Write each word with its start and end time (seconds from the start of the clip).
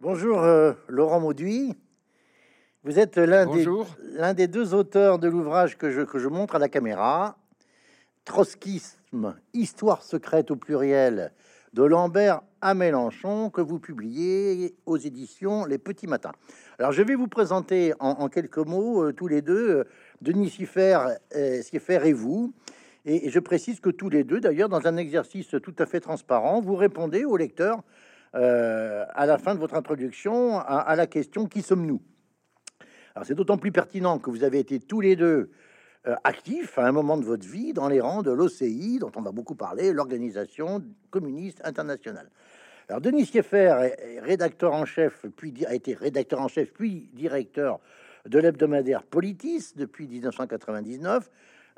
Bonjour 0.00 0.44
euh, 0.44 0.74
Laurent 0.86 1.18
Mauduit. 1.18 1.74
Vous 2.84 3.00
êtes 3.00 3.16
l'un 3.16 4.32
des, 4.32 4.46
deux 4.46 4.72
auteurs 4.72 5.18
de 5.18 5.26
l'ouvrage 5.26 5.76
que 5.76 5.90
je, 5.90 6.02
que 6.02 6.20
je 6.20 6.28
montre 6.28 6.54
à 6.54 6.60
la 6.60 6.68
caméra, 6.68 7.36
Trotskisme, 8.24 9.34
histoire 9.54 10.04
secrète 10.04 10.52
au 10.52 10.56
pluriel, 10.56 11.32
de 11.72 11.82
Lambert 11.82 12.42
à 12.60 12.74
Mélenchon, 12.74 13.50
que 13.50 13.60
vous 13.60 13.80
publiez 13.80 14.76
aux 14.86 14.98
éditions 14.98 15.64
Les 15.64 15.78
Petits 15.78 16.06
Matins. 16.06 16.30
Alors 16.78 16.92
je 16.92 17.02
vais 17.02 17.16
vous 17.16 17.26
présenter 17.26 17.92
en, 17.98 18.28
quelques 18.28 18.58
mots 18.58 19.02
euh, 19.02 19.12
tous 19.12 19.26
les 19.26 19.42
deux, 19.42 19.78
euh, 19.78 19.84
Denis 20.22 20.50
Siffer, 20.50 21.16
Siffer 21.62 22.02
et 22.04 22.12
vous. 22.12 22.54
Et, 23.04 23.30
je 23.30 23.40
précise 23.40 23.80
que 23.80 23.90
tous 23.90 24.10
les 24.10 24.22
deux, 24.22 24.38
d'ailleurs, 24.38 24.68
dans 24.68 24.86
un 24.86 24.96
exercice 24.96 25.56
tout 25.60 25.74
à 25.76 25.86
fait 25.86 25.98
transparent, 25.98 26.60
vous 26.60 26.76
répondez 26.76 27.24
au 27.24 27.36
lecteur 27.36 27.82
euh, 28.34 29.04
à 29.14 29.26
la 29.26 29.38
fin 29.38 29.54
de 29.54 29.60
votre 29.60 29.74
introduction 29.74 30.58
à, 30.58 30.94
la 30.96 31.06
question 31.06 31.46
qui 31.46 31.62
sommes-nous? 31.62 32.00
Alors 33.14 33.26
c'est 33.26 33.34
d'autant 33.34 33.58
plus 33.58 33.72
pertinent 33.72 34.18
que 34.18 34.30
vous 34.30 34.44
avez 34.44 34.58
été 34.58 34.78
tous 34.78 35.00
les 35.00 35.16
deux 35.16 35.50
euh, 36.06 36.14
actifs 36.24 36.78
à 36.78 36.86
un 36.86 36.92
moment 36.92 37.16
de 37.16 37.24
votre 37.24 37.46
vie 37.46 37.72
dans 37.72 37.88
les 37.88 38.00
rangs 38.00 38.22
de 38.22 38.30
l'OCI, 38.30 38.98
dont 39.00 39.12
on 39.16 39.22
va 39.22 39.32
beaucoup 39.32 39.54
parler, 39.54 39.92
l'organisation 39.92 40.84
communiste 41.10 41.60
internationale. 41.64 42.30
Alors 42.88 43.00
Denis 43.00 43.26
Sieffer 43.26 43.90
est 43.98 44.20
rédacteur 44.20 44.72
en 44.72 44.84
chef, 44.84 45.26
puis 45.36 45.66
a 45.66 45.74
été 45.74 45.94
rédacteur 45.94 46.40
en 46.40 46.48
chef, 46.48 46.72
puis 46.72 47.10
directeur 47.12 47.80
de 48.26 48.38
l'hebdomadaire 48.38 49.02
Politis 49.02 49.72
depuis 49.76 50.06
1999. 50.06 51.30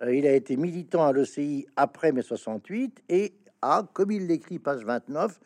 Euh, 0.03 0.15
il 0.15 0.27
a 0.27 0.33
été 0.33 0.57
militant 0.57 1.07
à 1.07 1.13
l'OCI 1.13 1.67
après 1.77 2.13
mai 2.13 2.23
68 2.23 3.03
et 3.09 3.35
a, 3.63 3.87
comme 3.93 4.11
il 4.11 4.27
l'écrit 4.27 4.59
page 4.59 4.85
29, 4.85 5.39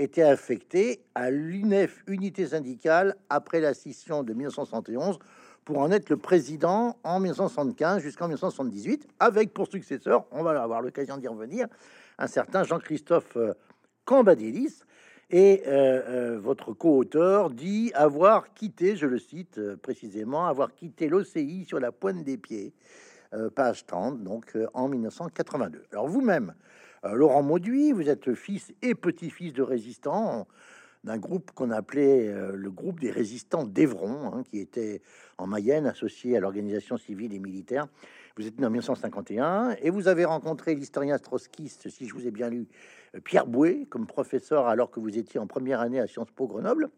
été 0.00 0.22
affecté 0.22 1.02
à 1.14 1.30
l'UNEF, 1.30 2.02
unité 2.06 2.46
syndicale, 2.46 3.16
après 3.28 3.60
la 3.60 3.74
scission 3.74 4.22
de 4.22 4.32
1971, 4.32 5.18
pour 5.64 5.78
en 5.78 5.90
être 5.90 6.10
le 6.10 6.16
président 6.16 6.96
en 7.04 7.20
1975 7.20 8.02
jusqu'en 8.02 8.26
1978, 8.26 9.06
avec 9.20 9.52
pour 9.52 9.68
successeur, 9.68 10.24
on 10.32 10.42
va 10.42 10.60
avoir 10.62 10.82
l'occasion 10.82 11.16
d'y 11.16 11.28
revenir, 11.28 11.66
un 12.18 12.26
certain 12.26 12.64
Jean-Christophe 12.64 13.36
euh, 13.36 13.52
Cambadélis. 14.04 14.82
Et 15.32 15.62
euh, 15.66 15.70
euh, 16.08 16.40
votre 16.40 16.72
co-auteur 16.72 17.50
dit 17.50 17.92
avoir 17.94 18.52
quitté, 18.52 18.96
je 18.96 19.06
le 19.06 19.18
cite 19.20 19.60
précisément, 19.76 20.46
avoir 20.46 20.74
quitté 20.74 21.08
l'OCI 21.08 21.64
sur 21.64 21.78
la 21.78 21.92
pointe 21.92 22.24
des 22.24 22.36
pieds, 22.36 22.74
page 23.54 23.86
30, 23.86 24.24
donc 24.24 24.58
en 24.74 24.88
1982. 24.88 25.84
Alors 25.92 26.08
vous-même, 26.08 26.52
Laurent 27.02 27.42
Mauduit, 27.42 27.92
vous 27.92 28.08
êtes 28.08 28.34
fils 28.34 28.72
et 28.82 28.94
petit-fils 28.94 29.54
de 29.54 29.62
résistants 29.62 30.46
d'un 31.02 31.16
groupe 31.16 31.50
qu'on 31.52 31.70
appelait 31.70 32.28
euh, 32.28 32.52
le 32.54 32.70
groupe 32.70 33.00
des 33.00 33.10
résistants 33.10 33.64
d'Evron, 33.64 34.34
hein, 34.34 34.42
qui 34.50 34.58
était 34.58 35.00
en 35.38 35.46
Mayenne, 35.46 35.86
associé 35.86 36.36
à 36.36 36.40
l'organisation 36.40 36.98
civile 36.98 37.32
et 37.32 37.38
militaire. 37.38 37.86
Vous 38.36 38.46
êtes 38.46 38.58
né 38.60 38.66
en 38.66 38.70
1951 38.70 39.76
et 39.80 39.88
vous 39.88 40.08
avez 40.08 40.26
rencontré 40.26 40.74
l'historien 40.74 41.18
trotskiste, 41.18 41.88
si 41.88 42.06
je 42.06 42.12
vous 42.12 42.26
ai 42.26 42.30
bien 42.30 42.50
lu, 42.50 42.68
euh, 43.14 43.20
Pierre 43.20 43.46
Bouet, 43.46 43.86
comme 43.88 44.06
professeur 44.06 44.66
alors 44.66 44.90
que 44.90 45.00
vous 45.00 45.16
étiez 45.16 45.40
en 45.40 45.46
première 45.46 45.80
année 45.80 46.00
à 46.00 46.06
Sciences 46.06 46.30
Po 46.32 46.46
Grenoble 46.46 46.90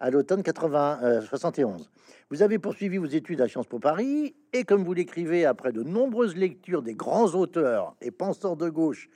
à 0.00 0.10
l'automne 0.10 0.42
71. 0.42 1.90
Vous 2.30 2.42
avez 2.42 2.58
poursuivi 2.58 2.96
vos 2.96 3.06
études 3.06 3.40
à 3.40 3.48
Sciences 3.48 3.66
Po 3.66 3.78
Paris 3.78 4.34
et 4.52 4.64
comme 4.64 4.82
vous 4.82 4.94
l'écrivez 4.94 5.44
après 5.44 5.72
de 5.72 5.82
nombreuses 5.82 6.36
lectures 6.36 6.82
des 6.82 6.94
grands 6.94 7.34
auteurs 7.34 7.94
et 8.00 8.10
penseurs 8.10 8.56
de 8.56 8.68
gauche 8.70 9.08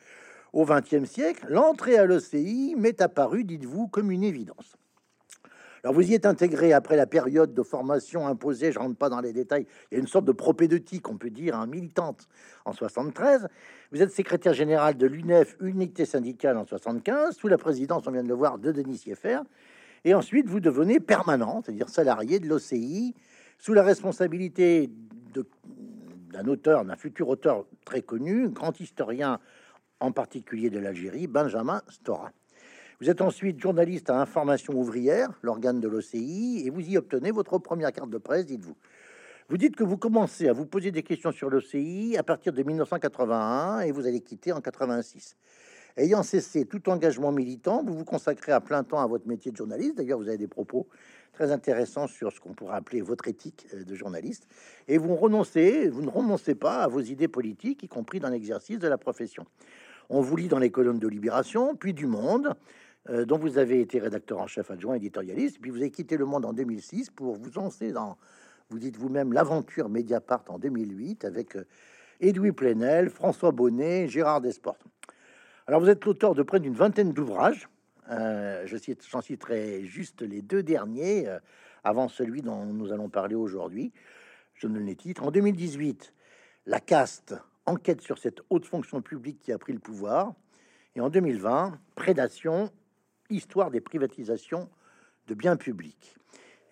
au 0.52 0.64
XXe 0.64 1.04
siècle, 1.04 1.46
l'entrée 1.48 1.98
à 1.98 2.04
l'OCI 2.04 2.74
m'est 2.76 3.00
apparue, 3.00 3.44
dites-vous, 3.44 3.88
comme 3.88 4.10
une 4.10 4.22
évidence. 4.22 4.76
Alors 5.82 5.94
vous 5.94 6.10
y 6.10 6.14
êtes 6.14 6.24
intégré 6.24 6.72
après 6.72 6.96
la 6.96 7.06
période 7.06 7.52
de 7.52 7.62
formation 7.62 8.26
imposée, 8.26 8.72
je 8.72 8.78
rentre 8.78 8.96
pas 8.96 9.10
dans 9.10 9.20
les 9.20 9.34
détails, 9.34 9.66
il 9.90 9.94
y 9.94 9.98
a 9.98 10.00
une 10.00 10.06
sorte 10.06 10.24
de 10.24 10.32
propédeutique, 10.32 11.10
on 11.10 11.18
peut 11.18 11.28
dire, 11.28 11.56
un 11.56 11.66
militante 11.66 12.26
en 12.64 12.72
73. 12.72 13.48
Vous 13.92 14.00
êtes 14.00 14.10
secrétaire 14.10 14.54
général 14.54 14.96
de 14.96 15.06
l'UNEF, 15.06 15.56
unité 15.60 16.06
syndicale 16.06 16.56
en 16.56 16.64
75, 16.64 17.36
sous 17.36 17.48
la 17.48 17.58
présidence, 17.58 18.06
on 18.06 18.12
vient 18.12 18.22
de 18.22 18.28
le 18.28 18.34
voir, 18.34 18.58
de 18.58 18.72
Denis 18.72 18.96
Sieffer. 18.96 19.40
Et 20.04 20.12
ensuite, 20.12 20.46
vous 20.48 20.60
devenez 20.60 21.00
permanent, 21.00 21.62
c'est-à-dire 21.64 21.88
salarié 21.88 22.38
de 22.38 22.46
l'OCI, 22.46 23.14
sous 23.58 23.72
la 23.72 23.82
responsabilité 23.82 24.90
d'un 25.32 26.46
auteur, 26.46 26.84
d'un 26.84 26.96
futur 26.96 27.28
auteur 27.28 27.64
très 27.86 28.02
connu, 28.02 28.48
grand 28.50 28.78
historien 28.78 29.40
en 30.00 30.12
particulier 30.12 30.68
de 30.68 30.78
l'Algérie, 30.78 31.26
Benjamin 31.26 31.80
Stora. 31.88 32.32
Vous 33.00 33.08
êtes 33.08 33.22
ensuite 33.22 33.60
journaliste 33.60 34.10
à 34.10 34.20
Information 34.20 34.74
ouvrière, 34.74 35.30
l'organe 35.42 35.80
de 35.80 35.88
l'OCI, 35.88 36.62
et 36.66 36.70
vous 36.70 36.80
y 36.80 36.96
obtenez 36.96 37.30
votre 37.30 37.58
première 37.58 37.92
carte 37.92 38.10
de 38.10 38.18
presse, 38.18 38.46
dites-vous. 38.46 38.76
Vous 39.48 39.56
dites 39.56 39.76
que 39.76 39.84
vous 39.84 39.98
commencez 39.98 40.48
à 40.48 40.52
vous 40.52 40.66
poser 40.66 40.90
des 40.90 41.02
questions 41.02 41.32
sur 41.32 41.50
l'OCI 41.50 42.16
à 42.18 42.22
partir 42.22 42.52
de 42.52 42.62
1981 42.62 43.80
et 43.80 43.92
vous 43.92 44.06
allez 44.06 44.20
quitter 44.20 44.52
en 44.52 44.60
86. 44.60 45.36
Ayant 45.96 46.24
cessé 46.24 46.64
tout 46.64 46.88
engagement 46.88 47.30
militant, 47.30 47.84
vous 47.84 47.94
vous 47.94 48.04
consacrez 48.04 48.50
à 48.50 48.60
plein 48.60 48.82
temps 48.82 48.98
à 48.98 49.06
votre 49.06 49.28
métier 49.28 49.52
de 49.52 49.56
journaliste. 49.56 49.96
D'ailleurs, 49.96 50.18
vous 50.18 50.26
avez 50.26 50.38
des 50.38 50.48
propos 50.48 50.88
très 51.32 51.52
intéressants 51.52 52.08
sur 52.08 52.32
ce 52.32 52.40
qu'on 52.40 52.52
pourrait 52.52 52.74
appeler 52.74 53.00
votre 53.00 53.28
éthique 53.28 53.68
euh, 53.72 53.84
de 53.84 53.94
journaliste. 53.94 54.48
Et 54.88 54.98
vous 54.98 55.14
renoncez, 55.14 55.88
vous 55.88 56.02
ne 56.02 56.10
renoncez 56.10 56.56
pas 56.56 56.82
à 56.82 56.88
vos 56.88 57.00
idées 57.00 57.28
politiques, 57.28 57.84
y 57.84 57.88
compris 57.88 58.18
dans 58.18 58.28
l'exercice 58.28 58.80
de 58.80 58.88
la 58.88 58.98
profession. 58.98 59.46
On 60.08 60.20
vous 60.20 60.36
lit 60.36 60.48
dans 60.48 60.58
les 60.58 60.70
colonnes 60.70 60.98
de 60.98 61.08
Libération, 61.08 61.76
puis 61.76 61.94
du 61.94 62.06
Monde, 62.06 62.54
euh, 63.08 63.24
dont 63.24 63.38
vous 63.38 63.58
avez 63.58 63.80
été 63.80 64.00
rédacteur 64.00 64.40
en 64.40 64.48
chef 64.48 64.72
adjoint 64.72 64.96
éditorialiste, 64.96 65.58
puis 65.60 65.70
vous 65.70 65.78
avez 65.78 65.92
quitté 65.92 66.16
le 66.16 66.24
Monde 66.24 66.44
en 66.44 66.52
2006 66.52 67.10
pour 67.10 67.36
vous 67.36 67.50
lancer 67.54 67.92
dans, 67.92 68.16
vous 68.68 68.80
dites 68.80 68.96
vous-même, 68.96 69.32
l'aventure 69.32 69.88
Mediapart 69.88 70.44
en 70.48 70.58
2008 70.58 71.24
avec 71.24 71.54
euh, 71.54 71.64
Edoui 72.20 72.50
Plenel, 72.50 73.10
François 73.10 73.52
Bonnet, 73.52 74.08
Gérard 74.08 74.40
Desportes. 74.40 74.84
Alors, 75.66 75.80
vous 75.80 75.88
êtes 75.88 76.04
l'auteur 76.04 76.34
de 76.34 76.42
près 76.42 76.60
d'une 76.60 76.74
vingtaine 76.74 77.12
d'ouvrages. 77.12 77.68
Euh, 78.10 78.66
je 78.66 78.76
j'en 79.10 79.22
citerai 79.22 79.82
juste 79.84 80.20
les 80.20 80.42
deux 80.42 80.62
derniers, 80.62 81.26
euh, 81.26 81.38
avant 81.84 82.08
celui 82.08 82.42
dont 82.42 82.66
nous 82.66 82.92
allons 82.92 83.08
parler 83.08 83.34
aujourd'hui. 83.34 83.90
Je 84.52 84.66
ne 84.66 84.78
les 84.78 84.94
titre. 84.94 85.22
En 85.22 85.30
2018, 85.30 86.12
La 86.66 86.80
caste, 86.80 87.34
enquête 87.64 88.02
sur 88.02 88.18
cette 88.18 88.42
haute 88.50 88.66
fonction 88.66 89.00
publique 89.00 89.40
qui 89.40 89.52
a 89.52 89.58
pris 89.58 89.72
le 89.72 89.78
pouvoir. 89.78 90.34
Et 90.96 91.00
en 91.00 91.08
2020, 91.08 91.78
Prédation, 91.94 92.70
histoire 93.30 93.70
des 93.70 93.80
privatisations 93.80 94.68
de 95.28 95.34
biens 95.34 95.56
publics. 95.56 96.14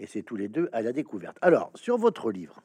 Et 0.00 0.06
c'est 0.06 0.22
tous 0.22 0.36
les 0.36 0.48
deux 0.48 0.69
à 0.72 0.82
la 0.82 0.92
découverte. 0.92 1.38
Alors, 1.41 1.70
sur 1.75 1.97
votre 1.97 2.31
livre, 2.31 2.62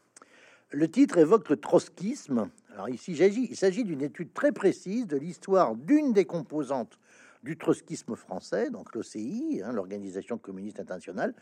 le 0.72 0.90
titre 0.90 1.18
évoque 1.18 1.50
le 1.50 1.58
trotskisme. 1.58 2.50
Alors 2.74 2.90
ici, 2.90 3.14
il 3.14 3.56
s'agit 3.56 3.84
d'une 3.84 4.02
étude 4.02 4.34
très 4.34 4.52
précise 4.52 5.08
de 5.08 5.18
l'histoire 5.18 5.76
d'une 5.76 6.14
des 6.14 6.26
composantes 6.26 7.00
du 7.44 7.58
trotskisme 7.58 8.16
français, 8.16 8.70
donc 8.70 8.94
l'OCI, 8.94 9.62
hein, 9.64 9.72
l'Organisation 9.72 10.38
communiste 10.38 10.80
internationale, 10.80 11.34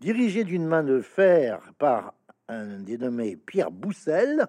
dirigée 0.00 0.44
d'une 0.44 0.66
main 0.66 0.82
de 0.82 1.00
fer 1.00 1.60
par 1.78 2.14
un 2.48 2.78
dénommé 2.80 3.36
Pierre 3.36 3.70
Boussel, 3.70 4.46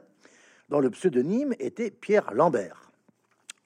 dont 0.70 0.80
le 0.80 0.90
pseudonyme 0.90 1.54
était 1.60 1.92
Pierre 1.92 2.34
Lambert. 2.34 2.92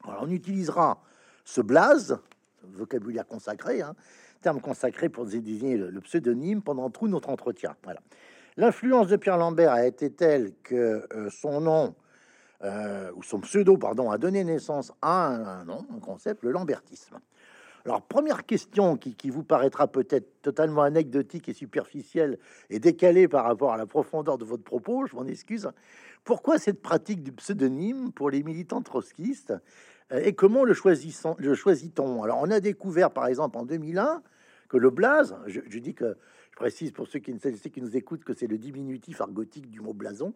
On 0.05 0.29
utilisera 0.29 1.01
ce 1.43 1.61
blaze, 1.61 2.17
vocabulaire 2.63 3.27
consacré, 3.27 3.81
hein, 3.81 3.95
terme 4.41 4.61
consacré 4.61 5.09
pour 5.09 5.25
désigner 5.25 5.77
le, 5.77 5.89
le 5.89 6.01
pseudonyme 6.01 6.61
pendant 6.61 6.89
tout 6.89 7.07
notre 7.07 7.29
entretien. 7.29 7.75
Voilà. 7.83 8.01
L'influence 8.57 9.07
de 9.07 9.17
Pierre 9.17 9.37
Lambert 9.37 9.73
a 9.73 9.85
été 9.85 10.09
telle 10.09 10.53
que 10.63 11.05
euh, 11.13 11.29
son 11.29 11.59
nom, 11.59 11.93
euh, 12.63 13.11
ou 13.15 13.21
son 13.21 13.41
pseudo, 13.41 13.77
pardon, 13.77 14.11
a 14.11 14.17
donné 14.17 14.45
naissance 14.45 14.93
à 15.01 15.27
un, 15.27 15.65
concept, 16.01 16.41
le 16.43 16.51
lambertisme. 16.51 17.19
Alors, 17.83 18.01
première 18.01 18.45
question 18.45 18.95
qui, 18.95 19.13
qui 19.13 19.29
vous 19.29 19.43
paraîtra 19.43 19.87
peut-être 19.87 20.41
totalement 20.41 20.83
anecdotique 20.83 21.49
et 21.49 21.53
superficielle 21.53 22.39
et 22.69 22.79
décalée 22.79 23.27
par 23.27 23.43
rapport 23.43 23.73
à 23.73 23.77
la 23.77 23.85
profondeur 23.85 24.37
de 24.37 24.45
votre 24.45 24.63
propos, 24.63 25.05
je 25.05 25.17
m'en 25.17 25.25
excuse. 25.25 25.69
Pourquoi 26.23 26.57
cette 26.57 26.81
pratique 26.81 27.23
du 27.23 27.33
pseudonyme 27.33 28.13
pour 28.13 28.29
les 28.29 28.41
militants 28.41 28.81
trotskistes 28.81 29.53
euh, 30.13 30.21
et 30.23 30.33
comment 30.33 30.63
le 30.63 30.73
choisit-on? 30.73 32.23
Alors, 32.23 32.39
on 32.41 32.49
a 32.49 32.61
découvert, 32.61 33.11
par 33.11 33.27
exemple, 33.27 33.57
en 33.57 33.65
2001, 33.65 34.23
que 34.69 34.77
le 34.77 34.89
blaze, 34.89 35.35
je 35.45 35.79
dis 35.79 35.93
que 35.93 36.15
je 36.55 36.57
précise 36.57 36.91
pour 36.93 37.05
ceux 37.09 37.19
qui, 37.19 37.33
ne, 37.33 37.37
qui 37.37 37.81
nous 37.81 37.97
écoutent 37.97 38.23
que 38.23 38.33
c'est 38.33 38.47
le 38.47 38.57
diminutif 38.57 39.19
argotique 39.19 39.69
du 39.69 39.81
mot 39.81 39.93
blason. 39.93 40.33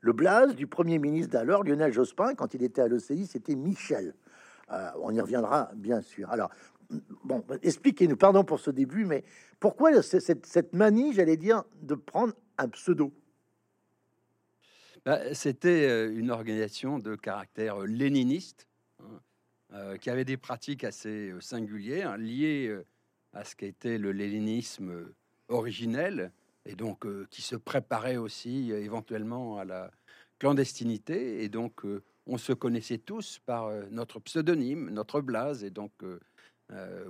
Le 0.00 0.12
blaze 0.12 0.54
du 0.54 0.68
premier 0.68 1.00
ministre 1.00 1.32
d'alors, 1.32 1.64
Lionel 1.64 1.92
Jospin, 1.92 2.36
quand 2.36 2.54
il 2.54 2.62
était 2.62 2.82
à 2.82 2.86
l'OCI, 2.86 3.26
c'était 3.26 3.56
Michel. 3.56 4.14
Euh, 4.70 4.90
on 5.02 5.12
y 5.12 5.20
reviendra, 5.20 5.72
bien 5.74 6.02
sûr. 6.02 6.30
Alors, 6.30 6.50
bon, 7.24 7.44
expliquez-nous, 7.64 8.16
pardon 8.16 8.44
pour 8.44 8.60
ce 8.60 8.70
début, 8.70 9.06
mais 9.06 9.24
pourquoi 9.58 10.02
cette, 10.02 10.46
cette 10.46 10.72
manie, 10.72 11.12
j'allais 11.12 11.36
dire, 11.36 11.64
de 11.82 11.96
prendre 11.96 12.34
un 12.58 12.68
pseudo? 12.68 13.12
Bah, 15.04 15.34
C'était 15.34 15.88
euh, 15.88 16.16
une 16.16 16.30
organisation 16.30 17.00
de 17.00 17.16
caractère 17.16 17.80
léniniste, 17.80 18.68
hein, 19.00 19.20
euh, 19.72 19.96
qui 19.96 20.10
avait 20.10 20.24
des 20.24 20.36
pratiques 20.36 20.84
assez 20.84 21.34
singulières, 21.40 22.16
liées 22.18 22.72
à 23.32 23.42
ce 23.42 23.56
qu'était 23.56 23.98
le 23.98 24.12
léninisme 24.12 25.08
originel, 25.48 26.32
et 26.64 26.74
donc 26.74 27.06
qui 27.28 27.42
se 27.42 27.56
préparait 27.56 28.16
aussi 28.16 28.72
éventuellement 28.72 29.58
à 29.58 29.64
la 29.64 29.90
clandestinité. 30.38 31.42
Et 31.44 31.48
donc, 31.48 31.82
on 32.26 32.38
se 32.38 32.52
connaissait 32.52 32.98
tous 32.98 33.38
par 33.46 33.70
notre 33.90 34.18
pseudonyme, 34.20 34.90
notre 34.90 35.20
blase. 35.20 35.64
Et 35.64 35.70
donc, 35.70 35.92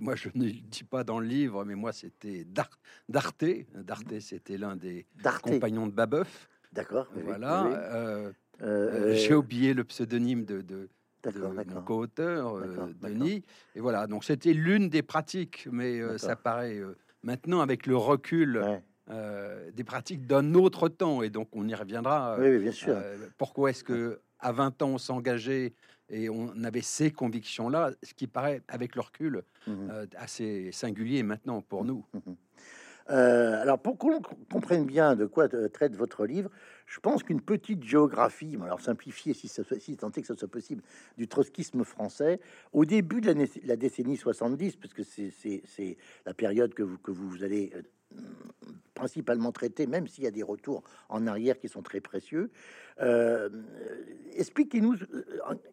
moi, 0.01 0.15
je 0.15 0.29
ne 0.35 0.45
le 0.45 0.53
dis 0.53 0.85
pas 0.85 1.05
dans 1.05 1.19
le 1.19 1.27
livre, 1.27 1.65
mais 1.65 1.75
moi, 1.75 1.93
c'était 1.93 2.45
Darte. 2.45 2.79
Darte, 3.09 4.21
c'était 4.21 4.59
l'un 4.59 4.77
des 4.77 5.07
compagnons 5.43 5.87
de 5.87 5.93
Babeuf. 5.93 6.49
D'accord. 6.73 7.09
Voilà. 7.25 8.33
J'ai 8.61 9.35
oublié 9.35 9.75
le 9.75 9.85
pseudonyme 9.85 10.45
de, 10.45 10.61
de, 10.61 10.89
mon 11.41 11.83
co-auteur, 11.83 12.61
Denis. 13.01 13.43
Et 13.75 13.81
voilà, 13.81 14.07
donc 14.07 14.25
c'était 14.25 14.53
l'une 14.53 14.89
des 14.89 15.03
pratiques, 15.03 15.67
mais 15.71 16.19
ça 16.19 16.37
paraît 16.37 16.83
maintenant 17.27 17.61
avec 17.61 17.87
le 17.87 17.97
recul. 17.97 18.65
des 19.77 19.85
pratiques 19.85 20.27
d'un 20.27 20.55
autre 20.55 20.89
temps 20.89 21.23
et 21.23 21.31
donc 21.31 21.49
on 21.53 21.69
y 21.69 21.75
reviendra. 21.75 22.37
Oui, 22.41 22.59
bien 22.59 22.73
sûr. 22.73 22.97
pourquoi 23.39 23.71
est-ce 23.71 23.85
que 23.85 24.21
à 24.41 24.51
20 24.51 24.83
ans 24.83 24.89
on 24.89 24.99
s'engageait 24.99 25.75
et 26.09 26.29
on 26.29 26.65
avait 26.65 26.83
ces 26.83 27.11
convictions-là, 27.11 27.93
ce 28.03 28.15
qui 28.15 28.27
paraît 28.27 28.63
avec 28.69 28.95
le 28.95 29.03
recul 29.03 29.43
mmh 29.67 29.73
assez 30.17 30.71
singulier 30.73 31.23
maintenant 31.23 31.61
pour 31.63 31.85
nous. 31.85 32.05
Mmh 32.15 32.33
euh, 33.11 33.63
alors, 33.63 33.79
pour 33.79 33.99
qu'on 33.99 34.21
comprenne 34.51 34.85
bien 34.85 35.15
de 35.15 35.27
quoi 35.27 35.49
traite 35.49 35.95
votre 35.95 36.27
livre, 36.27 36.51
je 36.87 37.01
pense 37.01 37.23
qu'une 37.23 37.41
petite 37.41 37.85
géographie, 37.85 38.57
alors 38.63 38.81
simplifiée 38.81 39.35
si, 39.35 39.49
ça, 39.49 39.63
si 39.79 39.97
tant 39.97 40.11
est 40.11 40.21
que 40.21 40.27
ça 40.27 40.37
soit 40.37 40.49
possible, 40.49 40.83
du 41.17 41.29
trotskisme 41.29 41.85
français, 41.85 42.41
au 42.73 42.85
début 42.85 43.21
de 43.21 43.35
la, 43.65 43.77
décennie 43.77 44.17
70, 44.17 44.77
parce 44.77 44.95
que 44.95 45.03
c'est 45.03 45.97
la 46.25 46.35
période 46.35 46.75
que 46.75 46.83
vous, 46.83 46.99
que 46.99 47.11
vous 47.11 47.45
allez 47.45 47.73
euh, 47.75 48.19
principalement 48.95 49.53
traiter, 49.53 49.87
même 49.87 50.09
s'il 50.09 50.25
y 50.25 50.29
a 50.29 50.33
des 50.33 50.43
retours 50.43 50.83
en 51.09 51.27
arrière 51.27 51.59
qui 51.59 51.69
sont 51.69 51.83
très 51.83 52.01
précieux. 52.01 52.51
Euh, 53.01 53.51
expliquez-nous 54.35 54.97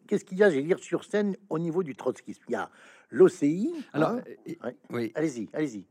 qu'est-ce 0.06 0.24
qu'il 0.24 0.38
y 0.38 0.42
a, 0.42 0.50
j'ai 0.50 0.62
dire, 0.62 0.78
sur 0.78 1.04
scène 1.04 1.36
au 1.48 1.58
niveau 1.58 1.82
du 1.82 1.96
trotskisme. 1.96 2.42
Il 2.48 2.52
y 2.52 2.56
a 2.56 2.70
l'OCI. 3.10 3.72
Alors, 3.92 4.18
hein, 4.62 4.72
oui. 4.90 5.10
Allez-y, 5.14 5.48
allez-y. 5.52 5.86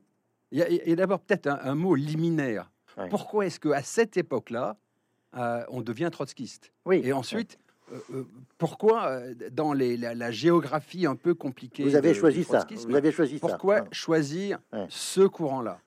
Il 0.53 0.59
y 0.59 0.91
a, 0.91 0.95
d'abord 0.95 1.19
peut-être 1.19 1.47
un, 1.47 1.75
mot 1.75 1.95
liminaire. 1.95 2.71
Pourquoi 3.09 3.47
est-ce 3.47 3.59
qu'à 3.59 3.81
cette 3.81 4.17
époque-là, 4.17 4.77
euh, 5.35 5.63
on 5.69 5.81
devient 5.81 6.09
trotskiste? 6.11 6.71
Oui. 6.85 7.01
Et 7.03 7.11
ensuite, 7.11 7.57
euh, 7.91 7.97
euh, 8.13 8.23
pourquoi 8.59 9.19
dans 9.51 9.73
les, 9.73 9.97
la, 9.97 10.31
géographie 10.31 11.07
un 11.07 11.15
peu 11.15 11.33
compliquée 11.33 11.83
Vous 11.83 11.95
avez 11.95 12.13
choisi 12.13 12.43
ça. 12.43 12.67
Vous 12.87 12.95
avez 12.95 13.11
choisi 13.11 13.39
pourquoi 13.39 13.79
ça. 13.79 13.85
choisir 13.91 14.59
ce 14.89 15.21
courant-là? 15.21 15.79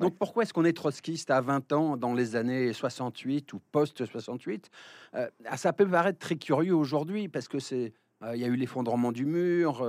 Donc 0.00 0.16
pourquoi 0.16 0.44
est-ce 0.44 0.54
qu'on 0.54 0.64
est 0.64 0.76
trotskiste 0.76 1.30
à 1.30 1.42
20 1.42 1.72
ans 1.72 1.96
dans 1.98 2.14
les 2.14 2.34
années 2.34 2.72
68 2.72 3.52
ou 3.52 3.60
post-68 3.72 4.64
Ça 5.54 5.74
peut 5.74 5.86
paraître 5.86 6.18
très 6.18 6.36
curieux 6.36 6.74
aujourd'hui 6.74 7.28
parce 7.28 7.46
que 7.46 7.58
c'est 7.58 7.92
il 8.32 8.40
y 8.40 8.44
a 8.44 8.48
eu 8.48 8.56
l'effondrement 8.56 9.12
du 9.12 9.26
mur, 9.26 9.86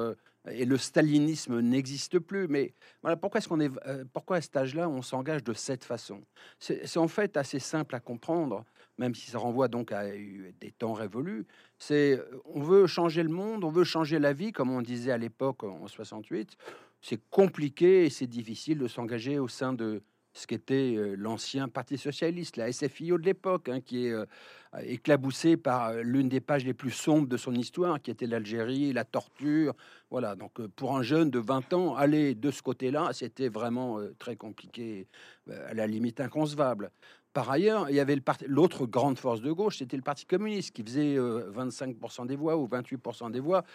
et 0.51 0.65
le 0.65 0.77
stalinisme 0.77 1.59
n'existe 1.59 2.19
plus. 2.19 2.47
Mais 2.47 2.74
voilà, 3.01 3.18
pourquoi 3.18 3.39
est-ce 3.39 3.47
qu'on 3.47 3.59
est, 3.59 3.71
euh, 3.88 4.03
à 4.30 4.42
cet 4.42 4.57
âge-là 4.57 4.89
on 4.89 5.01
s'engage 5.01 5.44
de 5.44 5.53
cette 5.53 5.83
façon? 5.83 6.21
C'est 6.59 6.97
en 6.97 7.07
fait 7.07 7.38
assez 7.38 7.59
simple 7.59 7.95
à 7.95 8.00
comprendre, 8.00 8.65
même 8.97 9.15
si 9.15 9.30
ça 9.30 9.39
renvoie 9.39 9.68
donc 9.68 9.92
à 9.92 10.03
des 10.12 10.71
temps 10.77 10.94
révolus. 10.94 11.45
C'est 11.77 12.21
on 12.45 12.62
veut 12.62 12.88
changer 12.88 13.24
le 13.24 13.30
monde, 13.30 13.63
on 13.63 13.71
veut 13.71 13.83
changer 13.83 14.19
la 14.19 14.33
vie, 14.33 14.51
comme 14.51 14.71
on 14.71 14.81
disait 14.81 15.12
à 15.12 15.18
l'époque 15.18 15.63
en 15.63 15.88
68. 15.88 16.56
C'est 17.01 17.21
compliqué 17.30 18.06
et 18.06 18.09
c'est 18.09 18.27
difficile 18.27 18.80
de 18.80 18.88
s'engager 18.88 19.38
au 19.39 19.47
sein 19.47 19.74
de 19.74 20.01
ce 20.36 20.47
qu'était 20.47 20.95
euh, 20.95 21.15
l'ancien 21.18 21.69
Parti 21.69 21.97
socialiste, 21.97 22.57
la 22.57 22.71
SFIO 22.71 23.18
de 23.18 23.24
l'époque, 23.24 23.69
hein, 23.69 23.80
qui 23.80 24.07
est 24.07 24.12
euh, 24.12 24.25
éclaboussé 24.83 25.57
par 25.57 25.89
euh, 25.89 26.01
l'une 26.01 26.30
des 26.30 26.42
pages 26.42 26.66
les 26.66 26.74
plus 26.74 26.92
sombres 26.92 27.27
de 27.27 27.38
son 27.38 27.54
histoire, 27.54 28.01
qui 28.01 28.12
était 28.12 28.27
l'Algérie, 28.27 28.94
la 28.94 29.06
torture. 29.06 29.74
Voilà, 30.10 30.36
donc 30.36 30.66
pour 30.75 30.98
un 30.98 31.04
jeune 31.04 31.30
de 31.30 31.39
20 31.39 31.74
ans, 31.74 31.95
aller 31.95 32.36
de 32.36 32.51
ce 32.51 32.62
côté-là, 32.62 33.12
c'était 33.13 33.50
vraiment 33.50 34.00
très 34.19 34.36
compliqué, 34.36 35.07
à 35.50 35.74
la 35.74 35.88
limite 35.88 36.19
inconcevable. 36.22 36.92
Par 37.33 37.50
ailleurs, 37.50 37.89
il 37.89 37.95
y 37.95 38.00
avait 38.00 38.18
l'autre 38.48 38.86
grande 38.86 39.18
force 39.19 39.42
de 39.42 39.51
gauche, 39.51 39.80
c'était 39.80 39.98
le 39.98 40.04
Parti 40.04 40.25
communiste, 40.25 40.74
qui 40.74 40.83
faisait 40.83 41.18
25% 41.18 42.28
des 42.28 42.36
voix 42.36 42.56
ou 42.56 42.68
28% 42.68 43.31
des 43.31 43.42
voix. 43.42 43.66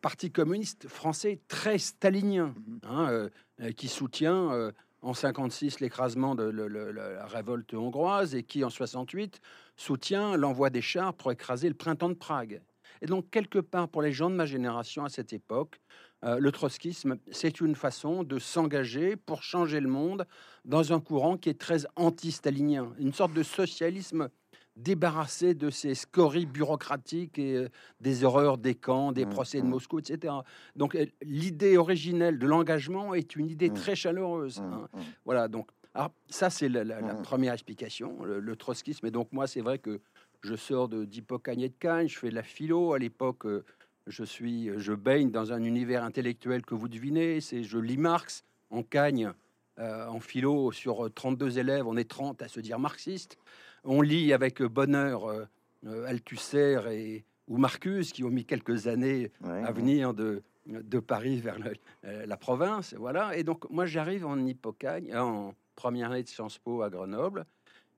Parti 0.00 0.32
communiste 0.32 0.88
français 0.88 1.40
très 1.46 1.78
stalinien, 1.78 2.54
mmh 2.56 2.78
hein, 2.88 3.28
qui 3.76 3.86
soutient 3.86 4.72
en 5.02 5.14
56 5.14 5.80
l'écrasement 5.80 6.34
de 6.34 6.44
la 6.44 7.26
révolte 7.26 7.74
hongroise 7.74 8.34
et 8.34 8.42
qui 8.42 8.64
en 8.64 8.70
68 8.70 9.40
soutient 9.80 10.36
l'envoi 10.36 10.68
des 10.68 10.82
chars 10.82 11.14
pour 11.14 11.32
écraser 11.32 11.68
le 11.68 11.74
printemps 11.74 12.10
de 12.10 12.14
Prague. 12.14 12.60
Et 13.00 13.06
donc 13.06 13.30
quelque 13.30 13.58
part 13.58 13.88
pour 13.88 14.02
les 14.02 14.12
gens 14.12 14.28
de 14.28 14.34
ma 14.34 14.44
génération 14.44 15.04
à 15.04 15.08
cette 15.08 15.32
époque, 15.32 15.80
euh, 16.22 16.38
le 16.38 16.52
trotskisme 16.52 17.16
c'est 17.32 17.60
une 17.62 17.74
façon 17.74 18.22
de 18.22 18.38
s'engager 18.38 19.16
pour 19.16 19.42
changer 19.42 19.80
le 19.80 19.88
monde 19.88 20.26
dans 20.66 20.92
un 20.92 21.00
courant 21.00 21.38
qui 21.38 21.48
est 21.48 21.58
très 21.58 21.86
anti-stalinien, 21.96 22.92
une 22.98 23.14
sorte 23.14 23.32
de 23.32 23.42
socialisme 23.42 24.28
débarrassé 24.76 25.54
de 25.54 25.70
ces 25.70 25.94
scories 25.94 26.46
bureaucratiques 26.46 27.38
et 27.38 27.56
euh, 27.56 27.68
des 28.00 28.24
horreurs 28.24 28.58
des 28.58 28.74
camps, 28.74 29.12
des 29.12 29.24
mmh, 29.24 29.30
procès 29.30 29.60
de 29.60 29.66
mmh. 29.66 29.70
Moscou, 29.70 29.98
etc. 29.98 30.34
Donc 30.76 30.94
euh, 30.94 31.06
l'idée 31.22 31.78
originelle 31.78 32.38
de 32.38 32.46
l'engagement 32.46 33.14
est 33.14 33.34
une 33.34 33.48
idée 33.48 33.70
mmh. 33.70 33.74
très 33.74 33.96
chaleureuse. 33.96 34.60
Hein. 34.60 34.88
Voilà, 35.24 35.48
donc 35.48 35.70
alors, 35.94 36.12
ça 36.28 36.50
c'est 36.50 36.68
la, 36.68 37.14
première 37.16 37.52
explication, 37.52 38.22
le, 38.24 38.56
trotskisme. 38.56 39.06
Et 39.06 39.10
donc 39.10 39.32
moi 39.32 39.46
c'est 39.46 39.60
vrai 39.60 39.78
que 39.78 40.00
je 40.42 40.54
sors 40.54 40.88
de 40.88 41.04
d'Hippocagné 41.04 41.68
de 41.68 41.74
Cagne, 41.78 42.08
je 42.08 42.18
fais 42.18 42.30
de 42.30 42.34
la 42.34 42.42
philo. 42.42 42.92
À 42.92 42.98
l'époque, 42.98 43.44
euh, 43.46 43.64
je 44.06 44.24
suis, 44.24 44.70
je 44.78 44.92
baigne 44.92 45.30
dans 45.30 45.52
un 45.52 45.62
univers 45.62 46.04
intellectuel 46.04 46.62
que 46.64 46.74
vous 46.74 46.88
devinez. 46.88 47.40
C'est 47.40 47.62
je 47.64 47.78
lis 47.78 47.98
Marx 47.98 48.44
en 48.70 48.82
Cagne. 48.82 49.32
en 49.78 50.20
philo, 50.20 50.72
sur 50.72 51.10
32 51.12 51.58
élèves, 51.58 51.86
on 51.86 51.96
est 51.96 52.08
30 52.08 52.42
à 52.42 52.48
se 52.48 52.60
dire 52.60 52.78
marxiste. 52.78 53.38
On 53.84 54.02
lit 54.02 54.32
avec 54.32 54.62
bonheur 54.62 55.24
euh, 55.24 55.44
euh, 55.86 56.06
Althusser 56.06 56.80
et, 56.90 57.24
ou 57.48 57.56
Marcus 57.56 58.12
qui 58.12 58.24
ont 58.24 58.30
mis 58.30 58.44
quelques 58.44 58.86
années 58.86 59.30
à 59.42 59.72
venir 59.72 60.14
de, 60.14 60.42
de 60.66 60.98
Paris 61.00 61.40
vers 61.40 61.58
euh, 62.04 62.26
la 62.26 62.36
province. 62.36 62.94
Voilà. 62.98 63.36
Et 63.36 63.42
donc, 63.42 63.68
moi, 63.70 63.86
j'arrive 63.86 64.26
en 64.26 64.38
Hippocagne, 64.44 65.16
en 65.16 65.54
première 65.80 66.10
année 66.10 66.22
de 66.22 66.28
Sciences 66.28 66.58
Po 66.58 66.82
à 66.82 66.90
Grenoble, 66.90 67.46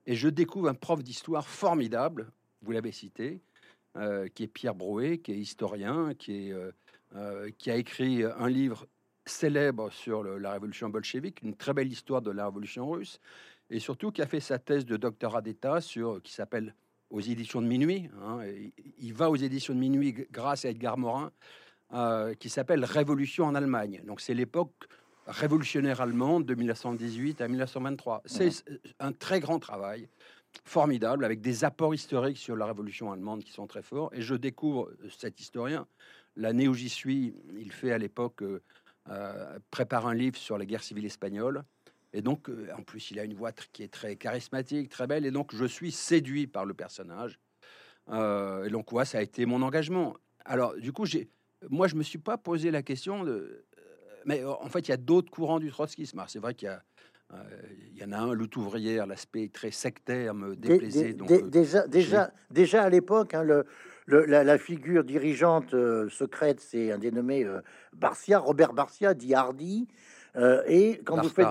et 0.05 0.15
je 0.15 0.29
découvre 0.29 0.69
un 0.69 0.73
prof 0.73 1.03
d'histoire 1.03 1.45
formidable, 1.45 2.31
vous 2.61 2.71
l'avez 2.71 2.93
cité, 2.93 3.41
qui 4.33 4.43
est 4.43 4.47
Pierre 4.47 4.73
Brouet, 4.73 5.17
qui 5.17 5.33
est 5.33 5.37
historien, 5.37 6.13
qui, 6.13 6.49
est, 6.49 6.53
qui 7.57 7.69
a 7.69 7.75
écrit 7.75 8.23
un 8.23 8.47
livre 8.47 8.87
célèbre 9.25 9.91
sur 9.91 10.23
la 10.23 10.53
révolution 10.53 10.87
bolchevique, 10.87 11.41
une 11.41 11.57
très 11.57 11.73
belle 11.73 11.91
histoire 11.91 12.21
de 12.21 12.31
la 12.31 12.45
révolution 12.45 12.89
russe, 12.89 13.19
et 13.69 13.79
surtout 13.79 14.11
qui 14.11 14.21
a 14.21 14.27
fait 14.27 14.39
sa 14.39 14.59
thèse 14.59 14.85
de 14.85 14.95
doctorat 14.95 15.41
d'État 15.41 15.81
sur 15.81 16.21
qui 16.21 16.31
s'appelle 16.31 16.73
aux 17.09 17.19
éditions 17.19 17.61
de 17.61 17.67
minuit. 17.67 18.09
Hein, 18.21 18.39
il 18.97 19.13
va 19.13 19.29
aux 19.29 19.35
éditions 19.35 19.73
de 19.73 19.79
minuit 19.79 20.15
grâce 20.31 20.63
à 20.63 20.69
Edgar 20.69 20.97
Morin, 20.97 21.33
euh, 21.93 22.33
qui 22.35 22.49
s'appelle 22.49 22.85
Révolution 22.85 23.43
en 23.43 23.55
Allemagne. 23.55 24.01
Donc 24.05 24.21
c'est 24.21 24.33
l'époque 24.33 24.73
révolutionnaire 25.27 26.01
allemande 26.01 26.45
de 26.45 26.55
1918 26.55 27.41
à 27.41 27.47
1923. 27.47 28.23
C'est 28.25 28.51
un 28.99 29.11
très 29.11 29.39
grand 29.39 29.59
travail, 29.59 30.07
formidable, 30.65 31.25
avec 31.25 31.41
des 31.41 31.63
apports 31.63 31.93
historiques 31.93 32.37
sur 32.37 32.55
la 32.55 32.65
révolution 32.65 33.11
allemande 33.11 33.43
qui 33.43 33.51
sont 33.51 33.67
très 33.67 33.81
forts. 33.81 34.11
Et 34.13 34.21
je 34.21 34.35
découvre 34.35 34.91
cet 35.09 35.39
historien. 35.39 35.87
L'année 36.35 36.67
où 36.67 36.73
j'y 36.73 36.89
suis, 36.89 37.35
il 37.57 37.71
fait 37.71 37.91
à 37.91 37.97
l'époque 37.97 38.41
euh, 38.41 38.61
euh, 39.09 39.59
prépare 39.69 40.07
un 40.07 40.13
livre 40.13 40.37
sur 40.37 40.57
la 40.57 40.65
guerre 40.65 40.83
civile 40.83 41.05
espagnole. 41.05 41.63
Et 42.13 42.21
donc, 42.21 42.49
euh, 42.49 42.69
en 42.77 42.83
plus, 42.83 43.11
il 43.11 43.19
a 43.19 43.23
une 43.23 43.33
voix 43.33 43.51
qui 43.51 43.83
est 43.83 43.91
très 43.91 44.15
charismatique, 44.15 44.89
très 44.89 45.07
belle. 45.07 45.25
Et 45.25 45.31
donc, 45.31 45.53
je 45.53 45.65
suis 45.65 45.91
séduit 45.91 46.47
par 46.47 46.63
le 46.63 46.73
personnage. 46.73 47.39
Euh, 48.09 48.65
et 48.65 48.69
donc, 48.69 48.91
ouais, 48.91 49.03
ça 49.03 49.17
a 49.17 49.21
été 49.21 49.45
mon 49.45 49.61
engagement. 49.61 50.15
Alors, 50.45 50.75
du 50.75 50.93
coup, 50.93 51.05
j'ai, 51.05 51.27
moi, 51.69 51.87
je 51.87 51.95
me 51.95 52.03
suis 52.03 52.19
pas 52.19 52.37
posé 52.37 52.71
la 52.71 52.83
question 52.83 53.23
de. 53.23 53.65
Euh, 54.23 54.27
mais 54.27 54.43
en 54.45 54.69
fait, 54.69 54.87
il 54.87 54.89
y 54.89 54.93
a 54.93 54.97
d'autres 54.97 55.31
courants 55.31 55.59
du 55.59 55.71
trotskisme. 55.71 56.23
C'est 56.27 56.39
vrai 56.39 56.53
qu'il 56.53 56.67
y 56.67 56.71
a. 56.71 56.83
il 57.91 57.97
y 57.97 58.05
en 58.05 58.11
a 58.11 58.17
un, 58.17 58.33
lutte 58.33 58.55
ouvrière, 58.57 59.05
l'aspect 59.07 59.49
très 59.51 59.71
sectaire 59.71 60.33
me 60.33 60.55
déplaisait. 60.55 61.13
donc, 61.13 61.49
déjà, 61.49 61.87
déjà, 61.87 62.31
déjà 62.51 62.83
à 62.83 62.89
l'époque, 62.89 63.33
hein, 63.33 63.43
le, 63.43 63.65
la, 64.07 64.57
figure 64.57 65.03
dirigeante 65.03 65.71
secrète, 66.09 66.59
c'est 66.59 66.91
un 66.91 66.97
dénommé 66.97 67.45
Barcia, 67.93 68.39
Robert 68.39 68.73
Barcia, 68.73 69.13
dit 69.13 69.33
Hardy, 69.33 69.87
et 70.67 70.99
quand 71.05 71.21
vous, 71.21 71.29
faites, 71.29 71.47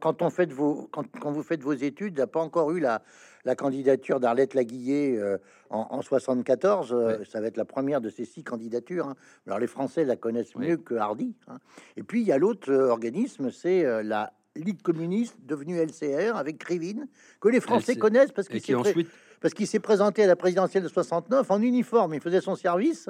quand, 0.00 0.22
on 0.22 0.30
fait 0.30 0.52
vos, 0.52 0.88
quand, 0.92 1.04
quand, 1.20 1.32
vous 1.32 1.42
faites 1.42 1.62
vos 1.62 1.72
études, 1.72 2.14
il 2.16 2.20
n'a 2.20 2.26
pas 2.26 2.40
encore 2.40 2.70
eu 2.70 2.80
la, 2.80 3.02
la 3.44 3.56
candidature 3.56 4.20
d'Arlette 4.20 4.54
Laguillet 4.54 5.20
en, 5.70 5.86
en, 5.90 6.02
74. 6.02 7.24
Ça 7.28 7.40
va 7.40 7.46
être 7.46 7.56
la 7.56 7.64
première 7.64 8.00
de 8.00 8.08
ces 8.08 8.24
six 8.24 8.44
candidatures. 8.44 9.08
Hein. 9.08 9.14
Alors 9.46 9.58
les 9.58 9.66
Français 9.66 10.04
la 10.04 10.16
connaissent 10.16 10.54
mieux 10.54 10.76
que 10.76 10.94
Hardy. 10.94 11.34
Hein. 11.48 11.58
Et 11.96 12.02
puis 12.02 12.20
il 12.20 12.26
y 12.26 12.32
a 12.32 12.38
l'autre 12.38 12.72
organisme, 12.72 13.50
c'est 13.50 14.02
la 14.04 14.32
Ligue 14.58 14.82
communiste 14.82 15.36
devenue 15.44 15.78
LCR 15.78 16.36
avec 16.36 16.58
Krivine, 16.58 17.06
que 17.40 17.48
les 17.48 17.60
Français 17.60 17.96
connaissent 17.96 18.32
parce 18.32 18.48
qu'il 18.48 18.76
ensuite... 18.76 19.08
parce 19.40 19.54
qu'il 19.54 19.66
s'est 19.66 19.80
présenté 19.80 20.24
à 20.24 20.26
la 20.26 20.36
présidentielle 20.36 20.82
de 20.82 20.88
69 20.88 21.50
en 21.50 21.62
uniforme. 21.62 22.14
Il 22.14 22.20
faisait 22.20 22.40
son 22.40 22.56
service 22.56 23.08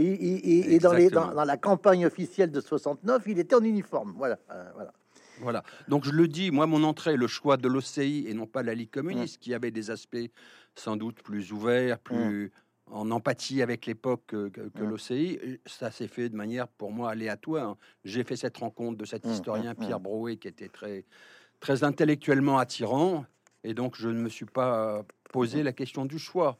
et, 0.00 0.78
dans, 0.78 0.92
les, 0.92 1.10
dans, 1.10 1.32
la 1.32 1.56
campagne 1.56 2.06
officielle 2.06 2.50
de 2.50 2.60
69, 2.60 3.22
il 3.26 3.38
était 3.38 3.54
en 3.54 3.62
uniforme. 3.62 4.14
Voilà, 4.16 4.38
euh, 4.50 4.70
voilà. 4.74 4.92
Voilà. 5.40 5.62
Donc 5.86 6.04
je 6.04 6.10
le 6.10 6.26
dis, 6.26 6.50
moi, 6.50 6.66
mon 6.66 6.82
entrée, 6.82 7.16
le 7.16 7.26
choix 7.26 7.56
de 7.56 7.68
l'OCI 7.68 8.26
et 8.28 8.34
non 8.34 8.46
pas 8.46 8.62
la 8.62 8.74
Ligue 8.74 8.90
communiste, 8.90 9.36
mmh. 9.36 9.40
qui 9.40 9.54
avait 9.54 9.70
des 9.70 9.90
aspects 9.90 10.16
sans 10.74 10.96
doute 10.96 11.22
plus 11.22 11.52
ouverts, 11.52 11.98
plus 11.98 12.46
mmh 12.46 12.50
en 12.90 13.10
empathie 13.10 13.60
avec 13.60 13.84
l'époque 13.84 14.22
que, 14.26 14.48
que, 14.48 14.62
mmh. 14.82 14.88
l'OCI. 14.88 15.38
Ça 15.66 15.90
s'est 15.90 16.08
fait 16.08 16.30
de 16.30 16.36
manière, 16.36 16.68
pour 16.68 16.90
moi, 16.90 17.10
aléatoire. 17.10 17.76
J'ai 18.04 18.24
fait 18.24 18.36
cette 18.36 18.56
rencontre 18.56 18.96
de 18.96 19.04
cet 19.04 19.26
historien 19.26 19.74
Pierre 19.74 20.00
Brouet 20.00 20.36
qui 20.36 20.48
était 20.48 20.68
très, 20.68 21.04
très 21.60 21.84
intellectuellement 21.84 22.58
attirant. 22.58 23.26
Et 23.64 23.74
donc, 23.74 23.96
je 23.96 24.08
ne 24.08 24.18
me 24.18 24.28
suis 24.28 24.46
pas 24.46 25.04
posé 25.30 25.62
la 25.62 25.72
question 25.72 26.06
du 26.06 26.18
choix. 26.18 26.58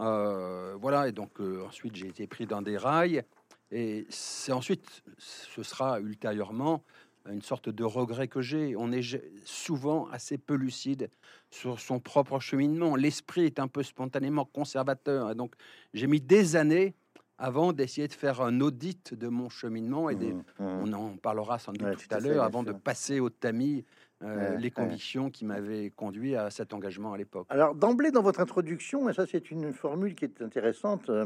Euh, 0.00 0.76
voilà, 0.80 1.08
et 1.08 1.12
donc 1.12 1.40
euh, 1.40 1.64
ensuite 1.66 1.94
j'ai 1.94 2.08
été 2.08 2.26
pris 2.26 2.46
dans 2.46 2.62
des 2.62 2.76
rails, 2.76 3.22
et 3.70 4.06
c'est 4.08 4.52
ensuite, 4.52 5.02
ce 5.18 5.62
sera 5.62 6.00
ultérieurement 6.00 6.82
une 7.28 7.42
sorte 7.42 7.68
de 7.68 7.84
regret 7.84 8.28
que 8.28 8.40
j'ai. 8.40 8.74
On 8.76 8.90
est 8.92 9.02
souvent 9.44 10.08
assez 10.08 10.38
peu 10.38 10.54
lucide 10.54 11.10
sur 11.50 11.78
son 11.78 12.00
propre 12.00 12.40
cheminement. 12.40 12.96
L'esprit 12.96 13.44
est 13.44 13.60
un 13.60 13.68
peu 13.68 13.82
spontanément 13.82 14.44
conservateur. 14.44 15.30
Et 15.30 15.34
donc, 15.34 15.54
j'ai 15.94 16.06
mis 16.06 16.20
des 16.20 16.56
années 16.56 16.94
avant 17.38 17.72
d'essayer 17.72 18.08
de 18.08 18.12
faire 18.12 18.40
un 18.40 18.60
audit 18.60 19.14
de 19.14 19.28
mon 19.28 19.48
cheminement. 19.48 20.10
Et 20.10 20.16
mmh, 20.16 20.42
mmh. 20.58 20.64
on 20.64 20.92
en 20.92 21.16
parlera 21.16 21.58
sans 21.58 21.72
doute 21.72 21.96
tout 21.96 22.14
à 22.14 22.20
l'heure, 22.20 22.42
avant 22.42 22.62
de 22.62 22.72
passer 22.72 23.20
au 23.20 23.30
tamis 23.30 23.84
euh, 24.22 24.56
les 24.56 24.70
convictions 24.70 25.30
qui 25.30 25.44
m'avaient 25.44 25.90
conduit 25.90 26.36
à 26.36 26.50
cet 26.50 26.74
engagement 26.74 27.12
à 27.12 27.18
l'époque. 27.18 27.46
Alors, 27.48 27.74
d'emblée, 27.74 28.10
dans 28.10 28.22
votre 28.22 28.40
introduction, 28.40 29.08
et 29.08 29.14
ça, 29.14 29.26
c'est 29.26 29.50
une 29.50 29.72
formule 29.72 30.14
qui 30.14 30.24
est 30.24 30.42
intéressante, 30.42 31.08
euh, 31.08 31.24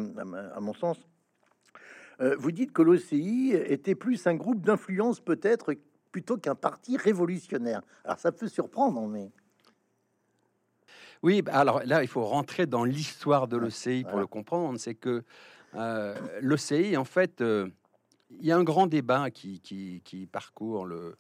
à 0.55 0.61
mon 0.61 0.75
sens, 0.75 0.99
euh, 2.21 2.37
vous 2.39 2.53
dites 2.53 2.73
que 2.73 2.83
l'OCI 2.83 3.53
était 3.55 3.95
plus 3.95 4.27
un 4.27 4.35
groupe 4.35 4.65
d'influence 4.65 5.21
peut-être 5.21 5.75
plutôt 6.13 6.37
qu'un 6.37 6.55
parti 6.55 6.97
révolutionnaire. 6.97 7.83
Alors 8.05 8.19
ça 8.19 8.31
peut 8.31 8.49
surprendre, 8.49 9.07
mais... 9.09 9.31
Oui, 11.23 11.43
bah, 11.43 11.55
alors 11.55 11.83
là, 11.85 12.03
il 12.03 12.09
faut 12.09 12.25
rentrer 12.25 12.67
dans 12.67 12.85
l'histoire 12.85 13.49
de 13.49 13.57
l'OCI 13.57 14.05
pour 14.05 14.19
le 14.19 14.27
comprendre. 14.27 14.79
C'est 14.79 14.95
que 14.95 15.25
euh, 15.75 16.15
l'OCI, 16.41 16.97
en 16.97 17.05
fait, 17.05 17.41
euh, 17.41 17.69
il 18.31 18.47
y 18.47 18.53
a 18.53 18.57
un 18.57 18.63
grand 18.63 18.87
débat 18.87 19.31
qui, 19.31 19.61
qui, 19.61 20.29
parcourt 20.31 20.85
le, 20.85 21.17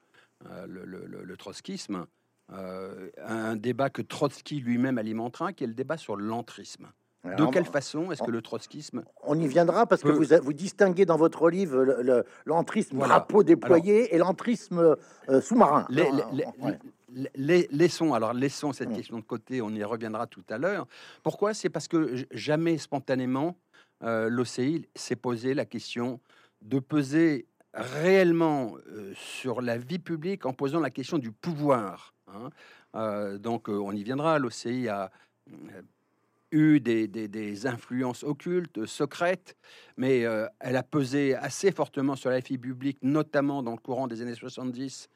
euh, 0.50 0.66
le, 0.66 0.84
le, 0.84 1.36
trotskisme, 1.36 2.06
un 2.48 3.56
débat 3.56 3.90
que 3.90 4.02
Trotsky 4.02 4.60
lui-même 4.60 4.98
alimentera, 4.98 5.52
qui 5.52 5.64
est 5.64 5.66
le 5.68 5.74
débat 5.74 5.96
sur 5.96 6.16
l'entrisme 6.16 6.88
de 7.24 7.50
quelle 7.50 7.64
façon 7.64 8.12
est-ce 8.12 8.22
que 8.22 8.30
le 8.30 8.42
trotskisme 8.42 9.02
On 9.22 9.38
y 9.38 9.46
viendra 9.46 9.86
parce 9.86 10.02
que 10.02 10.08
vous, 10.08 10.26
vous 10.42 10.52
distinguez 10.52 11.06
dans 11.06 11.16
votre 11.16 11.48
livre 11.48 12.22
l'entrisme 12.44 12.98
le, 12.98 13.04
drapeau 13.04 13.42
déployé 13.42 14.14
et 14.14 14.18
l'entrisme 14.18 14.96
euh, 15.28 15.40
sous-marin. 15.40 15.86
Les, 15.88 16.10
les, 17.34 17.68
laissons, 17.70 18.12
alors 18.12 18.34
laissons 18.34 18.72
cette 18.72 18.90
mm. 18.90 18.96
question 18.96 19.18
de 19.18 19.22
côté, 19.22 19.62
on 19.62 19.70
y 19.70 19.82
reviendra 19.84 20.26
tout 20.26 20.44
à 20.50 20.58
l'heure. 20.58 20.86
Pourquoi? 21.22 21.54
C'est 21.54 21.70
parce 21.70 21.88
que 21.88 22.26
jamais 22.30 22.76
spontanément 22.76 23.56
euh, 24.02 24.28
l'OCI 24.28 24.86
s'est 24.94 25.16
posé 25.16 25.54
la 25.54 25.64
question 25.64 26.20
de 26.60 26.78
peser 26.78 27.46
réellement 27.74 28.76
euh, 28.88 29.12
sur 29.14 29.60
la 29.60 29.76
vie 29.76 29.98
publique 29.98 30.46
en 30.46 30.52
posant 30.52 30.80
la 30.80 30.90
question 30.90 31.18
du 31.18 31.32
pouvoir. 31.32 32.14
Hein. 32.28 32.50
Euh, 32.94 33.38
donc 33.38 33.68
on 33.68 33.92
y 33.92 34.02
viendra. 34.02 34.38
L'OCI 34.38 34.88
a 34.88 35.10
eu 36.54 36.80
des, 36.80 37.66
influences 37.66 38.22
occultes, 38.22 38.86
secrètes, 38.86 39.56
mais 39.96 40.24
euh, 40.24 40.46
elle 40.60 40.76
a 40.76 40.82
pesé 40.82 41.34
assez 41.34 41.72
fortement 41.72 42.14
sur 42.14 42.30
la 42.30 42.40
vie 42.40 42.58
publique, 42.58 42.98
notamment 43.02 43.62
dans 43.62 43.72
le 43.72 43.78
courant 43.78 44.06
des 44.06 44.22
années 44.22 44.34
70, 44.34 45.08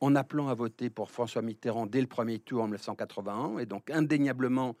en 0.00 0.16
appelant 0.16 0.48
à 0.48 0.54
voter 0.54 0.90
pour 0.90 1.10
François 1.10 1.42
Mitterrand 1.42 1.86
dès 1.86 2.00
le 2.00 2.06
premier 2.08 2.40
tour 2.40 2.62
en 2.62 2.66
1981, 2.66 3.58
et 3.58 3.66
donc 3.66 3.88
indéniablement 3.90 4.76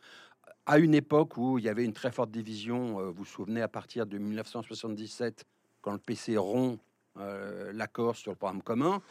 à 0.66 0.78
une 0.78 0.94
époque 0.94 1.36
où 1.36 1.58
il 1.58 1.64
y 1.64 1.68
avait 1.68 1.84
une 1.84 1.92
très 1.92 2.10
forte 2.10 2.30
division, 2.30 2.98
euh, 2.98 3.04
vous 3.06 3.18
vous 3.18 3.24
souvenez, 3.24 3.62
à 3.62 3.68
partir 3.68 4.04
de 4.06 4.18
1977, 4.18 5.44
quand 5.80 5.92
le 5.92 5.98
PC 5.98 6.36
euh, 6.36 6.76
l'accord 7.16 8.16
sur 8.16 8.32
le 8.32 8.36
programme 8.36 8.62
commun, 8.62 9.02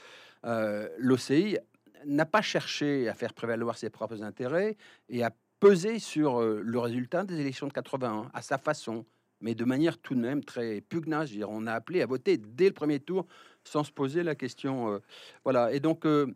l'OCI 0.98 1.58
n'a 2.06 2.26
pas 2.26 2.42
cherché 2.42 3.10
à 3.10 3.14
faire 3.14 3.34
prévaloir 3.34 3.78
ses 3.78 3.90
propres 3.90 4.24
intérêts 4.24 4.78
et 5.10 5.24
à 5.24 5.32
peser 5.60 6.00
sur 6.00 6.42
euh, 6.42 6.62
le 6.64 6.80
résultat 6.80 7.24
des 7.24 7.40
élections 7.40 7.68
de 7.68 7.74
81 7.74 8.30
à 8.34 8.42
sa 8.42 8.58
façon, 8.58 9.06
mais 9.42 9.56
de 9.56 9.66
manière 9.66 9.98
tout 9.98 10.16
de 10.16 10.22
même 10.22 10.44
très 10.44 10.82
pugnace. 10.82 11.32
On 11.48 11.68
a 11.68 11.74
appelé 11.74 12.02
à 12.02 12.06
voter 12.06 12.38
dès 12.38 12.68
le 12.68 12.74
premier 12.74 13.00
tour 13.00 13.26
sans 13.64 13.84
se 13.84 13.92
poser 13.92 14.24
la 14.24 14.36
question. 14.36 14.94
Euh, 14.94 15.00
voilà. 15.44 15.74
Et 15.74 15.80
donc, 15.80 16.06
euh, 16.06 16.34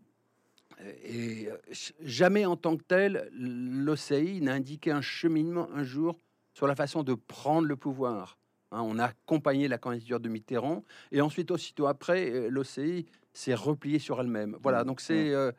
jamais 2.01 2.45
en 2.45 2.57
tant 2.57 2.75
que 2.75 2.83
tel, 2.83 3.29
l'OCI 3.33 4.41
n'a 4.41 4.53
indiqué 4.53 4.91
un 4.91 5.01
cheminement 5.01 5.69
un 5.73 5.83
jour 5.83 6.19
sur 6.53 6.67
la 6.67 6.75
façon 6.75 7.03
de 7.03 7.13
prendre 7.13 7.67
le 7.67 7.75
pouvoir. 7.75 8.37
Hein. 8.73 8.81
on 8.83 8.99
a 8.99 9.05
accompagné 9.05 9.67
la 9.67 9.77
candidature 9.77 10.19
de 10.19 10.29
Mitterrand 10.29 10.83
et 11.11 11.21
ensuite, 11.21 11.51
aussitôt 11.51 11.87
après, 11.87 12.49
l'OCI 12.49 13.05
s'est 13.33 13.55
replié 13.55 13.99
sur 13.99 14.19
elle-même. 14.19 14.57
Voilà. 14.61 14.83
Mmh. 14.83 14.87
Donc, 14.87 15.01
c'est. 15.01 15.31
Mmh. 15.31 15.51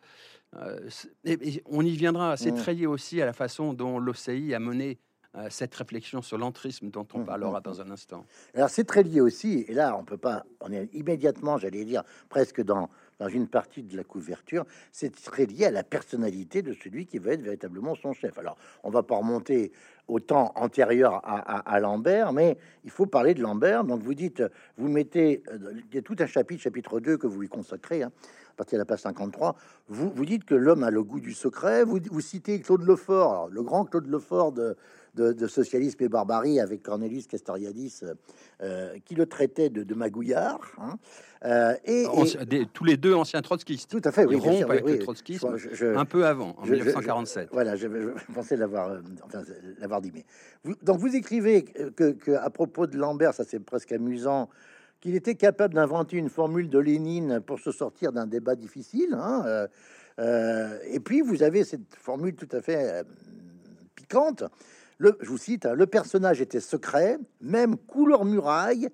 Euh, 0.56 0.88
on 1.66 1.84
y 1.84 1.96
viendra. 1.96 2.36
C'est 2.36 2.52
très 2.52 2.74
lié 2.74 2.86
aussi 2.86 3.20
à 3.20 3.26
la 3.26 3.32
façon 3.32 3.72
dont 3.72 3.98
l'OCI 3.98 4.54
a 4.54 4.60
mené 4.60 4.98
euh, 5.36 5.48
cette 5.50 5.74
réflexion 5.74 6.22
sur 6.22 6.38
l'entrisme 6.38 6.90
dont 6.90 7.08
on 7.12 7.20
mmh, 7.20 7.24
parlera 7.24 7.58
mmh, 7.58 7.62
dans 7.64 7.74
mmh. 7.74 7.88
un 7.88 7.90
instant. 7.90 8.24
Alors 8.54 8.70
c'est 8.70 8.84
très 8.84 9.02
lié 9.02 9.20
aussi, 9.20 9.64
et 9.66 9.74
là 9.74 9.96
on 9.98 10.04
peut 10.04 10.16
pas, 10.16 10.44
on 10.60 10.70
est 10.70 10.88
immédiatement, 10.94 11.58
j'allais 11.58 11.84
dire, 11.84 12.04
presque 12.28 12.62
dans, 12.62 12.88
dans 13.18 13.28
une 13.28 13.48
partie 13.48 13.82
de 13.82 13.96
la 13.96 14.04
couverture, 14.04 14.64
c'est 14.92 15.14
très 15.14 15.46
lié 15.46 15.66
à 15.66 15.70
la 15.70 15.84
personnalité 15.84 16.62
de 16.62 16.72
celui 16.72 17.06
qui 17.06 17.18
va 17.18 17.32
être 17.32 17.42
véritablement 17.42 17.94
son 17.94 18.12
chef. 18.12 18.38
Alors 18.38 18.56
on 18.82 18.90
va 18.90 19.02
pas 19.02 19.16
remonter 19.16 19.72
au 20.06 20.20
temps 20.20 20.52
antérieur 20.56 21.22
à, 21.24 21.80
Lambert, 21.80 22.32
mais 22.32 22.58
il 22.84 22.90
faut 22.90 23.06
parler 23.06 23.32
de 23.34 23.40
Lambert. 23.40 23.84
Donc 23.84 24.02
vous 24.02 24.14
dites, 24.14 24.42
vous 24.76 24.88
mettez, 24.88 25.42
euh, 25.48 25.72
il 25.90 25.94
y 25.94 25.98
a 25.98 26.02
tout 26.02 26.16
un 26.18 26.26
chapitre, 26.26 26.62
chapitre 26.62 27.00
2 27.00 27.16
que 27.16 27.26
vous 27.26 27.40
lui 27.40 27.48
consacrez. 27.48 28.02
Hein, 28.02 28.12
à 28.50 28.56
partir 28.56 28.76
de 28.76 28.82
la 28.82 28.84
page 28.84 29.00
53, 29.00 29.56
vous, 29.88 30.10
vous 30.10 30.24
dites 30.24 30.44
que 30.44 30.54
l'homme 30.54 30.84
a 30.84 30.90
le 30.90 31.02
goût 31.02 31.20
du 31.20 31.32
secret. 31.32 31.84
Vous, 31.84 31.98
vous 32.10 32.20
citez 32.20 32.60
Claude 32.60 32.82
Lefort, 32.82 33.48
le 33.48 33.62
grand 33.62 33.84
Claude 33.84 34.06
Lefort 34.06 34.52
de, 34.52 34.76
de, 35.14 35.46
socialisme 35.46 36.02
et 36.02 36.08
barbarie 36.08 36.60
avec 36.60 36.82
Cornelius 36.82 37.26
Castoriadis, 37.26 38.00
euh, 38.62 38.98
qui 39.04 39.14
le 39.14 39.26
traitait 39.26 39.70
de, 39.70 39.82
de 39.82 39.94
magouillard. 39.94 40.60
Hein. 40.78 40.98
Euh, 41.44 41.74
et, 41.84 42.06
tous 42.72 42.84
les 42.84 42.96
deux 42.96 43.14
anciens 43.14 43.42
trotskistes. 43.42 43.90
Tout 43.90 44.00
à 44.04 44.12
fait, 44.12 44.24
oui. 44.24 44.40
Ils 44.42 44.64
avec 44.64 44.86
le 44.86 44.98
trotskisme 44.98 45.56
un 45.94 46.04
peu 46.04 46.26
avant, 46.26 46.54
en 46.58 46.66
1947. 46.66 47.48
voilà, 47.52 47.76
je, 47.76 47.86
pensais 48.32 48.56
l'avoir 48.56 48.90
euh, 48.90 49.00
enfin, 49.24 49.42
l'avoir 49.78 50.00
dit. 50.00 50.10
Mais 50.14 50.24
donc 50.82 50.98
vous 50.98 51.14
écrivez 51.14 51.62
que, 51.62 52.12
que, 52.12 52.32
à 52.32 52.50
propos 52.50 52.86
de 52.86 52.96
Lambert, 52.96 53.34
ça 53.34 53.44
c'est 53.44 53.60
presque 53.60 53.92
amusant, 53.92 54.48
qu'il 55.00 55.14
était 55.14 55.34
capable 55.34 55.74
d'inventer 55.74 56.16
une 56.16 56.30
formule 56.30 56.70
de 56.70 56.78
Lénine 56.78 57.40
pour 57.40 57.60
se 57.60 57.72
sortir 57.72 58.10
d'un 58.12 58.26
débat 58.26 58.56
difficile. 58.56 59.14
Hein, 59.14 59.66
et 60.18 61.00
puis 61.00 61.20
vous 61.20 61.42
avez 61.42 61.64
cette 61.64 61.94
formule 61.94 62.34
tout 62.34 62.48
à 62.52 62.62
fait 62.62 63.04
piquante 63.94 64.44
je 65.00 65.28
vous 65.28 65.38
cite, 65.38 65.66
hein, 65.66 65.74
le 65.74 65.86
personnage 65.86 66.40
était 66.40 66.60
secret, 66.60 67.18
même 67.40 67.76
couleur 67.76 68.24
muraille. 68.24 68.88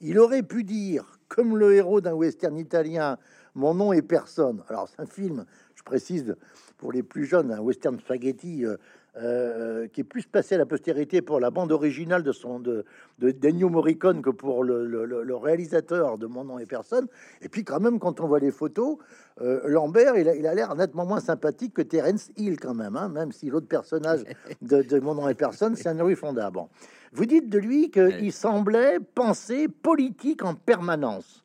Il 0.00 0.18
aurait 0.18 0.42
pu 0.42 0.64
dire, 0.64 1.18
comme 1.28 1.56
le 1.56 1.74
héros 1.74 2.00
d'un 2.00 2.12
western 2.12 2.56
italien, 2.56 3.18
mon 3.54 3.74
nom 3.74 3.92
est 3.92 4.02
personne. 4.02 4.62
Alors, 4.68 4.88
c'est 4.88 5.00
un 5.00 5.06
film, 5.06 5.46
je 5.74 5.82
précise, 5.82 6.36
pour 6.76 6.92
les 6.92 7.02
plus 7.02 7.24
jeunes, 7.24 7.52
un 7.52 7.60
western 7.60 7.98
spaghetti 7.98 8.64
euh, 8.64 8.76
euh, 9.16 9.86
qui 9.86 10.00
est 10.00 10.04
plus 10.04 10.26
passé 10.26 10.56
à 10.56 10.58
la 10.58 10.66
postérité 10.66 11.22
pour 11.22 11.38
la 11.38 11.50
bande 11.50 11.70
originale 11.70 12.24
de 12.24 12.32
son 12.32 12.58
de, 12.58 12.84
de 13.20 13.30
Daniel 13.30 13.70
Morricone 13.70 14.22
que 14.22 14.30
pour 14.30 14.64
le, 14.64 15.36
réalisateur 15.36 16.18
de 16.18 16.26
Mon 16.26 16.42
nom 16.42 16.58
et 16.58 16.66
personne. 16.66 17.06
Et 17.40 17.48
puis 17.48 17.62
quand 17.62 17.78
même, 17.78 18.00
quand 18.00 18.18
on 18.18 18.26
voit 18.26 18.40
les 18.40 18.50
photos, 18.50 18.96
euh, 19.40 19.60
Lambert, 19.66 20.16
il 20.16 20.46
a 20.48 20.54
l'air 20.54 20.74
nettement 20.74 21.06
moins 21.06 21.20
sympathique 21.20 21.74
que 21.74 21.82
Terence 21.82 22.30
Hill 22.36 22.58
quand 22.58 22.74
même, 22.74 22.96
hein, 22.96 23.08
même 23.08 23.30
si 23.30 23.50
l'autre 23.50 23.68
personnage 23.68 24.24
de, 24.62 24.98
Mon 24.98 25.14
nom 25.14 25.28
et 25.28 25.34
personne, 25.34 25.76
c'est 25.76 25.88
un 25.88 25.94
Louis 25.94 26.16
Fonda. 26.16 26.50
Bon, 26.50 26.68
vous 27.12 27.26
dites 27.26 27.48
de 27.48 27.58
lui 27.58 27.92
qu'il 27.92 28.32
semblait 28.32 28.98
penser 29.14 29.68
politique 29.68 30.42
en 30.42 30.56
permanence. 30.56 31.43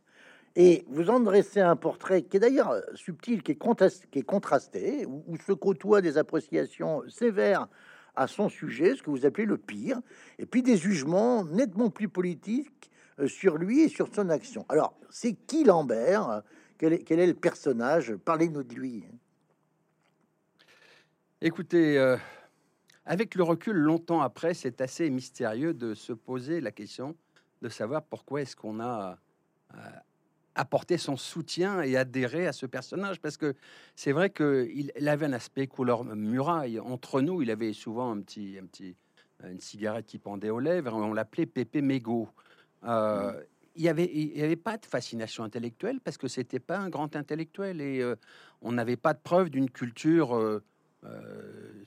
Et 0.61 0.83
vous 0.89 1.09
en 1.09 1.21
dressez 1.21 1.61
un 1.61 1.77
portrait 1.77 2.23
qui 2.23 2.35
est 2.35 2.41
d'ailleurs 2.41 2.83
subtil, 2.93 3.43
qui 3.43 3.53
est, 3.53 3.55
contrasté, 3.55 4.07
qui 4.11 4.19
est 4.19 4.23
contrasté 4.23 5.05
où, 5.05 5.37
se 5.37 5.53
côtoient 5.53 6.01
des 6.01 6.17
appréciations 6.17 7.01
sévères 7.07 7.69
à 8.13 8.27
son 8.27 8.49
sujet, 8.49 8.93
ce 8.93 9.01
que 9.01 9.09
vous 9.09 9.25
appelez 9.25 9.45
le 9.45 9.57
pire, 9.57 10.01
et 10.37 10.45
puis 10.45 10.61
des 10.61 10.75
jugements 10.75 11.45
nettement 11.45 11.89
plus 11.89 12.09
politiques 12.09 12.91
euh, 13.19 13.29
sur 13.29 13.57
lui 13.57 13.83
et 13.83 13.87
sur 13.87 14.13
son 14.13 14.27
action. 14.27 14.65
Alors, 14.67 14.99
c'est 15.09 15.31
qui 15.31 15.63
Lambert 15.63 16.43
quel 16.77 16.91
est, 16.91 17.03
quel 17.05 17.21
est, 17.21 17.27
le 17.27 17.35
personnage? 17.35 18.17
Parlez-nous 18.17 18.63
de 18.63 18.75
lui. 18.75 19.05
Écoutez, 21.39 21.97
euh, 21.97 22.17
avec 23.05 23.35
le 23.35 23.43
recul, 23.43 23.77
longtemps 23.77 24.19
après, 24.19 24.53
c'est 24.53 24.81
assez 24.81 25.09
mystérieux 25.09 25.73
de 25.73 25.93
se 25.93 26.11
poser 26.11 26.59
la 26.59 26.73
question 26.73 27.15
de 27.61 27.69
savoir 27.69 28.03
pourquoi 28.03 28.41
est-ce 28.41 28.57
qu'on 28.57 28.81
a 28.81 29.17
euh, 29.73 29.77
apporté 30.55 30.97
son 30.97 31.15
soutien 31.15 31.81
et 31.81 31.97
adhéré 31.97 32.47
à 32.47 32.53
ce 32.53 32.65
personnage. 32.65 33.19
Parce 33.19 33.37
que 33.37 33.55
c'est 33.95 34.11
vrai 34.11 34.29
qu'il 34.29 34.91
avait 35.07 35.25
un 35.25 35.33
aspect 35.33 35.67
couleur 35.67 36.03
muraille. 36.03 36.79
Entre 36.79 37.21
nous, 37.21 37.41
il 37.41 37.51
avait 37.51 37.73
souvent 37.73 38.11
un 38.11 38.21
petit, 38.21 38.57
un 38.61 38.65
petit, 38.65 38.95
une 39.43 39.59
cigarette 39.59 40.05
qui 40.05 40.19
pendait 40.19 40.49
aux 40.49 40.59
lèvres. 40.59 40.93
On 40.93 41.13
l'appelait 41.13 41.45
Pépé 41.45 41.81
Mégot. 41.81 42.29
Euh, 42.83 43.31
mmh. 43.31 43.43
Il 43.75 43.83
n'y 43.83 43.89
avait, 43.89 44.11
il 44.13 44.43
avait 44.43 44.57
pas 44.57 44.77
de 44.77 44.85
fascination 44.85 45.43
intellectuelle 45.43 46.01
parce 46.01 46.17
que 46.17 46.27
c'était 46.27 46.59
pas 46.59 46.79
un 46.79 46.89
grand 46.89 47.15
intellectuel 47.15 47.79
et 47.79 48.01
euh, 48.01 48.15
on 48.61 48.73
n'avait 48.73 48.97
pas 48.97 49.13
de 49.13 49.19
preuve 49.19 49.49
d'une 49.49 49.69
culture 49.69 50.35
euh, 50.35 50.61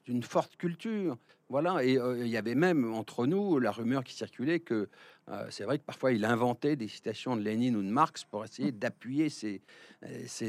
d'une 0.05 0.23
forte 0.23 0.57
culture. 0.57 1.17
Voilà, 1.53 1.85
et 1.85 1.99
euh, 1.99 2.25
il 2.25 2.29
y 2.29 2.39
avait 2.39 2.55
même 2.55 2.95
entre 2.95 3.27
nous 3.27 3.59
la 3.59 3.73
rumeur 3.73 4.05
qui 4.05 4.15
circulait 4.15 4.61
que 4.61 4.89
euh, 5.29 5.47
c'est 5.51 5.65
vrai 5.65 5.79
que 5.79 5.85
parfois 5.85 6.13
il 6.13 6.25
inventait 6.25 6.77
des 6.77 6.89
citations 6.89 7.37
de 7.37 7.43
Lénine 7.43 7.77
ou 7.77 7.83
de 7.83 7.91
Marx 7.91 8.25
pour 8.25 8.43
essayer 8.43 8.73
d'appuyer 8.73 9.29
ses, 9.29 9.61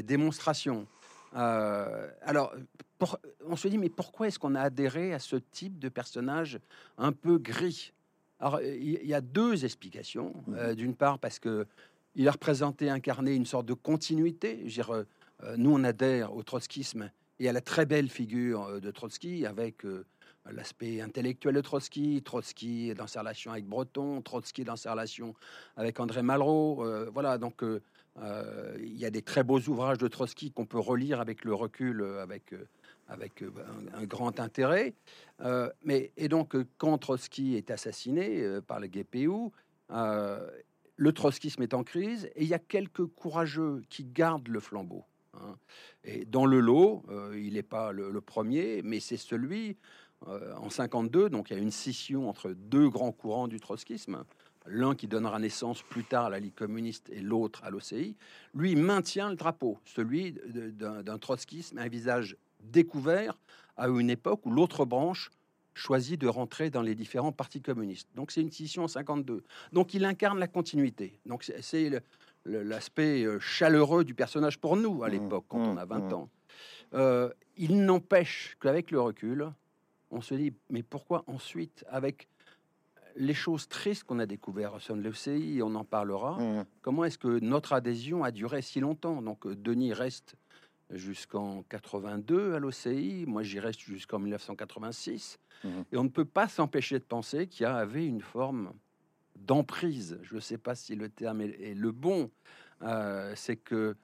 démonstrations. 0.02 0.86
alors, 1.34 2.54
on 3.44 3.54
se 3.54 3.68
dit, 3.68 3.76
mais 3.76 3.90
pourquoi 3.90 4.28
est-ce 4.28 4.38
qu'on 4.38 4.54
a 4.54 4.62
adhéré 4.62 5.12
à 5.12 5.18
ce 5.18 5.36
type 5.36 5.78
de 5.78 5.90
personnage 5.90 6.58
un 6.96 7.12
peu 7.12 7.36
gris? 7.36 7.92
Alors, 8.40 8.62
il 8.62 9.06
y, 9.06 9.12
a 9.12 9.20
deux 9.20 9.66
explications. 9.66 10.32
Mmh. 10.46 10.74
D'une 10.74 10.94
part, 10.94 11.18
parce 11.18 11.38
que 11.38 11.66
il 12.14 12.26
a 12.28 12.32
représenté, 12.32 12.88
incarné 12.88 13.34
une 13.34 13.46
sorte 13.46 13.66
de 13.66 13.74
continuité. 13.74 14.62
Je 14.64 14.74
dire, 14.74 15.04
nous, 15.58 15.70
on 15.70 15.84
adhère 15.84 16.34
au 16.34 16.42
trotskisme 16.42 17.10
et 17.40 17.48
à 17.48 17.52
la 17.52 17.60
très 17.60 17.86
belle 17.86 18.08
figure 18.08 18.64
euh, 18.64 18.80
de 18.80 18.90
Trotsky 18.90 19.46
avec 19.46 19.84
euh, 19.84 20.04
l'aspect 20.50 21.00
intellectuel 21.00 21.54
de 21.54 21.60
Trotsky, 21.60 22.22
Trotsky 22.22 22.94
dans 22.94 23.06
sa 23.06 23.20
relation 23.20 23.52
avec 23.52 23.66
Breton, 23.66 24.20
Trotsky 24.22 24.64
dans 24.64 24.76
sa 24.76 24.92
relation 24.92 25.34
avec 25.76 25.98
André 26.00 26.22
Malraux. 26.22 26.84
Euh, 26.84 27.10
voilà, 27.12 27.38
donc 27.38 27.62
il 27.62 28.96
y 28.96 29.04
a 29.06 29.10
des 29.10 29.22
très 29.22 29.42
beaux 29.42 29.58
ouvrages 29.60 29.98
de 29.98 30.06
Trotsky 30.06 30.52
qu'on 30.52 30.66
peut 30.66 30.78
relire 30.78 31.20
avec 31.20 31.44
le 31.44 31.54
recul, 31.54 32.04
avec, 32.20 32.54
avec 33.08 33.42
un, 33.94 34.04
grand 34.04 34.38
intérêt. 34.38 34.94
mais, 35.82 36.12
et 36.16 36.28
donc, 36.28 36.54
quand 36.78 36.96
Trotsky 36.98 37.56
est 37.56 37.72
assassiné 37.72 38.60
par 38.68 38.78
le 38.78 38.86
GPU, 38.86 39.50
le 40.96 41.12
trotskisme 41.12 41.62
est 41.62 41.74
en 41.74 41.82
crise 41.82 42.26
et 42.36 42.42
il 42.42 42.48
y 42.48 42.54
a 42.54 42.60
quelques 42.60 43.06
courageux 43.06 43.82
qui 43.88 44.04
gardent 44.04 44.48
le 44.48 44.60
flambeau. 44.60 45.04
Hein. 45.42 45.56
Et 46.04 46.24
dans 46.24 46.46
le 46.46 46.60
lot, 46.60 47.02
euh, 47.08 47.38
il 47.38 47.54
n'est 47.54 47.62
pas 47.62 47.92
le, 47.92 48.20
premier, 48.20 48.82
mais 48.82 49.00
c'est 49.00 49.16
celui 49.16 49.76
euh, 50.28 50.54
en 50.56 50.70
52. 50.70 51.30
Donc 51.30 51.50
il 51.50 51.56
y 51.56 51.58
a 51.58 51.62
une 51.62 51.70
scission 51.70 52.28
entre 52.28 52.50
deux 52.50 52.88
grands 52.88 53.12
courants 53.12 53.48
du 53.48 53.60
trotskisme. 53.60 54.24
L'un 54.66 54.94
qui 54.94 55.08
donnera 55.08 55.38
naissance 55.38 55.82
plus 55.82 56.04
tard 56.04 56.26
à 56.26 56.30
la 56.30 56.40
Ligue 56.40 56.54
communiste 56.54 57.10
et 57.10 57.20
l'autre 57.20 57.62
à 57.64 57.70
l'OCI. 57.70 58.16
Lui 58.54 58.76
maintient 58.76 59.28
le 59.28 59.36
drapeau, 59.36 59.78
celui 59.84 60.32
d'un 60.32 61.18
trotskisme, 61.18 61.76
un 61.76 61.88
visage 61.88 62.36
découvert 62.60 63.36
à 63.76 63.88
une 63.88 64.08
époque 64.08 64.46
où 64.46 64.50
l'autre 64.50 64.86
branche 64.86 65.30
choisit 65.74 66.18
de 66.20 66.28
rentrer 66.28 66.70
dans 66.70 66.82
les 66.82 66.94
différents 66.94 67.32
partis 67.32 67.60
communistes. 67.60 68.08
Donc 68.14 68.30
c'est 68.30 68.40
une 68.40 68.50
scission 68.50 68.84
en 68.84 68.88
52. 68.88 69.44
Donc 69.72 69.92
il 69.92 70.04
incarne 70.04 70.38
la 70.38 70.46
continuité. 70.46 71.18
Donc 71.26 71.44
c'est 71.44 72.02
l'aspect 72.44 73.24
euh, 73.24 73.38
chaleureux 73.40 74.04
du 74.04 74.14
personnage 74.14 74.58
pour 74.58 74.76
nous 74.76 75.02
à 75.02 75.08
mmh, 75.08 75.12
l'époque, 75.12 75.44
quand 75.48 75.58
on 75.58 75.74
mmh, 75.74 75.78
a 75.78 75.84
20 75.84 75.98
mmh. 75.98 76.14
ans. 76.14 76.28
Euh, 76.94 77.30
il 77.56 77.84
n'empêche 77.84 78.56
qu'avec 78.60 78.90
le 78.90 79.00
recul, 79.00 79.50
on 80.10 80.20
se 80.20 80.34
dit, 80.34 80.52
mais 80.70 80.82
pourquoi 80.82 81.24
ensuite, 81.26 81.84
avec 81.88 82.28
les 83.16 83.34
choses 83.34 83.68
tristes 83.68 84.04
qu'on 84.04 84.18
a 84.18 84.26
découvertes 84.26 84.90
au 84.90 84.96
de 84.96 85.02
l'OCI, 85.02 85.60
on 85.62 85.74
en 85.74 85.84
parlera, 85.84 86.38
comment 86.82 87.04
est-ce 87.04 87.18
que 87.18 87.38
notre 87.40 87.72
adhésion 87.72 88.24
a 88.24 88.30
duré 88.30 88.60
si 88.62 88.80
longtemps? 88.80 89.22
Donc 89.22 89.46
euh, 89.46 89.54
Denis 89.54 89.92
reste 89.92 90.34
jusqu'en 90.90 91.62
82 91.70 92.54
à 92.54 92.58
l'OCI, 92.58 93.24
moi 93.26 93.42
j'y 93.42 93.58
reste 93.58 93.80
jusqu'en 93.80 94.18
1986, 94.18 95.38
et 95.92 95.96
on 95.96 96.04
ne 96.04 96.10
peut 96.10 96.26
pas 96.26 96.46
s'empêcher 96.46 96.98
de 96.98 97.04
penser 97.04 97.46
qu'il 97.46 97.62
y 97.62 97.66
avait 97.66 98.06
une 98.06 98.20
forme 98.20 98.74
d'emprise, 99.46 100.18
je 100.22 100.36
ne 100.36 100.40
sais 100.40 100.58
pas 100.58 100.74
si 100.74 100.94
le 100.94 101.08
terme 101.08 101.40
est, 101.40 101.74
le 101.74 101.92
bon, 101.92 102.30
euh, 102.82 103.32
c'est 103.36 103.56
que 103.56 103.96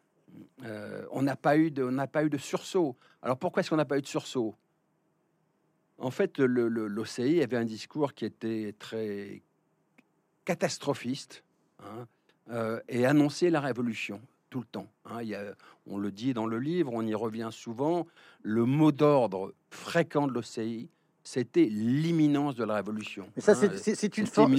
euh, 0.65 1.05
on 1.11 1.23
n'a 1.23 1.37
pas 1.37 1.57
eu 1.57 1.71
de, 1.71 1.83
on 1.83 2.07
pas 2.07 2.25
eu 2.25 2.31
de 2.31 2.39
sursaut. 2.39 2.97
Alors 3.23 3.39
pourquoi 3.39 3.61
est-ce 3.61 3.71
qu'on 3.71 3.77
n'a 3.77 3.85
pas 3.85 3.99
eu 3.99 4.03
de 4.03 4.07
sursaut? 4.07 4.55
En 5.99 6.11
fait, 6.11 6.39
l'OCI 6.39 7.43
avait 7.43 7.57
un 7.57 7.65
discours 7.65 8.15
qui 8.15 8.25
était 8.25 8.75
très 8.79 9.43
catastrophiste 10.47 11.45
hein, 11.81 12.07
euh, 12.51 12.81
et 12.89 13.05
annonçait 13.05 13.51
la 13.51 13.61
révolution 13.61 14.21
tout 14.49 14.61
le 14.61 14.67
temps. 14.67 14.89
Hein. 15.05 15.21
On 15.87 15.99
le 15.99 16.11
dit 16.11 16.35
dans 16.35 16.47
le 16.47 16.59
livre, 16.59 16.93
on 16.95 17.03
y 17.03 17.15
revient 17.15 17.51
souvent. 17.53 18.07
Le 18.43 18.65
mot 18.65 18.93
d'ordre 18.93 19.55
fréquent 19.71 20.27
de 20.27 20.33
l'OCI, 20.33 20.89
c'était 21.23 21.67
l'imminence 21.67 22.57
de 22.57 22.65
la 22.65 22.75
révolution. 22.75 23.27
Mais 23.37 23.43
ça, 23.43 23.55
c'est 23.55 23.69
hein, 23.69 24.09
une 24.17 24.27
forme, 24.27 24.57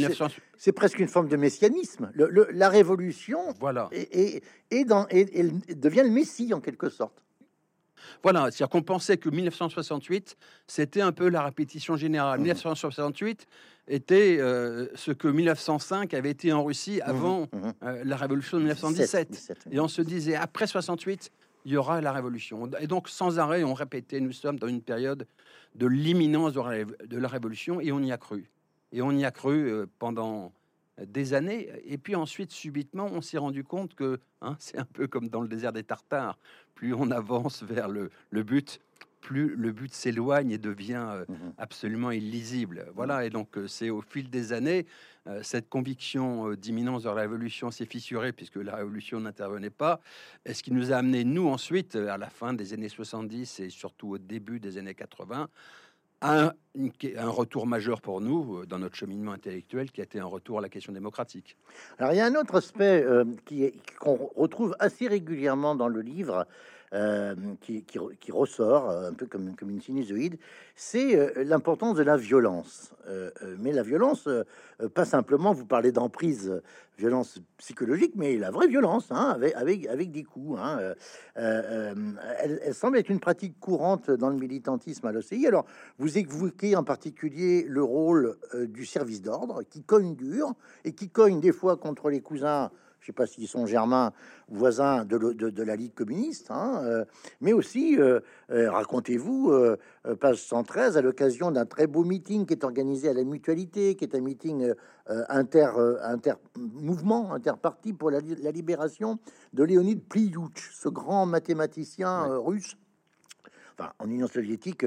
c'est 0.58 0.72
presque 0.72 1.00
une 1.00 1.08
forme 1.08 1.28
de 1.28 1.38
messianisme. 1.38 2.12
la 2.16 2.70
révolution, 2.70 3.40
voilà, 3.60 3.90
et, 3.92 4.42
et, 4.70 4.86
dans, 4.86 5.08
et, 5.10 5.26
devient 5.76 6.04
le 6.04 6.12
Messie 6.12 6.54
en 6.54 6.60
quelque 6.60 6.90
sorte. 6.90 7.24
Voilà, 8.24 8.46
c'est-à-dire 8.46 8.70
qu'on 8.70 8.82
pensait 8.82 9.18
que 9.18 9.30
1968, 9.30 10.38
c'était 10.68 11.02
un 11.02 11.12
peu 11.12 11.30
la 11.30 11.44
répétition 11.44 11.96
générale. 11.96 12.40
1968 12.40 13.42
mmh. 13.42 13.94
était 13.94 14.38
euh, 14.40 14.88
ce 14.96 15.12
que 15.12 15.28
1905 15.28 16.14
avait 16.14 16.32
été 16.32 16.54
en 16.54 16.64
Russie 16.64 16.98
mmh. 16.98 17.10
avant 17.10 17.42
mmh. 17.42 17.48
Euh, 17.84 18.02
la 18.04 18.16
révolution 18.16 18.58
de 18.58 18.64
1917. 18.64 19.68
et 19.72 19.80
on 19.80 19.88
se 19.88 20.02
disait, 20.02 20.36
après 20.36 20.68
68, 20.68 21.32
il 21.66 21.72
y 21.74 21.78
aura 21.78 22.02
la 22.02 22.12
révolution. 22.12 22.70
Et 22.80 22.88
donc, 22.88 23.10
sans 23.10 23.40
arrêt, 23.40 23.64
on 23.64 23.74
répétait, 23.74 24.20
nous 24.20 24.32
sommes 24.32 24.60
dans 24.60 24.68
une 24.68 24.82
période 24.82 25.28
de 25.76 25.88
l'imminence 25.88 26.54
de 26.54 27.18
la 27.18 27.28
révolution, 27.28 27.80
et 27.80 27.92
on 27.92 28.00
y 28.00 28.12
a 28.12 28.18
cru. 28.18 28.50
Et 28.92 29.02
on 29.02 29.12
y 29.12 29.24
a 29.24 29.32
cru 29.32 29.70
euh, 29.70 29.86
pendant 30.00 30.52
des 31.06 31.34
années. 31.34 31.70
Et 31.86 31.98
puis 31.98 32.16
ensuite, 32.16 32.52
subitement, 32.52 33.08
on 33.12 33.22
s'est 33.22 33.38
rendu 33.38 33.64
compte 33.64 33.96
que 33.96 34.20
hein, 34.42 34.56
c'est 34.60 34.78
un 34.78 34.86
peu 34.86 35.08
comme 35.08 35.30
dans 35.30 35.42
le 35.42 35.48
désert 35.48 35.74
des 35.74 35.84
Tartares. 35.84 36.38
Plus 36.76 36.94
on 36.94 37.12
avance 37.12 37.64
vers 37.64 37.88
le, 37.88 38.10
le 38.32 38.44
but, 38.44 38.80
plus 39.22 39.56
le 39.56 39.72
but 39.72 39.94
s'éloigne 39.94 40.52
et 40.52 40.58
devient 40.58 41.06
euh, 41.08 41.26
mmh 41.30 41.36
absolument 41.58 42.12
illisible. 42.12 42.88
Voilà, 42.96 43.26
et 43.26 43.30
donc 43.30 43.58
euh, 43.58 43.68
c'est 43.68 43.90
au 43.90 44.02
fil 44.02 44.30
des 44.30 44.52
années, 44.52 44.88
euh, 45.28 45.42
cette 45.44 45.70
conviction 45.70 46.54
d'imminence 46.56 47.04
de 47.04 47.10
la 47.10 47.16
révolution 47.16 47.72
s'est 47.72 47.86
fissurée 47.86 48.34
puisque 48.34 48.56
la 48.56 48.76
révolution 48.76 49.20
n'intervenait 49.20 49.70
pas. 49.70 50.02
Et 50.46 50.54
ce 50.54 50.64
qui 50.64 50.74
nous 50.74 50.92
a 50.92 50.98
amené, 50.98 51.24
nous, 51.24 51.48
ensuite, 51.48 51.96
à 51.96 52.18
la 52.18 52.30
fin 52.30 52.54
des 52.54 52.74
années 52.74 52.90
70 52.90 53.60
et 53.60 53.70
surtout 53.70 54.10
au 54.10 54.18
début 54.18 54.60
des 54.60 54.78
années 54.78 54.96
80, 54.96 55.48
un, 56.24 56.52
un, 57.18 57.30
retour 57.30 57.66
majeur 57.66 58.02
pour 58.02 58.22
nous 58.22 58.66
dans 58.66 58.80
notre 58.80 58.96
cheminement 58.96 59.32
intellectuel 59.32 59.92
qui 59.92 60.02
a 60.02 60.04
été 60.04 60.20
un 60.20 60.26
retour 60.26 60.60
à 60.60 60.62
la 60.62 60.70
question 60.70 60.94
démocratique. 60.94 61.58
Alors 61.98 62.14
il 62.14 62.18
y 62.18 62.22
a 62.22 62.26
un 62.26 62.36
autre 62.36 62.56
aspect 62.56 63.04
qu'on 64.00 64.30
retrouve 64.36 64.76
assez 64.80 65.08
régulièrement 65.08 65.74
dans 65.74 65.88
le 65.88 66.02
livre, 66.02 66.46
euh, 66.94 67.36
qui, 67.62 68.32
ressort 68.34 68.90
euh, 68.90 69.10
un 69.12 69.14
peu 69.14 69.26
comme, 69.26 69.56
une 69.62 69.82
sinusoïde, 69.82 70.38
c'est 70.76 71.16
euh, 71.16 71.46
l'importance 71.46 71.96
de 71.96 72.04
la 72.04 72.18
violence. 72.18 72.94
mais 73.60 73.72
la 73.72 73.84
violence, 73.84 74.28
pas 74.94 75.06
simplement, 75.06 75.54
vous 75.54 75.66
parlez 75.66 75.94
d'emprise, 75.94 76.62
violence 76.98 77.40
psychologique, 77.58 78.14
mais 78.16 78.38
la 78.38 78.52
vraie 78.52 78.68
violence, 78.68 79.08
hein, 79.10 79.40
avec, 79.56 80.12
des 80.12 80.24
coups. 80.24 80.60
Hein, 80.62 80.94
elle, 81.36 82.74
semble 82.74 82.98
être 82.98 83.10
une 83.10 83.22
pratique 83.22 83.58
courante 83.60 84.12
dans 84.12 84.30
le 84.30 84.38
militantisme 84.38 85.08
à 85.08 85.14
l'OCI. 85.14 85.48
Alors, 85.48 85.66
vous 85.98 86.18
évoquez 86.18 86.76
en 86.76 86.84
particulier 86.84 87.66
le 87.68 87.84
rôle 87.84 88.38
du 88.54 88.86
service 88.86 89.22
d'ordre 89.22 89.64
qui 89.64 89.82
cogne 89.82 90.16
dur 90.16 90.54
et 90.84 90.94
qui 90.94 91.10
cogne 91.10 91.40
des 91.40 91.54
fois 91.54 91.78
contre 91.78 92.10
les 92.10 92.22
cousins 92.22 92.70
je 93.02 93.06
ne 93.06 93.08
sais 93.08 93.14
pas 93.14 93.26
s'ils 93.26 93.48
sont 93.48 93.66
germains, 93.66 94.14
voisins 94.48 95.06
de, 95.06 95.18
de, 95.18 95.64
la 95.64 95.76
Ligue 95.76 95.96
communiste, 95.96 96.52
hein, 96.52 96.82
euh, 96.84 97.04
mais 97.42 97.52
aussi, 97.52 97.98
euh, 97.98 98.20
euh, 98.52 98.70
racontez-vous, 98.70 99.52
page 100.20 100.38
113, 100.38 100.98
à 100.98 101.02
l'occasion 101.02 101.50
d'un 101.50 101.66
très 101.66 101.88
beau 101.88 102.04
meeting 102.04 102.46
qui 102.46 102.54
est 102.54 102.64
organisé 102.64 103.10
à 103.10 103.14
la 103.14 103.24
Mutualité, 103.24 103.96
qui 103.96 104.04
est 104.04 104.16
un 104.16 104.22
meeting 104.22 104.72
inter, 105.08 105.72
inter 106.04 106.34
mouvement, 106.56 107.34
interparti 107.34 107.94
pour 107.94 108.12
la, 108.12 108.20
libération 108.20 109.18
de 109.54 109.64
Léonid 109.64 110.04
Pliouch, 110.08 110.72
ce 110.74 110.90
grand 110.90 111.26
mathématicien 111.26 112.38
russe 112.38 112.78
Enfin, 113.80 113.94
en 114.00 114.10
Union 114.10 114.28
soviétique, 114.28 114.86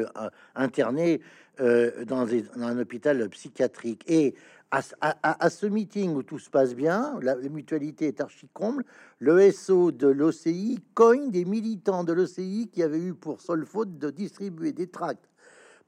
interné 0.55 1.20
dans, 1.59 2.27
un 2.61 2.79
hôpital 2.79 3.29
psychiatrique. 3.31 4.05
Et 4.07 4.35
à, 4.70 5.50
ce 5.50 5.66
meeting 5.66 6.14
où 6.14 6.22
tout 6.22 6.38
se 6.38 6.50
passe 6.50 6.74
bien, 6.74 7.18
la, 7.22 7.37
mutualité 7.37 8.09
est 8.09 8.20
archi 8.20 8.48
comble, 8.53 8.85
le 9.20 9.50
SO 9.53 9.92
de 9.92 10.09
l'OCI 10.09 10.81
cogne 10.94 11.31
des 11.31 11.44
militants 11.44 12.03
de 12.03 12.12
l'OCI 12.12 12.68
qui 12.72 12.83
avaient 12.83 13.00
eu 13.00 13.14
pour 13.14 13.40
seule 13.40 13.64
faute 13.64 13.98
de 13.98 14.11
distribuer 14.11 14.72
des 14.72 14.88
tracts 14.88 15.29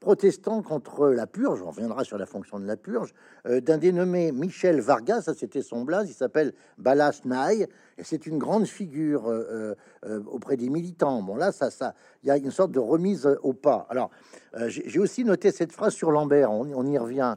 protestants 0.01 0.62
contre 0.62 1.09
la 1.09 1.27
purge, 1.27 1.62
on 1.62 1.71
reviendra 1.71 2.05
sur 2.05 2.19
la 2.19 2.27
fonction 2.27 2.61
de 2.61 2.67
la 2.67 2.77
purge, 2.77 3.15
euh, 3.47 3.61
d'un 3.61 3.79
dénommé 3.79 4.31
Michel 4.31 4.81
Vargas, 4.81 5.23
ça 5.23 5.35
c'était 5.35 5.62
son 5.62 5.85
blaze, 5.85 6.11
il 6.11 6.15
s'appelle 6.15 6.53
Balas 6.79 7.23
Naï, 7.25 7.67
et 7.97 8.05
c'est 8.05 8.27
une 8.27 8.39
grande 8.39 8.67
figure 8.67 9.27
euh, 9.29 9.75
euh, 10.05 10.23
auprès 10.27 10.57
des 10.57 10.69
militants. 10.69 11.23
Bon 11.23 11.35
là, 11.35 11.51
ça, 11.51 11.71
ça, 11.71 11.95
il 12.23 12.29
y 12.29 12.31
a 12.31 12.37
une 12.37 12.51
sorte 12.51 12.73
de 12.73 12.79
remise 12.79 13.27
au 13.43 13.55
pas. 13.55 13.87
Alors, 13.89 14.11
j'ai 14.69 14.99
aussi 14.99 15.25
noté 15.25 15.51
cette 15.51 15.73
phrase 15.73 15.95
sur 15.95 16.11
Lambert, 16.11 16.51
on 16.51 16.87
y 16.87 16.99
revient. 16.99 17.37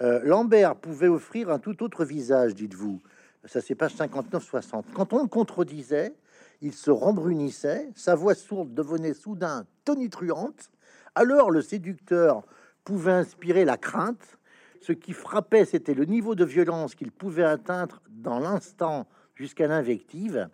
Euh, 0.00 0.20
Lambert 0.22 0.76
pouvait 0.76 1.08
offrir 1.08 1.50
un 1.50 1.58
tout 1.58 1.82
autre 1.82 2.04
visage, 2.04 2.54
dites-vous. 2.54 3.00
Ça, 3.44 3.60
c'est 3.60 3.74
page 3.74 3.94
59-60. 3.94 4.84
Quand 4.94 5.12
on 5.12 5.22
le 5.22 5.28
contredisait, 5.28 6.14
il 6.60 6.72
se 6.72 6.90
rembrunissait, 6.90 7.88
sa 7.94 8.14
voix 8.14 8.34
sourde 8.34 8.74
devenait 8.74 9.14
soudain 9.14 9.64
tonitruante. 9.84 10.70
Alors 11.14 11.50
le 11.50 11.62
séducteur 11.62 12.44
pouvait 12.84 13.12
inspirer 13.12 13.64
la 13.64 13.76
crainte. 13.76 14.38
Ce 14.80 14.92
qui 14.92 15.12
frappait, 15.12 15.64
c'était 15.64 15.94
le 15.94 16.04
niveau 16.04 16.34
de 16.34 16.44
violence 16.44 16.94
qu'il 16.94 17.10
pouvait 17.10 17.44
atteindre 17.44 18.00
dans 18.10 18.38
l'instant 18.38 19.06
jusqu'à 19.34 19.66
l'invective. 19.66 20.48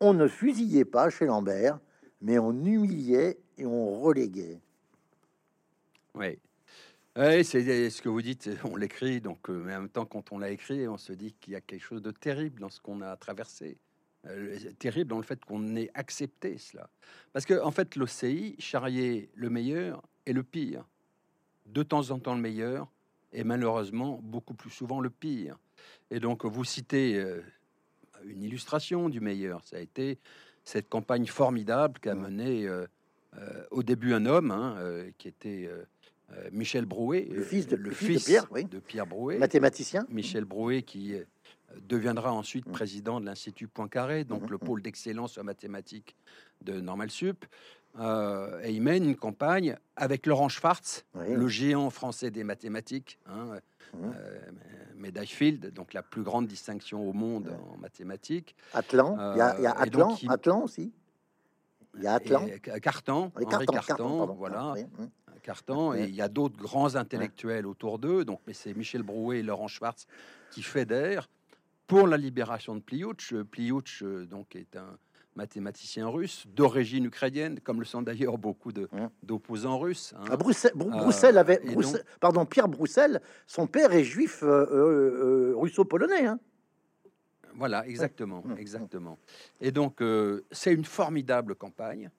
On 0.00 0.12
ne 0.12 0.26
fusillait 0.26 0.84
pas 0.84 1.08
chez 1.10 1.26
Lambert, 1.26 1.78
mais 2.20 2.38
on 2.38 2.52
humiliait 2.52 3.38
et 3.58 3.66
on 3.66 4.00
reléguait. 4.00 4.60
Oui, 6.14 6.38
oui, 7.16 7.44
c'est 7.44 7.90
ce 7.90 8.02
que 8.02 8.08
vous 8.08 8.22
dites, 8.22 8.50
on 8.64 8.76
l'écrit, 8.76 9.20
donc 9.20 9.48
euh, 9.48 9.62
mais 9.64 9.76
en 9.76 9.82
même 9.82 9.88
temps, 9.88 10.04
quand 10.04 10.32
on 10.32 10.38
l'a 10.38 10.50
écrit, 10.50 10.88
on 10.88 10.98
se 10.98 11.12
dit 11.12 11.32
qu'il 11.40 11.52
y 11.52 11.56
a 11.56 11.60
quelque 11.60 11.82
chose 11.82 12.02
de 12.02 12.10
terrible 12.10 12.60
dans 12.60 12.70
ce 12.70 12.80
qu'on 12.80 13.00
a 13.02 13.16
traversé. 13.16 13.78
Euh, 14.26 14.58
terrible 14.78 15.10
dans 15.10 15.18
le 15.18 15.22
fait 15.22 15.44
qu'on 15.44 15.76
ait 15.76 15.90
accepté 15.94 16.58
cela. 16.58 16.88
Parce 17.32 17.44
que, 17.44 17.62
en 17.62 17.70
fait, 17.70 17.94
l'OCI 17.94 18.56
charriait 18.58 19.28
le 19.34 19.50
meilleur 19.50 20.02
et 20.24 20.32
le 20.32 20.42
pire. 20.42 20.84
De 21.66 21.82
temps 21.82 22.10
en 22.10 22.18
temps 22.18 22.34
le 22.34 22.40
meilleur, 22.40 22.90
et 23.32 23.44
malheureusement 23.44 24.20
beaucoup 24.22 24.54
plus 24.54 24.70
souvent 24.70 25.00
le 25.00 25.10
pire. 25.10 25.58
Et 26.10 26.20
donc, 26.20 26.44
vous 26.44 26.64
citez 26.64 27.16
euh, 27.16 27.42
une 28.24 28.42
illustration 28.42 29.08
du 29.08 29.20
meilleur. 29.20 29.62
Ça 29.64 29.76
a 29.76 29.80
été 29.80 30.18
cette 30.64 30.88
campagne 30.88 31.26
formidable 31.26 32.00
qu'a 32.00 32.14
menée 32.14 32.68
au 33.70 33.82
début 33.82 34.14
un 34.14 34.26
homme 34.26 34.50
hein, 34.50 34.76
qui 35.18 35.28
était 35.28 35.68
euh, 35.68 35.84
Michel 36.52 36.84
Brouet, 36.86 37.28
le 37.30 37.42
fils 37.42 37.66
de, 37.66 37.76
le 37.76 37.90
fils 37.90 38.24
Pierre, 38.24 38.46
de 38.50 38.78
Pierre 38.78 39.06
Brouet, 39.06 39.38
mathématicien. 39.38 40.06
Michel 40.08 40.44
Brouet 40.44 40.82
qui 40.82 41.14
euh, 41.14 41.24
deviendra 41.82 42.32
ensuite 42.32 42.66
mm. 42.66 42.72
président 42.72 43.20
de 43.20 43.26
l'Institut 43.26 43.68
Poincaré, 43.68 44.24
donc 44.24 44.44
mm-hmm. 44.44 44.50
le 44.50 44.58
pôle 44.58 44.82
d'excellence 44.82 45.38
en 45.38 45.44
mathématiques 45.44 46.16
de 46.62 46.80
Normal 46.80 47.10
Sup. 47.10 47.44
Euh, 48.00 48.60
et 48.64 48.72
il 48.72 48.82
mène 48.82 49.04
une 49.04 49.16
campagne 49.16 49.76
avec 49.94 50.26
Laurent 50.26 50.48
Schwartz, 50.48 51.04
le 51.14 51.46
géant 51.46 51.90
français 51.90 52.32
des 52.32 52.42
mathématiques, 52.42 53.20
hein, 53.26 53.60
médaille 54.96 55.28
Field, 55.28 55.72
donc 55.72 55.92
la 55.92 56.02
plus 56.02 56.22
grande 56.22 56.48
distinction 56.48 57.08
au 57.08 57.12
monde 57.12 57.56
en 57.72 57.76
mathématiques. 57.76 58.56
Atlan, 58.72 59.16
il 59.34 59.38
y 59.38 59.40
a, 59.66 59.70
Atlan, 59.78 60.16
Atlan 60.28 60.62
aussi. 60.64 60.92
Il 61.96 62.02
y 62.02 62.06
a 62.08 62.14
Atlan. 62.14 62.48
Cartan, 62.82 63.30
Henri 63.36 63.66
Cartan, 63.66 64.26
voilà. 64.34 64.74
Et 65.94 66.04
il 66.04 66.14
y 66.14 66.22
a 66.22 66.28
d'autres 66.28 66.56
grands 66.56 66.96
intellectuels 66.96 67.66
autour 67.66 67.98
d'eux. 67.98 68.24
Donc, 68.24 68.40
mais 68.46 68.52
c'est 68.52 68.74
Michel 68.74 69.02
Brouet 69.02 69.40
et 69.40 69.42
Laurent 69.42 69.68
Schwartz 69.68 70.06
qui 70.50 70.62
fédèrent 70.62 71.28
pour 71.86 72.06
la 72.06 72.16
libération 72.16 72.74
de 72.74 72.80
Pliouch. 72.80 73.34
Pliouch, 73.50 74.02
euh, 74.02 74.26
donc, 74.26 74.56
est 74.56 74.76
un 74.76 74.98
mathématicien 75.36 76.06
russe 76.06 76.46
d'origine 76.46 77.06
ukrainienne, 77.06 77.58
comme 77.60 77.80
le 77.80 77.84
sont 77.84 78.02
d'ailleurs 78.02 78.38
beaucoup 78.38 78.72
de 78.72 78.88
d'opposants 79.22 79.78
russes. 79.78 80.14
Hein. 80.16 80.36
Bruxelles, 80.36 81.36
euh, 81.36 81.40
avait, 81.40 81.60
pardon, 82.20 82.46
Pierre 82.46 82.68
Broussel, 82.68 83.20
son 83.46 83.66
père 83.66 83.92
est 83.92 84.04
juif 84.04 84.44
euh, 84.44 85.52
russo-polonais. 85.56 86.26
Hein. 86.26 86.38
Voilà, 87.56 87.86
exactement, 87.86 88.44
exactement. 88.56 89.18
Et 89.60 89.72
donc, 89.72 90.02
c'est 90.50 90.72
une 90.72 90.84
formidable 90.84 91.54
campagne. 91.54 92.10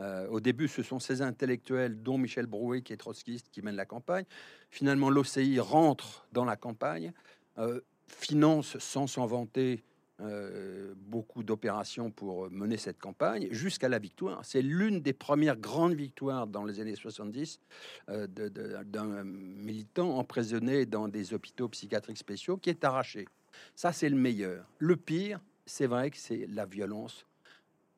Euh, 0.00 0.26
au 0.28 0.40
début, 0.40 0.68
ce 0.68 0.82
sont 0.82 0.98
ces 0.98 1.22
intellectuels, 1.22 2.02
dont 2.02 2.18
Michel 2.18 2.46
Brouet, 2.46 2.82
qui 2.82 2.92
est 2.92 2.96
trotskiste, 2.96 3.48
qui 3.50 3.62
mènent 3.62 3.76
la 3.76 3.86
campagne. 3.86 4.24
Finalement, 4.70 5.10
l'OCI 5.10 5.60
rentre 5.60 6.26
dans 6.32 6.44
la 6.44 6.56
campagne, 6.56 7.12
euh, 7.58 7.80
finance 8.06 8.78
sans 8.78 9.06
s'en 9.06 9.26
vanter 9.26 9.84
euh, 10.20 10.94
beaucoup 10.96 11.42
d'opérations 11.42 12.10
pour 12.10 12.50
mener 12.50 12.76
cette 12.76 12.98
campagne 12.98 13.48
jusqu'à 13.50 13.88
la 13.88 13.98
victoire. 13.98 14.44
C'est 14.44 14.62
l'une 14.62 15.00
des 15.00 15.12
premières 15.12 15.56
grandes 15.56 15.94
victoires 15.94 16.46
dans 16.46 16.64
les 16.64 16.80
années 16.80 16.96
70 16.96 17.60
d'un 18.08 19.24
militant 19.24 20.18
emprisonné 20.18 20.84
dans 20.84 21.08
des 21.08 21.32
hôpitaux 21.32 21.68
psychiatriques 21.68 22.18
spéciaux 22.18 22.58
qui 22.58 22.68
est 22.68 22.84
arraché. 22.84 23.26
Ça, 23.74 23.92
c'est 23.92 24.10
le 24.10 24.16
meilleur. 24.16 24.66
Le 24.78 24.96
pire, 24.96 25.40
c'est 25.64 25.86
vrai 25.86 26.10
que 26.10 26.18
c'est 26.18 26.46
la 26.48 26.66
violence 26.66 27.26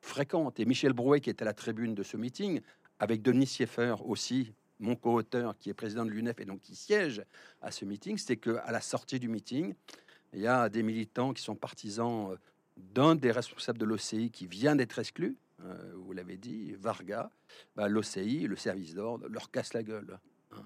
fréquente. 0.03 0.59
Et 0.59 0.65
Michel 0.65 0.93
Brouet, 0.93 1.21
qui 1.21 1.29
était 1.29 1.43
à 1.43 1.45
la 1.45 1.53
tribune 1.53 1.95
de 1.95 2.03
ce 2.03 2.17
meeting, 2.17 2.61
avec 2.99 3.21
Denis 3.21 3.47
Sieffer 3.47 3.95
aussi, 4.05 4.53
mon 4.79 4.95
co-auteur, 4.95 5.57
qui 5.57 5.69
est 5.69 5.73
président 5.73 6.05
de 6.05 6.11
l'UNEF 6.11 6.39
et 6.39 6.45
donc 6.45 6.61
qui 6.61 6.75
siège 6.75 7.23
à 7.61 7.71
ce 7.71 7.85
meeting, 7.85 8.17
c'est 8.17 8.37
qu'à 8.37 8.71
la 8.71 8.81
sortie 8.81 9.19
du 9.19 9.29
meeting, 9.29 9.73
il 10.33 10.41
y 10.41 10.47
a 10.47 10.69
des 10.69 10.83
militants 10.83 11.33
qui 11.33 11.41
sont 11.41 11.55
partisans 11.55 12.31
euh, 12.31 12.35
d'un 12.77 13.15
des 13.15 13.31
responsables 13.31 13.77
de 13.77 13.85
l'OCI 13.85 14.31
qui 14.31 14.47
vient 14.47 14.75
d'être 14.75 14.99
exclu, 14.99 15.37
euh, 15.63 15.93
vous 15.95 16.11
l'avez 16.13 16.37
dit, 16.37 16.73
Varga, 16.73 17.31
bah, 17.75 17.87
l'OCI, 17.87 18.47
le 18.47 18.55
service 18.55 18.95
d'ordre, 18.95 19.27
leur 19.29 19.51
casse 19.51 19.73
la 19.73 19.83
gueule. 19.83 20.19
Hein. 20.51 20.63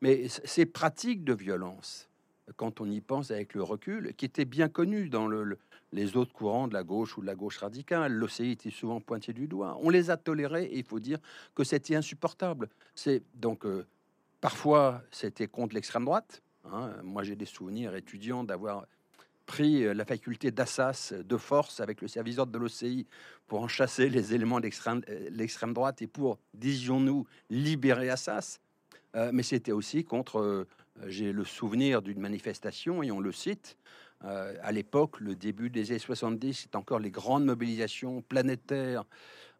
Mais 0.00 0.28
ces 0.28 0.66
pratiques 0.66 1.24
de 1.24 1.32
violence, 1.32 2.10
quand 2.56 2.80
on 2.80 2.90
y 2.90 3.00
pense 3.00 3.30
avec 3.30 3.54
le 3.54 3.62
recul, 3.62 4.12
qui 4.16 4.26
étaient 4.26 4.44
bien 4.44 4.68
connues 4.68 5.08
dans 5.08 5.26
le, 5.26 5.58
les 5.94 6.16
autres 6.16 6.32
courants 6.32 6.66
de 6.66 6.74
la 6.74 6.82
gauche 6.82 7.16
ou 7.16 7.20
de 7.20 7.26
la 7.26 7.36
gauche 7.36 7.58
radicale. 7.58 8.12
L'OCI 8.12 8.50
était 8.50 8.70
souvent 8.70 9.00
pointé 9.00 9.32
du 9.32 9.46
doigt. 9.46 9.78
On 9.80 9.90
les 9.90 10.10
a 10.10 10.16
tolérés 10.16 10.64
et 10.64 10.78
il 10.78 10.84
faut 10.84 11.00
dire 11.00 11.18
que 11.54 11.62
c'était 11.62 11.94
insupportable. 11.94 12.68
C'est 12.94 13.22
donc 13.34 13.64
euh, 13.64 13.86
parfois 14.40 15.02
c'était 15.10 15.46
contre 15.46 15.74
l'extrême 15.74 16.04
droite. 16.04 16.42
Hein. 16.64 16.90
Moi, 17.02 17.22
j'ai 17.22 17.36
des 17.36 17.46
souvenirs 17.46 17.94
étudiants 17.94 18.42
d'avoir 18.42 18.86
pris 19.46 19.84
euh, 19.84 19.94
la 19.94 20.04
faculté 20.04 20.50
d'Assas 20.50 21.14
de 21.16 21.36
force 21.36 21.78
avec 21.78 22.00
le 22.02 22.08
service 22.08 22.36
d'ordre 22.36 22.52
de 22.52 22.58
l'OCI 22.58 23.06
pour 23.46 23.60
en 23.60 23.68
chasser 23.68 24.08
les 24.08 24.34
éléments 24.34 24.58
de 24.58 24.68
euh, 24.68 25.28
l'extrême 25.30 25.74
droite 25.74 26.02
et 26.02 26.08
pour, 26.08 26.38
disions-nous, 26.54 27.24
libérer 27.50 28.10
Assas. 28.10 28.58
mais 29.32 29.44
c'était 29.44 29.70
aussi 29.70 30.02
contre, 30.04 30.66
j'ai 31.06 31.30
le 31.30 31.44
souvenir 31.44 32.02
d'une 32.02 32.18
manifestation, 32.18 33.00
et 33.04 33.12
on 33.12 33.20
le 33.20 33.30
cite, 33.30 33.76
euh, 34.24 34.54
à 34.62 34.72
l'époque, 34.72 35.20
le 35.20 35.34
début 35.34 35.70
des 35.70 35.90
années 35.90 35.98
70, 35.98 36.60
c'est 36.62 36.76
encore 36.76 36.98
les 36.98 37.10
grandes 37.10 37.44
mobilisations 37.44 38.22
planétaires 38.22 39.04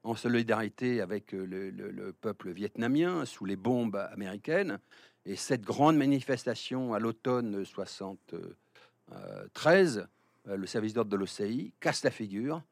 en 0.04 0.14
solidarité 0.14 1.02
avec 1.02 1.34
euh, 1.34 1.44
le, 1.44 2.12
peuple 2.12 2.50
vietnamien 2.50 3.26
sous 3.26 3.44
les 3.44 3.56
bombes 3.56 3.96
américaines. 4.12 4.78
Et 5.26 5.36
cette 5.36 5.62
grande 5.62 5.96
manifestation 5.96 6.94
à 6.94 6.98
l'automne 6.98 7.64
73, 7.64 10.06
euh, 10.48 10.56
le 10.56 10.66
service 10.66 10.94
d'ordre 10.94 11.10
de 11.10 11.16
l'OCI 11.16 11.72
casse 11.80 12.04
la 12.04 12.10
figure 12.10 12.62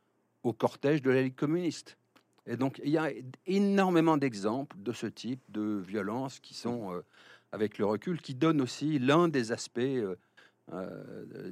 au 0.42 0.52
cortège 0.52 1.02
de 1.02 1.11
la 1.11 1.22
Ligue 1.22 1.35
communiste. 1.35 1.96
Et 2.46 2.57
donc, 2.57 2.81
il 2.83 2.90
y 2.90 2.98
a 2.98 3.11
énormément 3.46 4.16
d'exemples 4.16 4.76
de 4.78 4.92
ce 4.92 5.07
type 5.07 5.40
de 5.50 5.81
violence 5.87 6.40
qui 6.40 6.55
sont, 6.55 7.00
avec 7.52 7.78
le 7.78 7.87
recul, 7.87 8.20
qui 8.20 8.35
donnent 8.35 8.61
aussi 8.61 8.98
l'un 8.98 9.28
des 9.28 9.52
aspects 9.52 9.78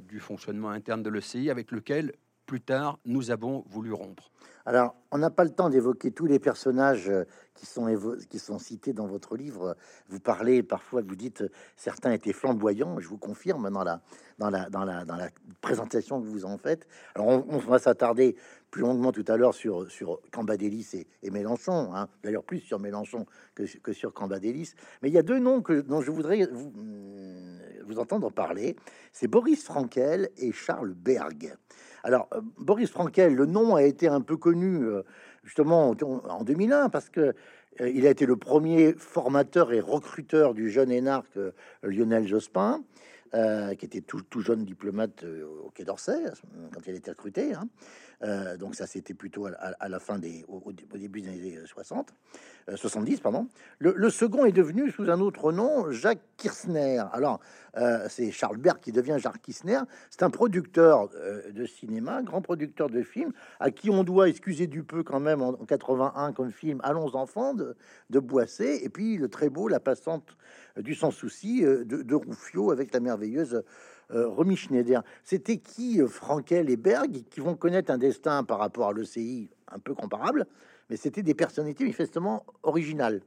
du 0.09 0.21
fonctionnement 0.21 0.71
interne 0.71 1.03
de 1.03 1.11
l'OCI, 1.11 1.51
avec 1.51 1.71
lequel, 1.71 2.13
plus 2.47 2.61
tard, 2.61 2.99
nous 3.05 3.31
avons 3.31 3.65
voulu 3.69 3.93
rompre. 3.93 4.31
Alors, 4.67 4.95
on 5.11 5.19
n'a 5.19 5.31
pas 5.31 5.45
le 5.45 5.51
temps 5.51 5.71
d'évoquer 5.71 6.11
tous 6.11 6.27
les 6.27 6.39
personnages 6.39 7.09
euh, 7.09 7.25
qui 7.55 7.67
sont, 7.67 7.87
qui 8.29 8.39
sont 8.39 8.59
cités 8.59 8.93
dans 8.93 9.07
votre 9.07 9.37
livre. 9.37 9.77
Vous 10.09 10.21
parlez 10.21 10.63
parfois, 10.63 11.03
vous 11.03 11.17
dites 11.17 11.45
certains 11.77 12.13
étaient 12.13 12.33
flamboyants. 12.33 12.99
Je 13.01 13.09
vous 13.09 13.19
confirme 13.19 13.71
dans 13.71 13.85
la, 13.85 14.01
dans 14.39 14.51
la, 14.51 14.69
dans 14.69 14.85
la, 14.85 15.05
dans 15.05 15.17
la 15.17 15.29
présentation 15.61 16.21
que 16.21 16.27
vous 16.27 16.45
en 16.45 16.59
faites. 16.59 16.87
Alors, 17.15 17.29
on, 17.49 17.59
va 17.59 17.79
s'attarder 17.79 18.37
plus 18.71 18.83
longuement 18.83 19.13
tout 19.13 19.25
à 19.29 19.37
l'heure 19.37 19.55
sur, 19.55 19.91
sur 19.91 20.21
Cambadélis 20.31 21.07
et, 21.23 21.31
Mélenchon. 21.31 21.95
Hein. 21.95 22.09
D'ailleurs, 22.23 22.45
plus 22.45 22.61
sur 22.61 22.79
Mélenchon 22.79 23.27
que, 23.55 23.63
que 23.79 23.93
sur 23.93 24.13
Cambadélis. 24.13 24.75
Mais 25.03 25.09
il 25.09 25.15
y 25.15 25.19
a 25.19 25.23
deux 25.23 25.39
noms 25.39 25.63
que, 25.63 25.81
dont 25.81 26.01
je 26.01 26.11
voudrais 26.11 26.47
vous, 26.47 26.73
vous 27.91 27.99
entendre 27.99 28.31
parler. 28.31 28.77
C'est 29.13 29.29
Boris 29.29 29.63
Frankel 29.65 30.31
et 30.39 30.53
Charles 30.53 30.95
Berg. 30.95 31.57
Alors, 32.05 32.29
euh, 32.35 32.41
Boris 32.59 32.91
Frankel, 32.91 33.35
le 33.35 33.47
nom 33.47 33.75
a 33.75 33.83
été 33.83 34.09
un 34.09 34.21
peu 34.21 34.37
connu 34.37 34.85
euh, 34.85 35.03
justement 35.45 35.91
en 35.91 36.45
2001 36.45 36.89
parce 36.89 37.11
que 37.11 37.35
euh, 37.81 37.89
il 37.89 38.07
a 38.07 38.11
été 38.11 38.27
le 38.27 38.37
premier 38.37 38.93
formateur 38.93 39.73
et 39.73 39.81
recruteur 39.81 40.55
du 40.55 40.71
jeune 40.71 40.91
énarque 40.91 41.39
Lionel 41.83 42.27
Jospin. 42.27 42.83
Qui 43.33 43.85
était 43.85 44.01
tout, 44.01 44.41
jeune 44.41 44.65
diplomate 44.65 45.25
au 45.25 45.71
Quai 45.71 45.85
d'Orsay 45.85 46.19
quand 46.73 46.81
il 46.87 46.95
a 46.95 46.97
été 46.97 47.11
recruté. 47.11 47.55
Hein. 47.55 47.69
Euh, 48.23 48.57
donc 48.57 48.75
ça, 48.75 48.87
c'était 48.87 49.15
plutôt 49.15 49.47
à, 49.47 49.89
la 49.89 49.99
fin 49.99 50.19
des, 50.19 50.45
au, 50.49 50.73
début 50.73 51.23
des 51.23 51.29
années 51.29 51.59
60, 51.65 52.13
70, 52.75 53.15
euh, 53.15 53.19
pardon. 53.23 53.49
Le, 53.79 54.11
second 54.11 54.45
est 54.45 54.53
devenu 54.53 54.91
sous 54.91 55.11
un 55.11 55.21
autre 55.21 55.53
nom, 55.53 55.91
Jacques 55.91 56.21
Kirchner. 56.37 57.03
Alors, 57.13 57.41
euh, 57.77 58.07
c'est 58.09 58.31
Charles 58.31 58.59
Berg 58.59 58.79
qui 58.81 58.93
devient 58.93 59.17
Jacques 59.19 59.41
Kirchner. 59.41 59.81
C'est 60.11 60.23
un 60.23 60.31
producteur 60.31 61.09
de 61.51 61.65
cinéma, 61.65 62.23
grand 62.23 62.43
producteur 62.43 62.91
de 62.91 63.03
films, 63.03 63.33
à 63.59 63.71
qui 63.71 63.89
on 63.89 64.05
doit, 64.05 64.29
excuser 64.29 64.67
du 64.67 64.83
peu 64.83 65.03
quand 65.03 65.21
même, 65.21 65.41
en, 65.41 65.53
81 65.55 66.33
comme 66.33 66.51
film 66.51 66.81
Allons 66.83 67.15
enfants 67.15 67.55
de, 67.55 67.75
de 68.11 68.19
Boissé, 68.19 68.81
et 68.83 68.89
puis 68.91 69.17
le 69.17 69.29
très 69.29 69.49
beau 69.49 69.69
La 69.69 69.81
passante 69.81 70.37
du 70.77 70.95
sans 70.95 71.11
souci 71.11 71.63
de, 71.63 71.85
de 71.85 72.15
Rouffio 72.15 72.71
avec 72.71 72.93
la 72.93 73.01
merveilleuse 73.21 73.63
euh, 74.13 74.57
Schneider. 74.57 75.03
C'était 75.23 75.59
qui, 75.59 76.01
euh, 76.01 76.09
Frankel 76.09 76.71
et 76.71 76.77
Berg, 76.77 77.23
qui 77.31 77.41
vont 77.41 77.55
connaître 77.55 77.91
un 77.91 77.99
destin 77.99 78.43
par 78.45 78.59
rapport 78.59 78.89
à 78.89 78.93
l'OCI 78.93 79.51
un 79.69 79.79
peu 79.79 79.95
comparable, 79.95 80.47
mais 80.89 80.97
c'était 80.97 81.23
des 81.23 81.35
personnalités 81.35 81.85
manifestement 81.85 82.45
originales. 82.63 83.23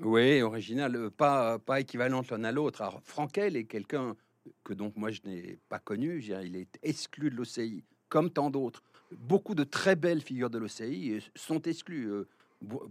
Oui, 0.00 0.42
original, 0.42 0.96
euh, 0.96 1.10
pas, 1.10 1.58
pas 1.58 1.78
l'un 1.80 2.44
à 2.44 2.52
l'autre. 2.52 2.82
Alors, 2.82 3.00
Frankel 3.02 3.56
est 3.56 3.64
quelqu'un 3.64 4.16
que 4.62 4.74
donc 4.74 4.96
moi 4.96 5.10
je 5.10 5.20
n'ai 5.24 5.58
pas 5.68 5.78
connu, 5.78 6.22
il 6.22 6.56
est 6.56 6.78
exclu 6.82 7.30
de 7.30 7.36
l'OCI, 7.36 7.84
comme 8.08 8.30
tant 8.30 8.50
d'autres. 8.50 8.82
Beaucoup 9.12 9.54
de 9.54 9.64
très 9.64 9.96
belles 9.96 10.20
figures 10.20 10.50
de 10.50 10.58
l'OCI 10.58 11.22
sont 11.34 11.62
exclues. 11.62 12.10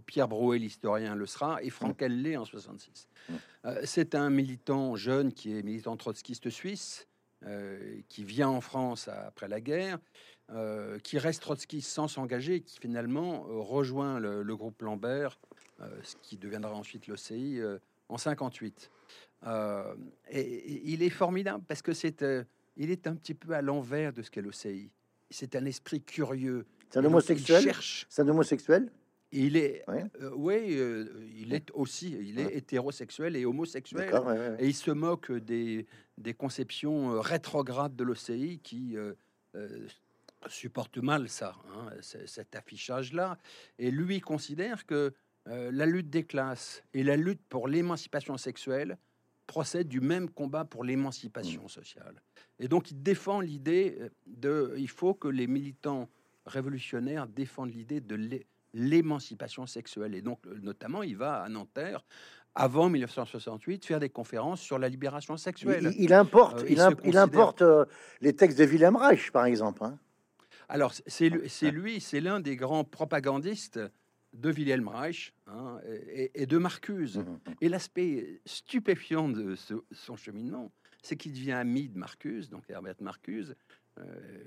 Pierre 0.06 0.28
Brouet, 0.28 0.58
l'historien, 0.58 1.14
le 1.14 1.26
sera, 1.26 1.62
et 1.62 1.70
Franck 1.70 2.02
mmh. 2.02 2.06
l'est 2.06 2.36
en 2.36 2.44
66. 2.44 3.08
Mmh. 3.28 3.34
Euh, 3.66 3.80
c'est 3.84 4.14
un 4.14 4.30
militant 4.30 4.96
jeune 4.96 5.32
qui 5.32 5.56
est 5.56 5.62
militant 5.62 5.96
trotskiste 5.96 6.50
suisse, 6.50 7.06
euh, 7.46 8.00
qui 8.08 8.24
vient 8.24 8.48
en 8.48 8.60
France 8.60 9.08
après 9.08 9.48
la 9.48 9.60
guerre, 9.60 9.98
euh, 10.50 10.98
qui 10.98 11.18
reste 11.18 11.42
trotskiste 11.42 11.90
sans 11.90 12.08
s'engager, 12.08 12.60
qui 12.60 12.78
finalement 12.78 13.42
rejoint 13.42 14.18
le, 14.18 14.56
groupe 14.56 14.82
Lambert, 14.82 15.38
ce 16.02 16.14
qui 16.22 16.36
deviendra 16.36 16.74
ensuite 16.74 17.06
l'OCI 17.06 17.60
en 18.08 18.18
58. 18.18 18.90
Et, 20.30 20.92
il 20.92 21.02
est 21.02 21.10
formidable 21.10 21.64
parce 21.66 21.82
que 21.82 21.92
c'est, 21.92 22.22
il 22.76 22.90
est 22.90 23.06
un 23.06 23.14
petit 23.14 23.34
peu 23.34 23.52
à 23.52 23.62
l'envers 23.62 24.12
de 24.12 24.22
ce 24.22 24.30
qu'est 24.30 24.42
l'OCI. 24.42 24.90
C'est 25.30 25.56
un 25.56 25.64
esprit 25.64 26.02
curieux. 26.02 26.66
C'est 26.90 27.00
un 27.00 27.04
homosexuel? 27.04 27.72
C'est 28.08 28.22
un 28.22 28.28
homosexuel? 28.28 28.90
Il 29.36 29.56
est, 29.56 29.84
oui, 30.36 30.76
euh, 30.78 31.08
euh, 31.08 31.28
il 31.36 31.54
est 31.54 31.68
aussi, 31.72 32.16
il 32.20 32.38
est 32.38 32.54
hétérosexuel 32.56 33.34
et 33.34 33.44
homosexuel, 33.44 34.14
et 34.60 34.66
il 34.68 34.74
se 34.74 34.92
moque 34.92 35.32
des, 35.32 35.86
des 36.18 36.34
conceptions 36.34 37.14
euh, 37.14 37.20
rétrogrades 37.20 37.96
de 37.96 38.04
l'OCI 38.04 38.60
qui 38.60 38.96
supportent 40.46 40.98
mal 40.98 41.28
ça, 41.28 41.56
hein, 41.74 41.90
cet 42.00 42.54
affichage-là, 42.54 43.36
et 43.80 43.90
lui 43.90 44.20
considère 44.20 44.86
que 44.86 45.12
la 45.46 45.84
lutte 45.84 46.10
des 46.10 46.24
classes 46.24 46.84
et 46.94 47.02
la 47.02 47.16
lutte 47.16 47.42
pour 47.48 47.66
l'émancipation 47.66 48.36
sexuelle 48.36 48.98
procèdent 49.48 49.88
du 49.88 50.00
même 50.00 50.30
combat 50.30 50.64
pour 50.64 50.84
l'émancipation 50.84 51.64
mmh. 51.64 51.68
sociale. 51.68 52.22
Et 52.60 52.68
donc 52.68 52.92
il 52.92 53.02
défend 53.02 53.40
l'idée 53.40 53.98
de, 54.26 54.74
il 54.78 54.88
faut 54.88 55.12
que 55.12 55.28
les 55.28 55.46
militants 55.46 56.08
révolutionnaires 56.46 57.26
défendent 57.26 57.74
l'idée 57.74 58.00
de 58.00 58.14
l'émancipation 58.14 58.53
sexuelle. 59.66 60.14
Et 60.14 60.22
donc, 60.22 60.40
euh, 60.46 60.58
notamment, 60.62 61.02
il 61.02 61.16
va 61.16 61.42
à 61.42 61.48
Nanterre 61.48 62.04
avant 62.54 62.88
1968 62.88 63.84
faire 63.84 64.00
des 64.00 64.10
conférences 64.10 64.60
sur 64.60 64.78
la 64.78 64.88
libération 64.88 65.36
sexuelle. 65.36 65.92
Il, 65.98 66.12
importe, 66.12 66.62
euh, 66.62 66.96
il, 67.04 67.16
importe 67.16 67.62
euh, 67.62 67.84
les 68.20 68.34
textes 68.34 68.58
de 68.58 68.64
Wilhelm 68.64 68.96
Reich, 68.96 69.30
par 69.32 69.44
exemple. 69.46 69.84
Hein. 69.84 69.98
Alors, 70.68 70.92
c'est 71.06 71.30
lui, 71.70 72.00
c'est 72.00 72.20
l'un 72.20 72.40
des 72.40 72.56
grands 72.56 72.84
propagandistes 72.84 73.80
de 74.32 74.50
Wilhelm 74.50 74.88
Reich 74.88 75.32
hein, 75.46 75.78
et, 76.34 76.46
de 76.46 76.58
Marcuse. 76.58 77.18
Mmh, 77.18 77.22
mmh. 77.22 77.38
Et 77.60 77.68
l'aspect 77.68 78.40
stupéfiant 78.46 79.28
de 79.28 79.54
son 79.92 80.16
cheminement, 80.16 80.72
c'est 81.04 81.16
qu'il 81.16 81.32
devient 81.32 81.52
ami 81.52 81.88
de 81.88 81.98
Marcuse, 81.98 82.48
donc 82.48 82.64
Herbert 82.68 82.96
Marcuse, 83.00 83.50
euh, 83.50 83.54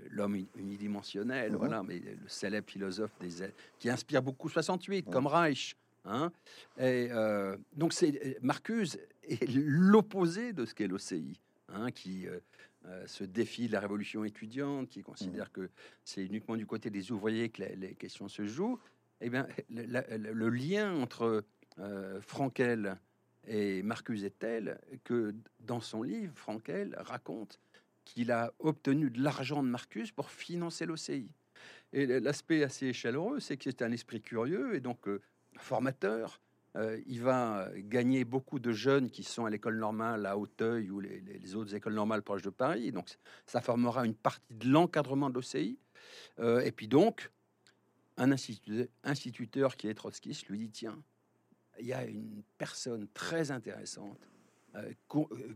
l'homme 0.10 0.46
unidimensionnel, 0.58 1.52
mhm. 1.52 1.58
voilà, 1.58 1.84
mais 1.84 2.00
le 2.00 2.28
célèbre 2.28 2.70
philosophe 2.70 3.12
des, 3.20 3.50
qui 3.80 3.90
inspire 3.90 4.22
beaucoup 4.22 4.50
68, 4.50 5.10
comme 5.10 5.28
Reich. 5.28 5.76
Hein 6.06 6.32
et 6.78 7.10
euh, 7.12 7.58
donc 7.76 7.92
c'est 7.92 8.38
Marcuse 8.42 8.98
est 9.24 9.46
l'opposé 9.54 10.54
de 10.54 10.66
ce 10.66 10.74
qu'est 10.74 10.88
l'OCI, 10.88 11.42
hein, 11.68 11.92
qui 11.92 12.28
euh, 12.28 12.40
se 13.08 13.26
défie 13.26 13.68
de 13.68 13.74
la 13.74 13.82
révolution 13.82 14.24
étudiante, 14.24 14.88
qui 14.88 15.02
considère 15.02 15.48
mhm. 15.48 15.52
que 15.66 15.70
c'est 16.06 16.24
uniquement 16.26 16.56
du 16.56 16.66
côté 16.66 16.90
des 16.90 17.12
ouvriers 17.12 17.50
que 17.50 17.64
les 17.64 17.96
questions 17.96 18.30
se 18.30 18.46
jouent. 18.46 18.80
Eh 19.20 19.30
bien, 19.30 19.48
le, 19.70 20.50
lien 20.50 20.94
entre 20.94 21.44
Frankel 22.22 22.96
et 23.48 23.82
Marcuse 23.82 24.24
est 24.24 24.38
tel 24.38 24.80
que 25.04 25.34
dans 25.60 25.82
son 25.82 26.04
livre, 26.04 26.34
Frankel 26.36 26.96
raconte 27.00 27.60
qu'il 28.08 28.32
a 28.32 28.54
obtenu 28.60 29.10
de 29.10 29.22
l'argent 29.22 29.62
de 29.64 29.68
Marcus 29.68 30.12
pour 30.12 30.32
financer 30.32 30.86
l'OCI. 30.86 31.30
Et 31.94 32.06
l'aspect 32.06 32.64
assez 32.64 32.94
chaleureux, 32.94 33.40
c'est 33.40 33.58
que 33.58 33.64
c'est 33.66 33.82
un 33.82 33.92
esprit 33.92 34.22
curieux 34.22 34.76
et 34.76 34.80
donc 34.80 35.08
euh, 35.08 35.22
formateur. 35.58 36.42
Euh, 36.76 37.00
il 37.08 37.22
va 37.22 37.70
gagner 37.76 38.24
beaucoup 38.24 38.60
de 38.60 38.72
jeunes 38.72 39.10
qui 39.10 39.24
sont 39.24 39.46
à 39.46 39.50
l'école 39.50 39.78
normale 39.78 40.26
à 40.26 40.38
Auteuil 40.38 40.90
ou 40.90 41.00
les, 41.00 41.56
autres 41.56 41.74
écoles 41.76 41.94
normales 41.94 42.22
proches 42.22 42.44
de 42.44 42.50
Paris. 42.50 42.92
Donc, 42.92 43.10
ça 43.46 43.62
formera 43.62 44.06
une 44.06 44.16
partie 44.16 44.54
de 44.54 44.68
l'encadrement 44.70 45.30
de 45.30 45.36
l'OCI. 45.36 45.80
Euh, 46.40 46.60
et 46.60 46.72
puis 46.72 46.88
donc, 46.88 47.32
un 48.18 48.32
instituteur 49.04 49.78
qui 49.78 49.88
est 49.88 49.94
trotskiste 49.94 50.48
lui 50.50 50.60
dit, 50.60 50.70
tiens, 50.70 51.02
il 51.80 51.88
y 51.88 51.94
a 51.94 52.06
une 52.06 52.44
personne 52.58 53.08
très 53.14 53.52
intéressante 53.52 54.20
euh, 54.22 54.26
euh, 54.26 54.37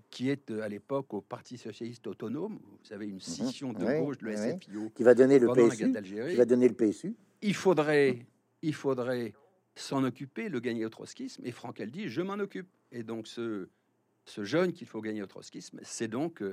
qui 0.10 0.30
est 0.30 0.52
euh, 0.52 0.62
à 0.62 0.70
l'époque 0.70 1.14
au 1.14 1.22
Parti 1.22 1.58
socialiste 1.58 2.08
autonome, 2.08 2.60
vous 2.64 2.86
savez, 2.86 3.06
une 3.08 3.16
mhm. 3.16 3.20
scission 3.20 3.74
de 3.74 4.00
gauche 4.00 4.18
de 4.18 4.28
la 4.28 4.54
qui 4.54 5.04
va 5.04 5.14
donner 5.14 5.40
le 5.40 5.52
PSU, 5.54 5.92
qui 6.30 6.36
va 6.36 6.46
donner 6.46 6.68
le 6.68 6.74
PSU. 6.74 7.16
Il 7.42 7.56
faudrait, 7.56 8.20
il 8.62 8.74
faudrait 8.74 9.34
s'en 9.76 10.04
occuper, 10.04 10.50
le 10.50 10.60
gagner 10.60 10.86
au 10.86 10.90
trotskisme. 10.90 11.46
Et 11.46 11.52
Frankel 11.52 11.92
dit, 11.92 12.08
je 12.08 12.22
m'en 12.22 12.34
occupe. 12.34 12.68
Et 12.92 13.04
donc 13.04 13.28
ce, 13.28 13.70
ce 14.26 14.44
jeune 14.44 14.74
qu'il 14.74 14.88
faut 14.88 15.02
gagner 15.02 15.24
au 15.24 15.28
trotskisme, 15.28 15.80
c'est 15.84 16.08
donc 16.08 16.44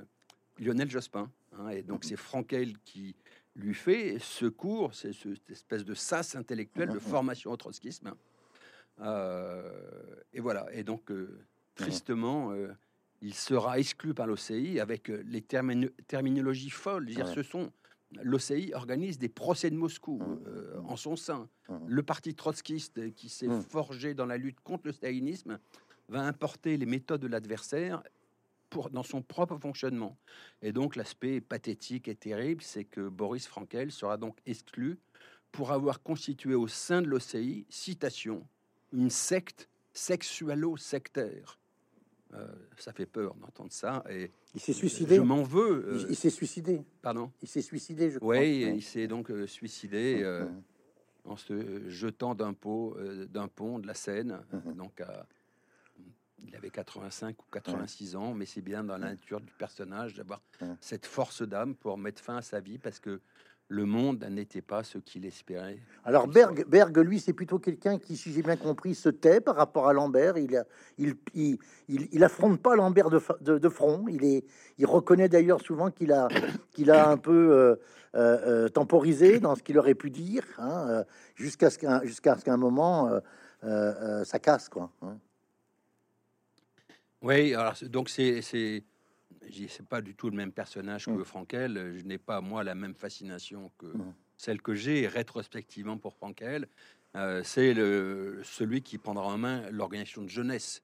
Lionel 0.59 0.91
Jospin. 0.91 1.31
Hein. 1.59 1.71
et 1.71 1.83
donc 1.83 2.05
mhm. 2.05 2.11
c'est 2.11 2.17
Frankel 2.17 2.79
qui 2.85 3.17
lui 3.57 3.75
fait 3.75 4.19
ce 4.21 4.47
cours, 4.47 4.95
c'est 4.95 5.13
cette 5.13 5.51
espèce 5.51 5.85
de 5.85 5.95
sas 5.95 6.37
intellectuel 6.37 6.89
de 6.89 6.95
mhm. 6.95 7.01
formation 7.01 7.51
au 7.51 7.57
trotskisme. 7.57 8.15
et 9.01 10.41
voilà. 10.41 10.67
Et 10.73 10.85
donc 10.85 11.11
tristement, 11.79 12.53
euh, 12.53 12.69
il 13.23 13.35
sera 13.35 13.79
exclu 13.79 14.15
par 14.15 14.27
l'OCI 14.27 14.81
avec 14.81 15.11
euh, 15.11 15.23
les 15.27 15.43
terminologies 15.43 16.71
folles. 16.71 17.07
Dire, 17.07 17.29
ce 17.29 17.43
sont 17.43 17.73
l'OCI 18.23 18.73
organise 18.75 19.19
des 19.19 19.29
procès 19.29 19.71
de 19.71 19.77
Moscou 19.77 20.19
mmh. 20.19 20.41
euh, 20.47 20.81
en 20.85 20.97
son 20.97 21.17
sein. 21.17 21.49
Mmh. 21.69 21.77
Le 21.87 22.03
parti 22.03 22.35
trotskiste 22.35 23.15
qui 23.15 23.29
s'est 23.29 23.49
mmh. 23.49 23.63
forgé 23.63 24.15
dans 24.15 24.27
la 24.27 24.37
lutte 24.37 24.61
contre 24.61 24.87
le 24.87 24.93
stalinisme 24.93 25.59
va 26.09 26.23
importer 26.23 26.77
les 26.77 26.87
méthodes 26.87 27.21
de 27.21 27.27
l'adversaire 27.27 28.03
pour, 28.71 28.91
dans 28.91 29.03
son 29.03 29.23
propre 29.23 29.59
fonctionnement. 29.59 30.17
Et 30.63 30.73
donc 30.73 30.97
l'aspect 30.97 31.41
pathétique 31.41 32.09
et 32.09 32.15
terrible, 32.15 32.63
c'est 32.63 32.85
que 32.85 33.09
Boris 33.09 33.47
Frankel 33.47 33.91
sera 33.93 34.17
donc 34.17 34.39
exclu 34.47 34.99
pour 35.53 35.73
avoir 35.73 36.03
constitué 36.03 36.55
au 36.55 36.69
sein 36.69 37.03
de 37.03 37.09
l'OCI, 37.09 37.67
citation, 37.69 38.47
une 38.93 39.11
secte 39.11 39.69
sexualo-sectaire 39.93 41.59
ça 42.77 42.93
fait 42.93 43.07
peur 43.07 43.35
d'entendre 43.35 43.73
ça. 43.73 44.05
Et 44.11 44.31
il 44.55 44.61
s'est 44.61 44.73
suicidé. 44.73 45.17
Je 45.17 45.21
m'en 45.21 45.43
veux. 45.43 46.07
il, 46.09 46.17
s'est 46.17 46.31
suicidé. 46.31 46.83
Pardon? 47.03 47.31
Il 47.43 47.49
s'est 47.49 47.63
suicidé, 47.63 48.11
je 48.11 48.19
crois. 48.19 48.39
Oui, 48.39 48.71
il 48.75 48.83
s'est 48.83 49.07
donc 49.07 49.33
suicidé 49.47 50.25
en 51.25 51.37
se 51.37 51.89
jetant 51.89 52.35
d'un 52.35 52.55
pont, 52.55 52.95
d'un 53.31 53.49
pont 53.49 53.79
de 53.79 53.87
la 53.87 53.95
Seine, 53.95 54.41
donc 54.77 55.01
à 55.01 55.27
il 56.47 56.57
avait 56.57 56.71
85 56.71 57.41
ou 57.41 57.47
86 57.53 58.17
ans, 58.17 58.35
mais 58.35 58.47
c'est 58.47 58.61
bien 58.61 58.85
dans 58.85 58.97
la 58.97 59.11
nature 59.11 59.41
du 59.41 59.53
personnage 59.53 60.15
d'avoir 60.15 60.41
cette 60.81 61.07
force 61.07 61.43
d'âme 61.43 61.75
pour 61.75 61.99
mettre 61.99 62.23
fin 62.23 62.37
à 62.37 62.43
sa 62.43 62.61
vie 62.61 62.79
parce 62.79 62.99
que 62.99 63.21
le 63.69 63.85
monde 63.85 64.27
n'était 64.31 64.63
pas 64.63 64.83
ce 64.83 64.97
qu'il 64.99 65.27
espérait. 65.27 65.79
Alors 66.05 66.27
Berg, 66.27 66.65
Berg, 66.67 66.97
lui, 66.99 67.21
c'est 67.21 67.35
plutôt 67.35 67.59
quelqu'un 67.59 67.99
qui, 67.99 68.17
si 68.17 68.33
j'ai 68.33 68.43
bien 68.43 68.57
compris, 68.57 68.95
se 68.95 69.11
tait 69.11 69.41
par 69.41 69.57
rapport 69.57 69.89
à 69.89 69.93
Lambert. 69.93 70.39
Il, 70.39 70.65
il, 70.97 71.17
il, 71.35 72.09
il, 72.11 72.25
affronte 72.25 72.63
pas 72.63 72.75
Lambert 72.77 73.11
de, 73.11 73.59
de, 73.59 73.69
front. 73.69 74.07
Il, 74.09 74.25
est, 74.25 74.45
il 74.79 74.87
reconnaît 74.87 75.29
d'ailleurs 75.29 75.61
souvent 75.61 75.91
qu'il 75.91 76.13
a, 76.13 76.29
qu'il 76.73 76.91
a 76.91 77.11
un 77.11 77.19
peu 77.19 77.53
euh, 77.53 77.77
euh, 78.15 78.65
euh, 78.65 78.69
temporisé 78.71 79.39
dans 79.39 79.55
ce 79.55 79.63
qu'il 79.63 79.79
aurait 79.79 79.95
pu 79.95 80.11
dire, 80.11 80.45
hein, 80.57 81.05
jusqu'à 81.35 81.69
ce 81.69 81.79
qu'un 81.79 82.03
jusqu'à 82.03 82.39
ce 82.39 82.45
qu'un 82.45 82.57
moment 82.57 83.11
ça 83.63 84.39
casse, 84.39 84.71
quoi. 84.71 84.91
Hein. 85.03 85.19
Oui, 87.21 87.53
alors 87.55 87.75
donc 87.83 88.09
c'est 88.09 88.85
c'est 89.69 89.87
pas 89.87 90.01
du 90.01 90.15
tout 90.15 90.31
le 90.31 90.37
même 90.37 90.53
personnage 90.53 91.07
que 91.07 91.11
mmh. 91.11 91.25
Frankel. 91.25 91.95
Je 91.97 92.05
n'ai 92.05 92.19
pas 92.19 92.41
moi 92.41 92.65
la 92.65 92.75
même 92.75 92.95
fascination 92.95 93.71
que 93.79 93.87
mmh. 93.87 94.15
celle 94.37 94.63
que 94.63 94.75
j'ai 94.75 95.07
rétrospectivement 95.07 95.99
pour 95.99 96.15
Frankel. 96.15 96.69
Euh, 97.17 97.43
c'est 97.43 97.75
celui 97.75 98.83
qui 98.83 98.99
prendra 98.99 99.27
en 99.27 99.39
main 99.39 99.71
l'organisation 99.71 100.23
de 100.23 100.29
jeunesse 100.29 100.83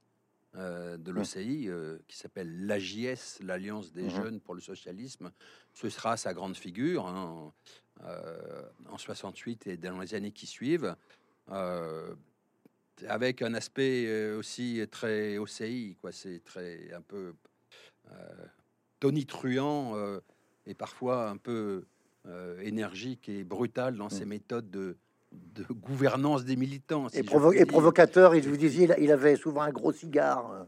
euh, 0.56 0.96
de 0.96 1.12
mmh. 1.12 1.14
l'OCI 1.14 1.68
euh, 1.68 1.98
qui 2.08 2.16
s'appelle 2.16 2.66
l'AJS, 2.66 3.40
l'Alliance 3.42 3.92
des 3.92 4.08
jeunes 4.08 4.40
pour 4.40 4.54
le 4.54 4.60
socialisme. 4.60 5.30
Ce 5.72 5.88
sera 5.90 6.16
sa 6.16 6.32
grande 6.32 6.56
figure 6.56 7.06
hein, 7.06 7.52
en 8.88 8.98
68 8.98 9.66
et 9.66 9.76
dans 9.76 9.98
les 10.00 10.14
années 10.14 10.32
qui 10.32 10.46
suivent 10.46 10.96
avec 13.08 13.42
un 13.42 13.54
aspect 13.54 14.32
aussi 14.32 14.80
très 14.90 15.36
OCI, 15.36 15.96
quoi. 16.00 16.12
C'est 16.12 16.42
très 16.44 16.92
un 16.92 17.02
peu 17.02 17.34
tonitruant 19.00 19.96
euh, 19.96 20.20
et 20.66 20.74
parfois 20.74 21.28
un 21.28 21.36
peu 21.36 21.84
énergique 22.62 23.28
et 23.28 23.44
brutal 23.44 23.96
dans 23.96 24.08
ses 24.08 24.24
mmh. 24.24 24.28
méthodes 24.28 24.70
de, 24.70 24.96
gouvernance 25.70 26.46
des 26.46 26.56
militants. 26.56 27.08
et, 27.12 27.22
provocateur, 27.22 28.34
et 28.34 28.40
je 28.40 28.48
vous 28.48 28.56
disais, 28.56 28.88
il, 28.98 29.12
avait 29.12 29.36
souvent 29.36 29.60
un 29.60 29.70
gros 29.70 29.92
cigare. 29.92 30.64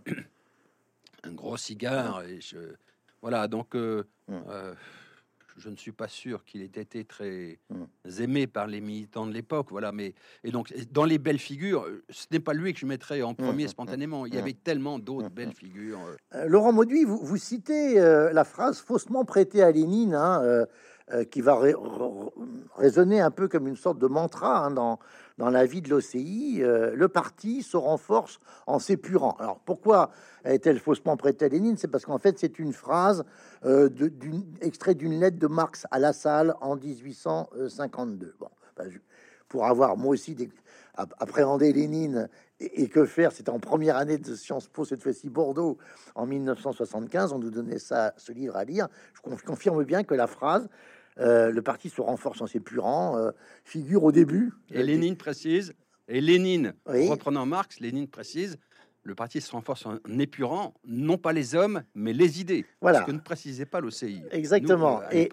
un 1.23 1.33
gros 1.33 1.57
cigare, 1.57 2.25
et 2.25 2.43
je, 2.43 2.59
voilà, 3.23 3.49
donc 3.49 3.75
mmh 3.75 4.35
je 5.57 5.69
ne 5.69 5.77
suis 5.77 5.93
pas 5.93 6.09
sûr 6.09 6.45
qu'il 6.45 6.63
ait 6.63 6.67
été 6.67 7.05
très 7.05 7.59
mmh. 7.71 8.23
aimé 8.23 8.47
par 8.47 8.67
les 8.67 8.81
militants 8.81 9.27
de 9.27 9.33
l'époque. 9.33 9.69
Voilà, 9.71 9.93
mais 9.93 10.15
et 10.45 10.51
donc 10.51 10.73
dans 10.93 11.05
les 11.05 11.19
belles 11.19 11.39
figures, 11.39 11.87
ce 12.11 12.27
n'est 12.31 12.41
pas 12.41 12.53
lui 12.53 12.73
que 12.73 12.81
je 12.81 12.87
mettrais 12.87 13.23
en 13.23 13.35
premier 13.35 13.65
mmh, 13.65 13.69
spontanément. 13.69 14.27
Il 14.27 14.35
y 14.35 14.39
avait 14.39 14.53
tellement 14.53 14.99
d'autres 14.99 15.31
belles 15.31 15.55
figures. 15.55 16.01
Euh. 16.07 16.17
Euh, 16.35 16.49
Laurent 16.49 16.73
Mauduit, 16.73 17.05
vous, 17.05 17.19
vous 17.19 17.37
citez 17.37 18.01
euh, 18.01 18.33
la 18.33 18.45
phrase 18.45 18.79
faussement 18.79 19.25
prêtée 19.25 19.63
à 19.63 19.71
Lénine. 19.71 20.15
Hein, 20.15 20.43
euh, 20.43 20.67
qui 21.31 21.41
va 21.41 21.61
résonner 22.77 23.21
un 23.21 23.31
peu 23.31 23.47
comme 23.47 23.69
une 23.69 23.77
sorte 23.77 23.99
de 23.99 24.09
mantra 24.09 24.59
hein, 24.59 24.71
dans, 24.73 24.99
dans 25.39 25.51
la 25.51 25.67
vie 25.67 25.83
de 25.83 25.91
l'OCI. 25.91 26.59
Euh, 26.63 26.95
le 26.95 27.09
parti 27.09 27.63
se 27.63 27.77
renforce 27.77 28.39
en 28.67 28.79
s'épurant. 28.79 29.37
Alors 29.39 29.61
pourquoi 29.61 30.11
est-elle 30.45 30.79
faussement 30.79 31.17
prêtée 31.17 31.45
à 31.45 31.49
Lénine? 31.49 31.77
C'est 31.77 31.89
parce 31.89 32.05
qu'en 32.05 32.19
fait 32.19 32.39
c'est 32.39 32.59
une 32.59 32.73
phrase 32.73 33.25
euh, 33.65 33.89
d'une 33.89 34.45
extrait 34.61 34.95
d'une 34.95 35.19
lettre 35.21 35.39
de 35.39 35.47
Marx 35.47 35.87
à 35.91 35.99
La 35.99 36.13
Salle 36.13 36.55
en 36.61 36.77
1852. 36.77 38.35
Bon, 38.39 38.49
ben, 38.77 38.91
pour 39.49 39.67
avoir 39.67 39.97
moi 39.97 40.11
aussi 40.11 40.35
des, 40.35 40.51
appréhender 40.97 41.73
Lénine 41.73 42.29
et, 42.59 42.89
que 42.89 43.05
faire, 43.05 43.33
c'était 43.33 43.51
en 43.51 43.61
première 43.61 43.97
année 43.97 44.17
de 44.17 44.35
Sciences 44.35 44.67
Po, 44.67 44.85
cette 44.85 45.03
fois-ci 45.03 45.29
Bordeaux, 45.29 45.77
en 46.15 46.27
1975. 46.27 47.33
On 47.33 47.39
nous 47.39 47.51
donnait 47.51 47.79
ça, 47.79 48.15
ce 48.17 48.33
livre 48.33 48.57
à 48.57 48.65
lire. 48.65 48.89
Je 49.15 49.43
confirme 49.45 49.85
bien 49.85 50.05
que 50.05 50.15
la 50.15 50.27
phrase 50.27 50.69
euh, 51.19 51.51
le 51.51 51.63
parti 51.63 51.89
se 51.89 52.01
renforce 52.01 52.41
en 52.41 52.47
ses 52.47 52.61
plus 52.61 52.79
rangs, 52.79 53.17
euh, 53.17 53.31
figure 53.65 54.05
au 54.05 54.13
début. 54.13 54.53
Et 54.71 54.83
Lénine 54.83 55.17
précise, 55.17 55.75
et 56.09 56.21
Lénine, 56.21 56.75
reprenant 56.87 57.47
Marx, 57.47 57.81
Lénine 57.81 58.09
précise, 58.09 58.59
le 59.07 59.15
parti 59.15 59.41
se 59.41 59.53
renforce 59.53 59.87
en 59.87 59.99
épurant 60.19 60.75
non 60.87 61.17
pas 61.17 61.33
les 61.33 61.55
hommes, 61.55 61.83
mais 61.95 62.13
les 62.13 62.41
idées. 62.41 62.67
Voilà. 62.81 63.01
Ce 63.01 63.05
que 63.05 63.13
ne 63.13 63.21
précisait 63.21 63.65
pas 63.65 63.81
l'OCI. 63.81 64.23
Exactement. 64.33 65.01
Euh, 65.01 65.07
à 65.07 65.15
et 65.15 65.29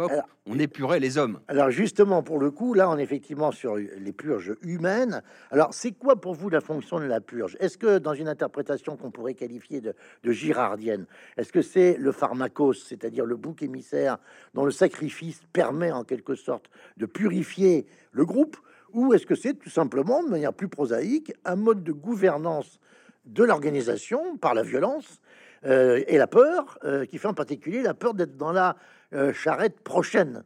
on 0.45 0.59
épurait 0.59 0.99
les 0.99 1.17
hommes. 1.17 1.39
Alors 1.47 1.71
justement, 1.71 2.21
pour 2.21 2.37
le 2.37 2.51
coup, 2.51 2.75
là, 2.75 2.89
on 2.89 2.97
est 2.97 3.03
effectivement 3.03 3.51
sur 3.51 3.75
les 3.75 4.11
purges 4.11 4.55
humaines. 4.61 5.23
Alors, 5.49 5.73
c'est 5.73 5.91
quoi 5.91 6.21
pour 6.21 6.35
vous 6.35 6.49
la 6.49 6.61
fonction 6.61 6.99
de 6.99 7.05
la 7.05 7.19
purge? 7.19 7.57
Est-ce 7.59 7.77
que 7.77 7.97
dans 7.97 8.13
une 8.13 8.27
interprétation 8.27 8.95
qu'on 8.95 9.09
pourrait 9.09 9.33
qualifier 9.33 9.81
de, 9.81 9.95
de 10.23 10.31
girardienne, 10.31 11.05
est-ce 11.37 11.51
que 11.51 11.61
c'est 11.61 11.97
le 11.97 12.11
pharmacos, 12.11 12.85
c'est-à-dire 12.87 13.25
le 13.25 13.35
bouc 13.35 13.63
émissaire 13.63 14.17
dont 14.53 14.65
le 14.65 14.71
sacrifice 14.71 15.41
permet 15.51 15.91
en 15.91 16.03
quelque 16.03 16.35
sorte 16.35 16.69
de 16.97 17.07
purifier 17.07 17.87
le 18.11 18.25
groupe? 18.25 18.57
Ou 18.93 19.15
est-ce 19.15 19.25
que 19.25 19.33
c'est 19.33 19.55
tout 19.55 19.71
simplement, 19.71 20.23
de 20.23 20.29
manière 20.29 20.53
plus 20.53 20.67
prosaïque, 20.67 21.33
un 21.45 21.55
mode 21.55 21.83
de 21.83 21.91
gouvernance 21.91 22.79
de 23.25 23.43
l'organisation 23.43 24.37
par 24.37 24.53
la 24.53 24.63
violence 24.63 25.21
euh, 25.65 26.03
et 26.07 26.17
la 26.17 26.27
peur, 26.27 26.77
euh, 26.83 27.05
qui 27.05 27.17
fait 27.17 27.27
en 27.27 27.33
particulier 27.33 27.81
la 27.81 27.93
peur 27.93 28.13
d'être 28.13 28.37
dans 28.37 28.51
la 28.51 28.75
euh, 29.13 29.33
charrette 29.33 29.79
prochaine. 29.79 30.43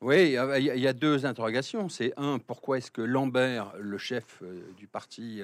Oui, 0.00 0.36
il 0.58 0.62
y, 0.62 0.86
a 0.86 0.92
deux 0.92 1.26
interrogations. 1.26 1.88
C'est 1.88 2.12
un, 2.16 2.38
pourquoi 2.38 2.78
est-ce 2.78 2.90
que 2.92 3.02
Lambert, 3.02 3.72
le 3.80 3.98
chef 3.98 4.42
du 4.76 4.86
parti, 4.86 5.42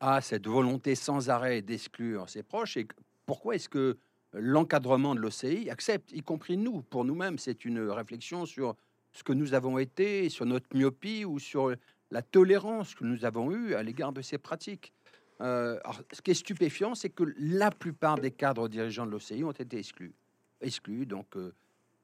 a 0.00 0.22
cette 0.22 0.46
volonté 0.46 0.94
sans 0.94 1.28
arrêt 1.28 1.60
d'exclure 1.60 2.26
ses 2.30 2.42
proches 2.42 2.78
et 2.78 2.86
pourquoi 3.26 3.56
est-ce 3.56 3.68
que 3.68 3.98
l'encadrement 4.32 5.14
de 5.14 5.20
l'OCI 5.20 5.68
accepte, 5.68 6.10
y 6.12 6.22
compris 6.22 6.56
nous, 6.56 6.80
pour 6.80 7.04
nous-mêmes, 7.04 7.38
c'est 7.38 7.66
une 7.66 7.80
réflexion 7.90 8.46
sur 8.46 8.76
ce 9.12 9.22
que 9.22 9.34
nous 9.34 9.52
avons 9.52 9.78
été, 9.78 10.30
sur 10.30 10.46
notre 10.46 10.74
myopie 10.74 11.26
ou 11.26 11.38
sur 11.38 11.74
la 12.12 12.20
tolérance 12.20 12.94
que 12.94 13.04
nous 13.04 13.24
avons 13.24 13.50
eue 13.50 13.74
à 13.74 13.82
l'égard 13.82 14.12
de 14.12 14.20
ces 14.20 14.36
pratiques. 14.36 14.92
Euh, 15.40 15.80
ce 16.12 16.20
qui 16.20 16.30
est 16.30 16.34
stupéfiant, 16.34 16.94
c'est 16.94 17.08
que 17.08 17.24
la 17.38 17.70
plupart 17.70 18.18
des 18.18 18.30
cadres 18.30 18.68
dirigeants 18.68 19.06
de 19.06 19.10
l'OCI 19.10 19.42
ont 19.42 19.50
été 19.50 19.78
exclus. 19.78 20.12
Exclus, 20.60 21.06
donc, 21.06 21.26
euh, 21.36 21.52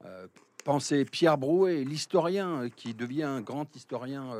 euh, 0.05 0.27
pensez 0.65 1.05
Pierre 1.05 1.37
Brouet, 1.37 1.83
l'historien 1.83 2.69
qui 2.75 2.95
devient 2.95 3.23
un 3.23 3.41
grand 3.41 3.73
historien 3.75 4.33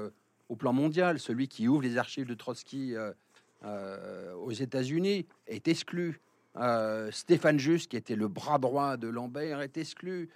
au 0.50 0.56
plan 0.56 0.74
mondial, 0.74 1.20
celui 1.20 1.48
qui 1.48 1.68
ouvre 1.68 1.84
les 1.84 1.98
archives 1.98 2.26
de 2.26 2.34
Trotsky 2.34 2.96
aux 3.64 4.52
États-Unis, 4.52 5.28
est 5.48 5.68
exclu. 5.68 6.20
Stéphane 7.12 7.60
Just, 7.60 7.92
qui 7.92 7.96
était 7.96 8.16
le 8.16 8.28
bras 8.28 8.58
droit 8.58 8.98
de 8.98 9.08
Lambert, 9.08 9.62
est 9.62 9.78
exclu. 9.78 10.30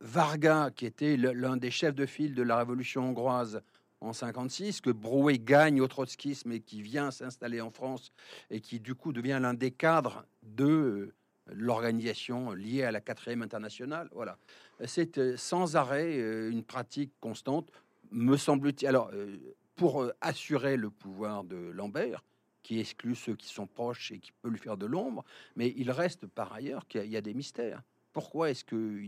Varga, 0.00 0.70
qui 0.76 0.86
était 0.86 1.16
l'un 1.16 1.56
des 1.56 1.70
chefs 1.70 1.94
de 1.94 2.06
file 2.06 2.34
de 2.34 2.42
la 2.42 2.58
révolution 2.58 3.08
hongroise, 3.08 3.62
en 4.04 4.12
56, 4.12 4.80
que 4.80 4.90
Brouet 4.90 5.38
gagne 5.38 5.80
au 5.80 5.88
trotskisme 5.88 6.52
et 6.52 6.60
qui 6.60 6.82
vient 6.82 7.10
s'installer 7.10 7.60
en 7.60 7.70
France 7.70 8.12
et 8.50 8.60
qui 8.60 8.80
du 8.80 8.94
coup 8.94 9.12
devient 9.12 9.38
l'un 9.40 9.54
des 9.54 9.70
cadres 9.70 10.24
de 10.42 10.64
euh, 10.64 11.14
l'organisation 11.46 12.52
liée 12.52 12.84
à 12.84 12.92
la 12.92 13.00
quatrième 13.00 13.42
internationale. 13.42 14.08
Voilà, 14.12 14.38
c'est 14.84 15.18
euh, 15.18 15.36
sans 15.36 15.76
arrêt 15.76 16.18
euh, 16.18 16.50
une 16.50 16.64
pratique 16.64 17.12
constante, 17.20 17.70
me 18.10 18.36
semble-t-il. 18.36 18.88
Alors, 18.88 19.10
pour 19.74 20.08
assurer 20.20 20.76
le 20.76 20.90
pouvoir 20.90 21.42
de 21.42 21.56
Lambert, 21.56 22.22
qui 22.62 22.78
exclut 22.78 23.16
ceux 23.16 23.34
qui 23.34 23.48
sont 23.48 23.66
proches 23.66 24.12
et 24.12 24.20
qui 24.20 24.30
peut 24.40 24.48
lui 24.48 24.58
faire 24.58 24.76
de 24.76 24.86
l'ombre, 24.86 25.24
mais 25.56 25.74
il 25.76 25.90
reste 25.90 26.26
par 26.26 26.52
ailleurs 26.52 26.86
qu'il 26.86 27.06
y 27.06 27.16
a 27.16 27.20
des 27.20 27.34
mystères. 27.34 27.82
Pourquoi 28.12 28.50
est-ce 28.50 28.64
que 28.64 29.00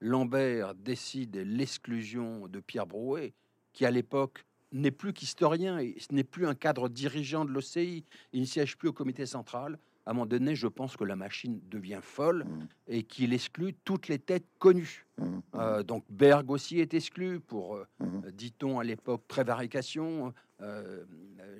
Lambert 0.00 0.74
décide 0.74 1.36
l'exclusion 1.36 2.48
de 2.48 2.60
Pierre 2.60 2.86
Brouet 2.86 3.34
qui 3.74 3.84
à 3.84 3.90
l'époque 3.90 4.46
n'est 4.72 4.90
plus 4.90 5.12
qu'historien 5.12 5.78
et 5.78 5.96
ce 5.98 6.14
n'est 6.14 6.24
plus 6.24 6.46
un 6.46 6.54
cadre 6.54 6.88
dirigeant 6.88 7.44
de 7.44 7.50
l'OCI, 7.50 8.04
il 8.32 8.40
ne 8.40 8.46
siège 8.46 8.78
plus 8.78 8.88
au 8.88 8.92
comité 8.92 9.26
central. 9.26 9.78
À 10.06 10.10
un 10.10 10.14
moment 10.14 10.26
donné, 10.26 10.54
je 10.54 10.66
pense 10.66 10.96
que 10.96 11.04
la 11.04 11.16
machine 11.16 11.60
devient 11.70 12.00
folle 12.02 12.44
mmh. 12.44 12.68
et 12.88 13.02
qu'il 13.04 13.32
exclut 13.32 13.74
toutes 13.84 14.08
les 14.08 14.18
têtes 14.18 14.46
connues. 14.58 15.06
Mmh. 15.16 15.38
Euh, 15.54 15.82
donc 15.82 16.04
Berg 16.10 16.50
aussi 16.50 16.78
est 16.78 16.92
exclu 16.92 17.40
pour, 17.40 17.76
euh, 17.76 17.86
mmh. 18.00 18.30
dit-on 18.32 18.78
à 18.80 18.84
l'époque, 18.84 19.22
prévarication. 19.26 20.34
Euh, 20.60 21.04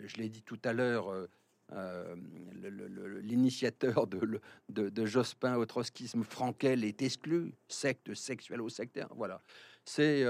je 0.05 0.17
l'ai 0.17 0.29
dit 0.29 0.43
tout 0.43 0.59
à 0.65 0.75
l'heure, 0.75 1.11
l'initiateur 3.23 4.07
de, 4.07 4.41
de, 4.69 4.91
de, 4.91 5.07
Jospin 5.07 5.57
au 5.57 5.65
trotskisme, 5.65 6.23
Frankel, 6.23 6.85
est 6.85 7.01
exclu, 7.01 7.55
secte 7.69 8.13
sexuelle 8.13 8.61
au 8.61 8.69
sectaire. 8.69 9.09
Voilà. 9.17 9.41
C'est 9.87 10.25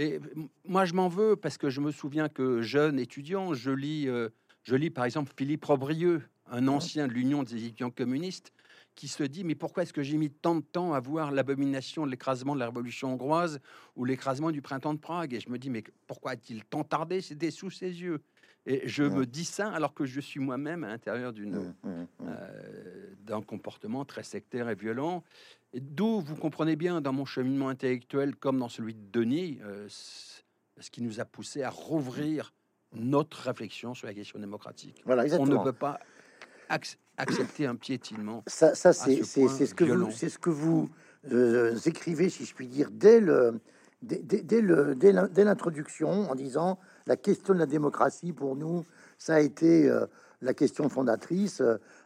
et 0.00 0.18
moi, 0.64 0.86
je 0.86 0.94
m'en 0.94 1.08
veux 1.08 1.36
parce 1.36 1.58
que 1.58 1.68
je 1.68 1.82
me 1.82 1.92
souviens 1.92 2.30
que 2.30 2.62
jeune 2.62 2.98
étudiant, 2.98 3.52
je 3.52 3.70
lis, 3.70 4.08
euh, 4.08 4.30
je 4.62 4.74
lis 4.74 4.88
par 4.88 5.04
exemple 5.04 5.30
Philippe 5.36 5.66
Robrieux, 5.66 6.22
un 6.46 6.68
ancien 6.68 7.06
de 7.06 7.12
l'Union 7.12 7.42
des 7.42 7.66
étudiants 7.66 7.90
communistes, 7.90 8.52
qui 8.94 9.08
se 9.08 9.22
dit 9.22 9.44
mais 9.44 9.54
pourquoi 9.54 9.82
est-ce 9.82 9.92
que 9.92 10.02
j'ai 10.02 10.16
mis 10.16 10.30
tant 10.30 10.54
de 10.54 10.62
temps 10.62 10.94
à 10.94 11.00
voir 11.00 11.32
l'abomination 11.32 12.06
de 12.06 12.10
l'écrasement 12.10 12.54
de 12.54 12.60
la 12.60 12.66
révolution 12.66 13.12
hongroise 13.12 13.60
ou 13.94 14.06
l'écrasement 14.06 14.50
du 14.50 14.62
printemps 14.62 14.94
de 14.94 14.98
Prague? 14.98 15.34
Et 15.34 15.40
je 15.40 15.50
me 15.50 15.58
dis 15.58 15.68
mais 15.68 15.84
pourquoi 16.06 16.32
a-t-il 16.32 16.64
tant 16.64 16.82
tardé? 16.82 17.20
C'était 17.20 17.50
sous 17.50 17.70
ses 17.70 18.00
yeux. 18.00 18.20
Et 18.66 18.86
je 18.86 19.02
me 19.02 19.24
dis 19.26 19.44
ça 19.44 19.70
alors 19.70 19.94
que 19.94 20.04
je 20.04 20.20
suis 20.20 20.40
moi-même 20.40 20.84
à 20.84 20.88
l'intérieur 20.88 21.32
d'une 21.32 21.74
euh, 21.84 23.14
d'un 23.22 23.42
comportement 23.42 24.04
très 24.04 24.22
sectaire 24.22 24.68
et 24.68 24.74
violent. 24.74 25.24
D'où 25.74 26.20
vous 26.20 26.34
comprenez 26.34 26.74
bien 26.74 27.00
dans 27.00 27.12
mon 27.12 27.24
cheminement 27.24 27.68
intellectuel 27.68 28.34
comme 28.34 28.58
dans 28.58 28.68
celui 28.68 28.94
de 28.94 29.10
Denis, 29.12 29.60
euh, 29.62 29.86
ce 29.88 30.90
qui 30.90 31.02
nous 31.02 31.20
a 31.20 31.24
poussé 31.24 31.62
à 31.62 31.70
rouvrir 31.70 32.52
notre 32.92 33.38
réflexion 33.42 33.94
sur 33.94 34.08
la 34.08 34.14
question 34.14 34.40
démocratique. 34.40 35.00
Voilà, 35.04 35.24
On 35.38 35.46
ne 35.46 35.62
peut 35.62 35.72
pas 35.72 36.00
accepter 37.16 37.66
un 37.66 37.76
piétinement. 37.76 38.42
Ça, 38.46 38.74
ça 38.74 38.92
c'est 38.92 39.22
ce 39.22 39.74
que 39.74 39.84
vous, 39.84 40.10
c'est 40.10 40.28
ce 40.28 40.38
que 40.38 40.50
vous 40.50 40.90
euh, 41.30 41.76
écrivez, 41.86 42.30
si 42.30 42.44
je 42.44 42.54
puis 42.54 42.66
dire, 42.66 42.88
dès 42.90 43.20
le 43.20 43.60
dès, 44.02 44.18
dès, 44.22 44.60
le 44.60 44.94
dès 44.96 45.44
l'introduction, 45.44 46.30
en 46.30 46.34
disant 46.34 46.78
la 47.06 47.16
question 47.16 47.54
de 47.54 47.58
la 47.58 47.66
démocratie 47.66 48.32
pour 48.32 48.56
nous, 48.56 48.84
ça 49.18 49.34
a 49.34 49.40
été 49.40 49.88
euh, 49.88 50.06
la 50.42 50.54
question 50.54 50.88
fondatrice. 50.88 51.62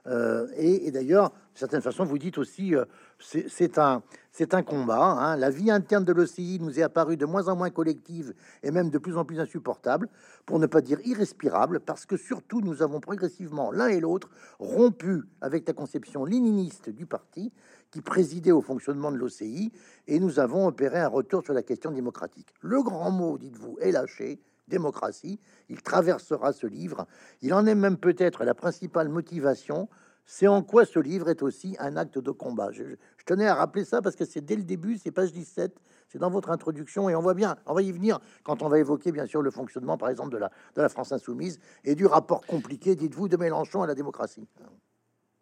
Euh, 0.06 0.48
et, 0.56 0.90
d'ailleurs, 0.90 1.30
de 1.30 1.58
certaine 1.58 1.80
façon, 1.80 2.04
vous 2.04 2.18
dites 2.18 2.38
aussi, 2.38 2.74
euh, 2.74 2.84
c'est 3.18 3.78
un, 3.78 4.02
c'est 4.32 4.54
un 4.54 4.62
combat. 4.62 5.04
Hein. 5.04 5.36
La 5.36 5.50
vie 5.50 5.70
interne 5.70 6.04
de 6.04 6.12
l'OCI 6.12 6.58
nous 6.60 6.78
est 6.78 6.82
apparue 6.82 7.16
de 7.16 7.26
moins 7.26 7.48
en 7.48 7.56
moins 7.56 7.70
collective 7.70 8.34
et 8.62 8.70
même 8.70 8.90
de 8.90 8.98
plus 8.98 9.16
en 9.16 9.24
plus 9.24 9.40
insupportable, 9.40 10.08
pour 10.46 10.58
ne 10.58 10.66
pas 10.66 10.80
dire 10.80 10.98
irrespirable, 11.04 11.80
parce 11.80 12.06
que 12.06 12.16
surtout 12.16 12.60
nous 12.60 12.82
avons 12.82 13.00
progressivement 13.00 13.70
l'un 13.70 13.88
et 13.88 14.00
l'autre 14.00 14.28
rompu 14.58 15.22
avec 15.40 15.66
la 15.66 15.72
conception 15.72 16.24
léniniste 16.24 16.90
du 16.90 17.06
parti 17.06 17.52
qui 17.90 18.00
présidait 18.00 18.52
au 18.52 18.60
fonctionnement 18.60 19.12
de 19.12 19.16
l'OCI, 19.16 19.72
et 20.08 20.18
nous 20.18 20.40
avons 20.40 20.66
opéré 20.66 20.98
un 20.98 21.08
retour 21.08 21.44
sur 21.44 21.54
la 21.54 21.62
question 21.62 21.92
démocratique. 21.92 22.52
Le 22.60 22.82
grand 22.82 23.12
mot, 23.12 23.38
dites-vous, 23.38 23.78
est 23.80 23.92
lâché 23.92 24.40
démocratie. 24.68 25.38
Il 25.68 25.82
traversera 25.82 26.52
ce 26.52 26.66
livre. 26.66 27.06
Il 27.42 27.54
en 27.54 27.66
est 27.66 27.74
même 27.74 27.96
peut-être 27.96 28.44
la 28.44 28.54
principale 28.54 29.08
motivation. 29.08 29.88
C'est 30.26 30.46
en 30.46 30.62
quoi 30.62 30.86
ce 30.86 30.98
livre 30.98 31.28
est 31.28 31.42
aussi 31.42 31.76
un 31.78 31.96
acte 31.96 32.18
de 32.18 32.30
combat. 32.30 32.72
Je, 32.72 32.82
tenais 33.26 33.46
à 33.46 33.54
rappeler 33.54 33.84
ça 33.84 34.00
parce 34.00 34.16
que 34.16 34.24
c'est 34.24 34.40
dès 34.40 34.56
le 34.56 34.64
début, 34.64 34.96
c'est 34.96 35.10
page 35.10 35.32
17, 35.32 35.76
c'est 36.08 36.18
dans 36.18 36.30
votre 36.30 36.50
introduction 36.50 37.10
et 37.10 37.14
on 37.14 37.20
voit 37.20 37.34
bien, 37.34 37.56
on 37.66 37.74
va 37.74 37.82
y 37.82 37.92
venir 37.92 38.20
quand 38.42 38.62
on 38.62 38.68
va 38.68 38.78
évoquer 38.78 39.12
bien 39.12 39.26
sûr 39.26 39.42
le 39.42 39.50
fonctionnement 39.50 39.98
par 39.98 40.08
exemple 40.08 40.30
de 40.30 40.38
la, 40.38 40.50
de 40.76 40.80
la 40.80 40.88
France 40.88 41.12
insoumise 41.12 41.58
et 41.84 41.94
du 41.94 42.06
rapport 42.06 42.46
compliqué, 42.46 42.96
dites-vous, 42.96 43.28
de 43.28 43.36
Mélenchon 43.36 43.82
à 43.82 43.86
la 43.86 43.94
démocratie. 43.94 44.48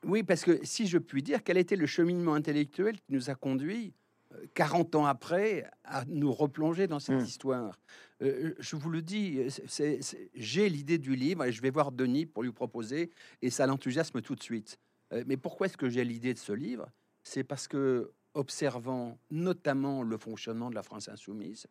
Oui, 0.05 0.25
parce 0.25 0.43
que 0.43 0.59
si 0.65 0.89
je 0.89 0.99
puis 0.99 1.23
dire, 1.23 1.45
quel 1.45 1.59
était 1.59 1.77
le 1.77 1.87
cheminement 1.87 2.35
intellectuel 2.35 2.97
qui 2.97 3.13
nous 3.13 3.31
a 3.31 3.37
conduit 3.37 3.95
40 4.55 4.95
ans 4.97 5.07
après, 5.07 5.71
à 5.85 6.05
nous 6.07 6.33
replonger 6.33 6.87
dans 6.87 6.99
cette 6.99 7.21
hmm. 7.21 7.25
histoire? 7.25 7.79
Euh, 8.23 8.55
je 8.59 8.77
vous 8.77 8.91
le 8.91 9.03
dis, 9.03 9.41
j'ai 10.35 10.69
l'idée 10.69 10.99
du 10.99 11.17
livre 11.17 11.45
et 11.45 11.53
je 11.53 11.61
vais 11.61 11.71
voir 11.71 11.93
Denis 11.93 12.27
pour 12.27 12.43
lui 12.43 12.53
proposer 12.53 13.11
et 13.41 13.51
ça 13.51 13.67
l'enthousiasme 13.67 14.23
tout 14.23 14.35
de 14.35 14.43
suite. 14.43 14.79
Euh, 15.13 15.25
mais 15.27 15.37
pourquoi 15.37 15.67
est-ce 15.67 15.77
que 15.77 15.91
j'ai 15.91 16.05
l'idée 16.05 16.33
de 16.35 16.39
ce 16.39 16.53
livre? 16.53 16.89
C'est 17.23 17.45
parce 17.45 17.69
que, 17.69 18.13
observant 18.35 19.19
notamment 19.31 20.03
le 20.03 20.17
fonctionnement 20.17 20.71
de 20.71 20.75
la 20.75 20.83
France 20.83 21.09
insoumise, 21.09 21.67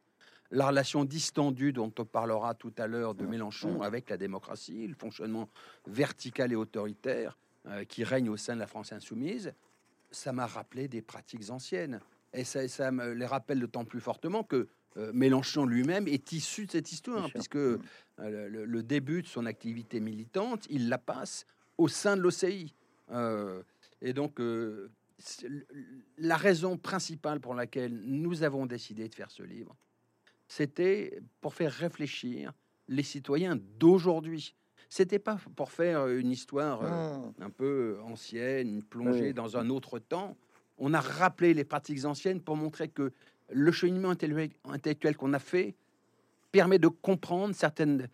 la 0.52 0.68
relation 0.68 1.06
distendue 1.06 1.72
dont 1.72 1.92
on 1.98 2.06
parlera 2.06 2.54
tout 2.54 2.74
à 2.78 2.88
l'heure 2.88 3.16
de. 3.16 3.26
Mélenchon 3.26 3.82
avec 3.82 4.10
la 4.10 4.18
démocratie, 4.18 4.86
le 4.86 4.94
fonctionnement 4.94 5.50
vertical 5.88 6.52
et 6.52 6.56
autoritaire 6.56 7.38
euh, 7.68 7.86
qui 7.86 8.04
règne 8.04 8.30
au 8.30 8.36
sein 8.36 8.56
de 8.56 8.60
la 8.60 8.68
France 8.68 8.92
insoumise, 8.92 9.54
ça 10.12 10.34
m'a 10.34 10.46
rappelé 10.46 10.90
des 10.90 11.02
pratiques 11.02 11.50
anciennes. 11.50 12.02
Et 12.34 12.44
ça, 12.44 12.92
me 12.92 13.14
les 13.14 13.26
rappelle 13.26 13.60
d'autant 13.60 13.86
plus 13.86 14.00
fortement 14.00 14.44
que 14.44 14.68
euh, 14.98 15.12
Mélenchon 15.14 15.66
lui-même 15.66 16.08
est 16.08 16.32
issu 16.34 16.66
de 16.66 16.72
cette 16.72 16.92
histoire, 16.92 17.30
puisque 17.30 17.56
euh, 17.56 17.78
le, 18.18 18.84
début 18.84 19.22
de 19.22 19.28
son 19.28 19.46
activité 19.46 20.00
militante, 20.00 20.68
il 20.70 20.90
la 20.90 20.98
passe 20.98 21.46
au 21.78 21.88
sein 21.88 22.18
de 22.18 22.22
l'OCI. 22.22 22.74
Euh, 23.12 23.64
et 24.02 24.14
donc, 24.14 24.40
la 26.18 26.36
raison 26.36 26.78
principale 26.78 27.40
pour 27.40 27.54
laquelle 27.54 28.02
nous 28.04 28.44
avons 28.44 28.66
décidé 28.66 29.08
de 29.08 29.16
faire 29.16 29.32
ce 29.32 29.44
livre, 29.44 29.76
c'était 30.48 31.22
pour 31.40 31.54
faire 31.54 31.72
réfléchir 31.72 32.52
les 32.88 33.04
citoyens 33.04 33.58
d'aujourd'hui. 33.80 34.56
C'était 34.90 35.20
pas 35.20 35.38
pour 35.56 35.72
faire 35.72 36.08
une 36.08 36.32
histoire 36.32 36.82
mmh. 36.82 37.34
un 37.40 37.50
peu 37.50 38.00
ancienne, 38.04 38.84
plongée 38.84 39.32
dans 39.32 39.56
un 39.56 39.70
autre 39.70 40.00
temps 40.00 40.36
on 40.82 40.96
a 40.96 41.00
rappelé 41.00 41.54
les 41.54 41.64
pratiques 41.64 42.06
anciennes 42.06 42.42
pour 42.42 42.58
montrer 42.58 42.90
que 42.90 43.14
le 43.54 43.72
cheminement 43.72 44.10
intellectuel 44.10 45.16
qu'on 45.18 45.34
a 45.34 45.40
fait 45.40 45.76
permet 46.52 46.80
de 46.80 46.88
comprendre 46.88 47.56
certaines, 47.56 48.08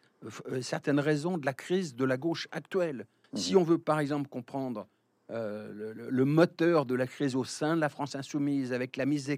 euh, 0.47 0.61
certaines 0.61 0.99
raisons 0.99 1.37
de 1.37 1.45
la 1.45 1.53
crise 1.53 1.95
de 1.95 2.05
la 2.05 2.17
gauche 2.17 2.47
actuelle. 2.51 3.05
Mmh 3.33 3.37
si 3.37 3.55
on 3.55 3.63
veut, 3.63 3.77
par 3.77 3.99
exemple, 3.99 4.29
comprendre 4.29 4.87
euh, 5.31 5.93
le, 5.93 6.25
moteur 6.25 6.85
de 6.85 6.95
la 6.95 7.07
crise 7.07 7.35
au 7.35 7.43
sein 7.43 7.75
de 7.75 7.81
la 7.81 7.89
France 7.89 8.15
insoumise, 8.15 8.71
avec 8.71 8.95
la 8.95 9.05
mise, 9.05 9.29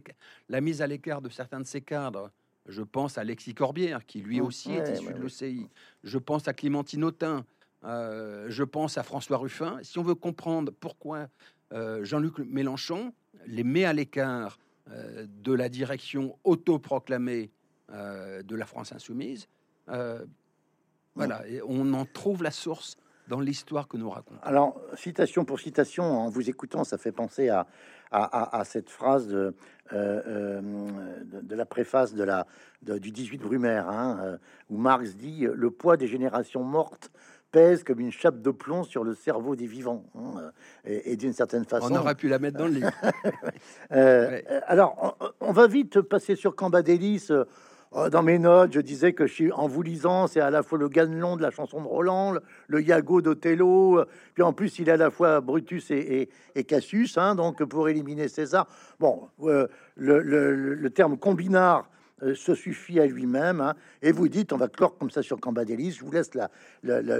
la 0.47 0.61
mise 0.61 0.81
à 0.81 0.87
l'écart 0.87 1.21
de 1.21 1.29
certains 1.29 1.59
de 1.59 1.65
ses 1.65 1.81
cadres, 1.81 2.29
je 2.67 2.83
pense 2.83 3.17
à 3.17 3.21
Alexis 3.21 3.55
Corbière, 3.55 4.05
qui 4.05 4.21
lui 4.21 4.41
aussi 4.41 4.73
est 4.73 4.93
issu 4.93 5.11
de 5.11 5.17
l'OCI. 5.17 5.67
Je 6.03 6.17
pense 6.19 6.47
à 6.47 6.53
Clémentine 6.53 7.03
Autain. 7.03 7.43
Euh, 7.83 8.45
je 8.49 8.63
pense 8.63 8.99
à 8.99 9.03
François 9.03 9.37
Ruffin. 9.37 9.79
Si 9.81 9.97
on 9.97 10.03
veut 10.03 10.15
comprendre 10.15 10.71
pourquoi 10.79 11.27
Jean-Luc 11.71 12.39
Mélenchon 12.39 13.13
les 13.45 13.63
met 13.63 13.85
à 13.85 13.93
l'écart 13.93 14.57
euh, 14.91 15.25
de 15.27 15.53
la 15.53 15.69
direction 15.69 16.37
autoproclamée 16.43 17.51
euh, 17.91 18.41
de 18.41 18.55
la 18.55 18.65
France 18.65 18.91
insoumise. 18.91 19.47
Euh, 19.89 20.25
voilà, 21.15 21.47
et 21.47 21.61
on 21.67 21.93
en 21.93 22.05
trouve 22.05 22.43
la 22.43 22.51
source 22.51 22.97
dans 23.27 23.39
l'histoire 23.39 23.87
que 23.87 23.97
nous 23.97 24.09
racontons. 24.09 24.39
Alors, 24.41 24.81
citation 24.95 25.45
pour 25.45 25.59
citation, 25.59 26.03
en 26.03 26.29
vous 26.29 26.49
écoutant, 26.49 26.83
ça 26.83 26.97
fait 26.97 27.11
penser 27.11 27.49
à, 27.49 27.67
à, 28.11 28.63
cette 28.63 28.89
phrase 28.89 29.27
de, 29.27 29.53
de, 29.91 31.55
la 31.55 31.65
préface 31.65 32.15
de 32.15 32.23
la, 32.23 32.47
du 32.81 33.11
18 33.11 33.37
Brumaire, 33.39 33.87
hein, 33.89 34.39
où 34.69 34.77
Marx 34.77 35.15
dit 35.15 35.45
«Le 35.53 35.69
poids 35.69 35.97
des 35.97 36.07
générations 36.07 36.63
mortes 36.63 37.11
pèse 37.51 37.83
comme 37.83 37.99
une 37.99 38.11
chape 38.11 38.41
de 38.41 38.51
plomb 38.51 38.83
sur 38.83 39.03
le 39.03 39.15
cerveau 39.15 39.55
des 39.55 39.67
vivants. 39.67 40.05
Hein, 40.15 40.51
et, 40.85 41.15
d'une 41.15 41.33
certaine 41.33 41.65
façon. 41.65 41.91
On 41.91 41.95
aurait 41.95 42.15
pu 42.15 42.27
la 42.27 42.39
mettre 42.39 42.57
dans 42.57 42.67
le 42.67 42.73
livre. 42.73 42.91
Euh, 43.91 44.39
alors, 44.67 45.17
on, 45.41 45.51
va 45.51 45.67
vite 45.67 46.01
passer 46.01 46.35
sur 46.35 46.55
Cambadélis. 46.55 47.29
Euh, 47.31 48.09
dans 48.09 48.21
mes 48.21 48.37
notes, 48.37 48.73
je 48.73 48.81
disais 48.81 49.13
que 49.13 49.25
je 49.25 49.51
en 49.51 49.67
vous 49.67 49.81
lisant, 49.81 50.27
c'est 50.27 50.39
à 50.39 50.51
la 50.51 50.61
fois 50.61 50.77
le 50.77 50.89
Ganelon 50.89 51.35
de 51.37 51.41
la 51.41 51.49
chanson 51.49 51.81
de 51.81 51.87
Roland, 51.87 52.35
le, 52.67 52.81
Iago 52.81 53.21
d'Othello, 53.21 54.03
puis 54.35 54.43
en 54.43 54.53
plus, 54.53 54.77
il 54.77 54.89
est 54.89 54.93
à 54.93 54.97
la 54.97 55.09
fois 55.09 55.41
Brutus 55.41 55.89
et, 55.89 56.29
et, 56.53 56.63
Cassius, 56.65 57.17
hein, 57.17 57.33
donc 57.33 57.63
pour 57.63 57.89
éliminer 57.89 58.27
César. 58.27 58.67
Bon, 58.99 59.29
euh, 59.41 59.67
le, 59.95 60.21
le, 60.21 60.89
terme 60.91 61.17
combinard 61.17 61.89
euh, 62.23 62.35
se 62.35 62.55
suffit 62.55 62.99
à 62.99 63.05
lui-même. 63.05 63.61
Hein. 63.61 63.75
et 64.01 64.11
vous 64.11 64.27
dites, 64.27 64.53
on 64.53 64.57
va 64.57 64.67
clore 64.67 64.97
comme 64.97 65.11
ça 65.11 65.21
sur 65.21 65.39
Cambadélis. 65.39 65.91
Je 65.91 66.03
vous 66.03 66.11
laisse 66.11 66.31
là, 66.33 66.49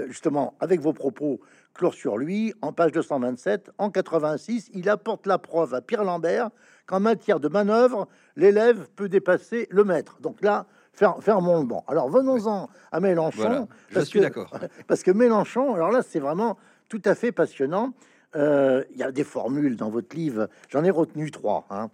justement, 0.08 0.54
avec 0.60 0.80
vos 0.80 0.92
propos, 0.92 1.40
clore 1.74 1.94
sur 1.94 2.18
lui. 2.18 2.54
En 2.62 2.72
page 2.72 2.92
227, 2.92 3.70
en 3.78 3.90
86, 3.90 4.70
il 4.74 4.88
apporte 4.88 5.26
la 5.26 5.38
preuve 5.38 5.74
à 5.74 5.80
Pierre 5.80 6.04
Lambert 6.04 6.50
qu'en 6.86 7.00
matière 7.00 7.38
de 7.38 7.48
manœuvre, 7.48 8.08
l'élève 8.36 8.88
peut 8.96 9.08
dépasser 9.08 9.68
le 9.70 9.84
maître. 9.84 10.20
Donc 10.20 10.42
là, 10.42 10.66
fermons 10.92 11.60
le 11.60 11.66
banc. 11.66 11.84
Alors 11.86 12.08
venons-en 12.08 12.68
à 12.90 13.00
Mélenchon. 13.00 13.68
je 13.90 14.00
suis 14.00 14.20
d'accord. 14.20 14.50
Parce 14.88 15.02
que 15.02 15.10
Mélenchon, 15.10 15.74
alors 15.74 15.90
là, 15.90 16.02
c'est 16.02 16.18
vraiment 16.18 16.58
tout 16.88 17.02
à 17.04 17.14
fait 17.14 17.32
passionnant. 17.32 17.92
Euh, 18.36 18.84
il 18.90 18.98
y 18.98 19.02
a 19.02 19.10
des 19.10 19.24
formules 19.24 19.76
dans 19.76 19.88
votre 19.88 20.14
livre, 20.14 20.48
j'en 20.68 20.84
ai 20.84 20.90
retenu 20.90 21.30
trois. 21.30 21.66
Hein. 21.70 21.90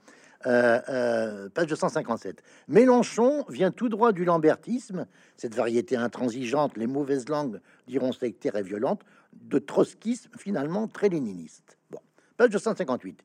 Euh, 0.47 0.81
euh, 0.89 1.49
page 1.49 1.67
257. 1.67 2.41
Mélenchon 2.69 3.45
vient 3.49 3.73
tout 3.73 3.89
droit 3.89 4.13
du 4.13 4.25
lambertisme, 4.25 5.07
cette 5.37 5.57
variété 5.57 5.97
intransigeante, 5.97 6.77
les 6.77 6.87
mauvaises 6.87 7.29
langues 7.29 7.61
diront 7.89 8.13
sectaire 8.13 8.55
et 8.55 8.63
violente, 8.63 9.03
de 9.33 9.59
trotskisme 9.59 10.31
finalement 10.39 10.87
très 10.87 11.09
léniniste. 11.09 11.79
Bon, 11.91 11.99
page 12.37 12.51
258. 12.51 13.25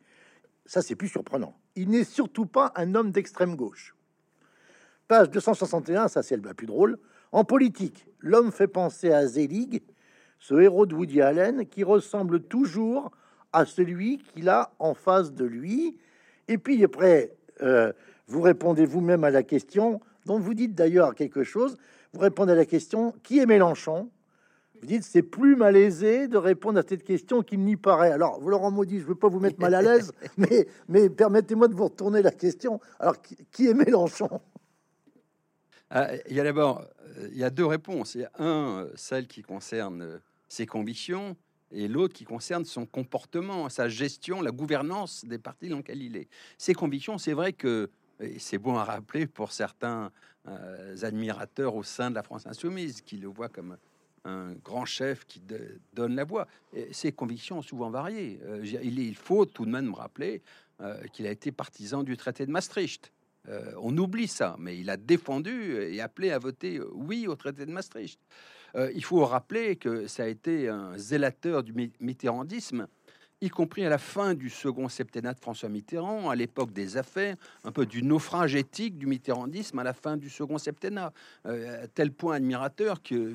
Ça, 0.65 0.81
c'est 0.81 0.95
plus 0.95 1.09
surprenant. 1.09 1.55
Il 1.75 1.89
n'est 1.89 2.05
surtout 2.05 2.47
pas 2.47 2.71
un 2.75 2.95
homme 2.95 3.11
d'extrême 3.11 3.55
gauche. 3.55 3.95
Page 5.07 5.29
261, 5.29 6.07
ça 6.07 6.23
c'est 6.23 6.37
le 6.37 6.53
plus 6.53 6.67
drôle. 6.67 6.97
En 7.31 7.43
politique, 7.43 8.07
l'homme 8.19 8.51
fait 8.51 8.67
penser 8.67 9.11
à 9.11 9.27
Zelig, 9.27 9.83
ce 10.39 10.55
héros 10.55 10.85
de 10.85 10.95
Woody 10.95 11.21
Allen, 11.21 11.67
qui 11.67 11.83
ressemble 11.83 12.39
toujours 12.39 13.11
à 13.53 13.65
celui 13.65 14.17
qu'il 14.19 14.49
a 14.49 14.73
en 14.79 14.93
face 14.93 15.33
de 15.33 15.45
lui, 15.45 15.97
et 16.51 16.57
puis 16.57 16.83
après, 16.83 17.33
euh, 17.61 17.93
vous 18.27 18.41
répondez 18.41 18.85
vous-même 18.85 19.23
à 19.23 19.29
la 19.29 19.41
question, 19.41 20.01
dont 20.25 20.37
vous 20.37 20.53
dites 20.53 20.75
d'ailleurs 20.75 21.15
quelque 21.15 21.43
chose. 21.43 21.77
Vous 22.11 22.19
répondez 22.19 22.51
à 22.51 22.55
la 22.55 22.65
question 22.65 23.13
qui 23.23 23.39
est 23.39 23.45
Mélenchon? 23.45 24.09
Vous 24.81 24.85
dites 24.85 25.03
c'est 25.03 25.21
plus 25.21 25.55
malaisé 25.55 26.27
de 26.27 26.35
répondre 26.35 26.77
à 26.77 26.83
cette 26.85 27.03
question 27.03 27.41
qu'il 27.41 27.61
n'y 27.61 27.77
paraît. 27.77 28.11
Alors, 28.11 28.41
Laurent 28.41 28.69
Maudit, 28.69 28.99
je 28.99 29.05
veux 29.05 29.15
pas 29.15 29.29
vous 29.29 29.39
mettre 29.39 29.61
mal 29.61 29.73
à 29.73 29.81
l'aise, 29.81 30.11
mais, 30.37 30.67
mais 30.89 31.09
permettez-moi 31.09 31.69
de 31.69 31.73
vous 31.73 31.85
retourner 31.85 32.21
la 32.21 32.31
question. 32.31 32.81
Alors, 32.99 33.15
qui, 33.21 33.67
est 33.67 33.73
Mélenchon? 33.73 34.41
Ah, 35.89 36.09
Il 36.29 36.35
y 36.35 36.41
a 36.41 36.43
d'abord, 36.43 36.83
il 37.31 37.37
y 37.37 37.45
a 37.45 37.49
deux 37.49 37.65
réponses. 37.65 38.15
Il 38.15 38.21
y 38.21 38.25
a 38.25 38.31
un, 38.39 38.89
celle 38.95 39.27
qui 39.27 39.41
concerne 39.41 40.19
ses 40.49 40.65
convictions, 40.65 41.37
et 41.71 41.87
l'autre 41.87 42.13
qui 42.13 42.25
concerne 42.25 42.65
son 42.65 42.85
comportement, 42.85 43.69
sa 43.69 43.89
gestion, 43.89 44.41
la 44.41 44.51
gouvernance 44.51 45.25
des 45.25 45.37
partis 45.37 45.69
dans 45.69 45.77
lesquels 45.77 46.01
il 46.01 46.17
est. 46.17 46.27
Ses 46.57 46.73
convictions, 46.73 47.17
c'est 47.17 47.33
vrai 47.33 47.53
que 47.53 47.89
c'est 48.37 48.57
bon 48.57 48.77
à 48.77 48.83
rappeler 48.83 49.27
pour 49.27 49.51
certains 49.51 50.11
euh, 50.47 50.95
admirateurs 51.03 51.75
au 51.75 51.83
sein 51.83 52.09
de 52.09 52.15
la 52.15 52.23
France 52.23 52.47
insoumise, 52.47 53.01
qui 53.01 53.17
le 53.17 53.27
voient 53.27 53.49
comme 53.49 53.77
un 54.23 54.53
grand 54.53 54.85
chef 54.85 55.25
qui 55.25 55.41
donne 55.93 56.15
la 56.15 56.23
voix. 56.23 56.47
Et 56.73 56.93
ses 56.93 57.11
convictions 57.11 57.59
ont 57.59 57.63
souvent 57.63 57.89
varié. 57.89 58.39
Euh, 58.43 58.63
il, 58.63 59.15
faut 59.15 59.45
tout 59.45 59.65
de 59.65 59.71
même 59.71 59.93
rappeler 59.93 60.41
euh, 60.79 61.01
qu'il 61.13 61.25
a 61.27 61.31
été 61.31 61.51
partisan 61.51 62.03
du 62.03 62.17
traité 62.17 62.45
de 62.45 62.51
Maastricht. 62.51 63.11
on 63.77 63.97
oublie 63.97 64.27
ça, 64.27 64.55
mais 64.59 64.77
il 64.77 64.89
a 64.89 64.97
défendu 64.97 65.75
et 65.75 66.01
appelé 66.01 66.31
à 66.31 66.39
voter 66.39 66.79
oui 66.93 67.27
au 67.27 67.35
traité 67.35 67.65
de 67.65 67.71
Maastricht. 67.71 68.19
Il 68.75 69.03
faut 69.03 69.25
rappeler 69.25 69.75
que 69.75 70.07
ça 70.07 70.23
a 70.23 70.27
été 70.27 70.69
un 70.69 70.97
zélateur 70.97 71.63
du 71.63 71.73
mitterrandisme 71.99 72.87
y 73.41 73.49
compris 73.49 73.83
à 73.85 73.89
la 73.89 73.97
fin 73.97 74.35
du 74.35 74.49
second 74.49 74.87
septennat 74.87 75.33
de 75.33 75.39
François 75.39 75.67
Mitterrand, 75.67 76.29
à 76.29 76.35
l'époque 76.35 76.71
des 76.71 76.97
affaires, 76.97 77.35
un 77.63 77.71
peu 77.71 77.85
du 77.85 78.03
naufrage 78.03 78.55
éthique 78.55 78.97
du 78.97 79.07
mitterrandisme 79.07 79.79
à 79.79 79.83
la 79.83 79.93
fin 79.93 80.15
du 80.15 80.29
second 80.29 80.59
septennat, 80.59 81.11
euh, 81.47 81.83
à 81.83 81.87
tel 81.87 82.11
point 82.11 82.35
admirateur 82.35 83.01
que 83.01 83.33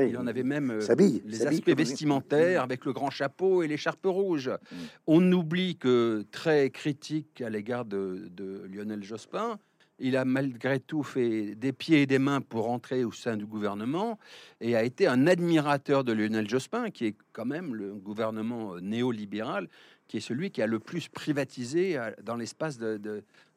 il 0.00 0.16
en 0.18 0.26
avait 0.26 0.42
même 0.42 0.70
euh, 0.70 1.20
les 1.24 1.46
aspects 1.46 1.76
vestimentaires 1.76 2.62
avec 2.62 2.84
le 2.84 2.92
grand 2.92 3.10
chapeau 3.10 3.62
et 3.62 3.68
l'écharpe 3.68 4.04
rouge. 4.04 4.48
Mm. 4.48 4.76
On 5.06 5.32
oublie 5.32 5.76
que 5.76 6.24
très 6.30 6.70
critique 6.70 7.40
à 7.40 7.48
l'égard 7.48 7.84
de, 7.86 8.28
de 8.30 8.68
Lionel 8.70 9.02
Jospin, 9.02 9.58
il 9.98 10.16
a 10.16 10.24
malgré 10.24 10.80
tout 10.80 11.02
fait 11.02 11.54
des 11.54 11.72
pieds 11.72 12.02
et 12.02 12.06
des 12.06 12.18
mains 12.18 12.40
pour 12.40 12.70
entrer 12.70 13.04
au 13.04 13.12
sein 13.12 13.36
du 13.36 13.46
gouvernement 13.46 14.18
et 14.60 14.76
a 14.76 14.82
été 14.82 15.06
un 15.06 15.26
admirateur 15.26 16.04
de 16.04 16.12
Lionel 16.12 16.48
Jospin, 16.48 16.90
qui 16.90 17.06
est 17.06 17.16
quand 17.32 17.44
même 17.44 17.74
le 17.74 17.94
gouvernement 17.94 18.74
euh, 18.74 18.80
néolibéral, 18.80 19.68
qui 20.06 20.18
est 20.18 20.20
celui 20.20 20.50
qui 20.50 20.62
a 20.62 20.66
le 20.66 20.78
plus 20.78 21.08
privatisé 21.08 21.98
euh, 21.98 22.10
dans 22.22 22.36
l'espace 22.36 22.78
de, 22.78 22.96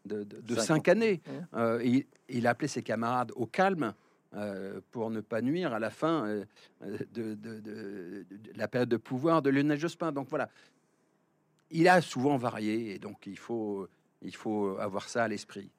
de, 0.05 0.55
cinq, 0.55 0.87
années. 0.87 1.21
Euh, 1.53 2.03
il, 2.27 2.47
a 2.47 2.51
appelé 2.51 2.67
ses 2.67 2.81
camarades 2.81 3.31
au 3.35 3.45
calme. 3.45 3.93
pour 4.91 5.11
ne 5.11 5.21
pas 5.21 5.41
nuire 5.41 5.73
à 5.73 5.79
la 5.79 5.89
fin 5.89 6.43
de, 6.81 7.37
la 8.55 8.67
période 8.67 8.89
de 8.89 8.97
pouvoir 8.97 9.41
de 9.41 9.49
Lionel 9.49 9.77
Jospin. 9.77 10.11
Donc 10.11 10.29
voilà, 10.29 10.49
il 11.69 11.87
a 11.87 12.01
souvent 12.01 12.37
varié 12.37 12.95
et 12.95 12.99
donc 12.99 13.27
il 13.27 13.37
faut 13.37 13.87
il 14.21 14.35
faut 14.35 14.77
avoir 14.79 15.09
ça 15.09 15.23
à 15.23 15.27
l'esprit. 15.27 15.69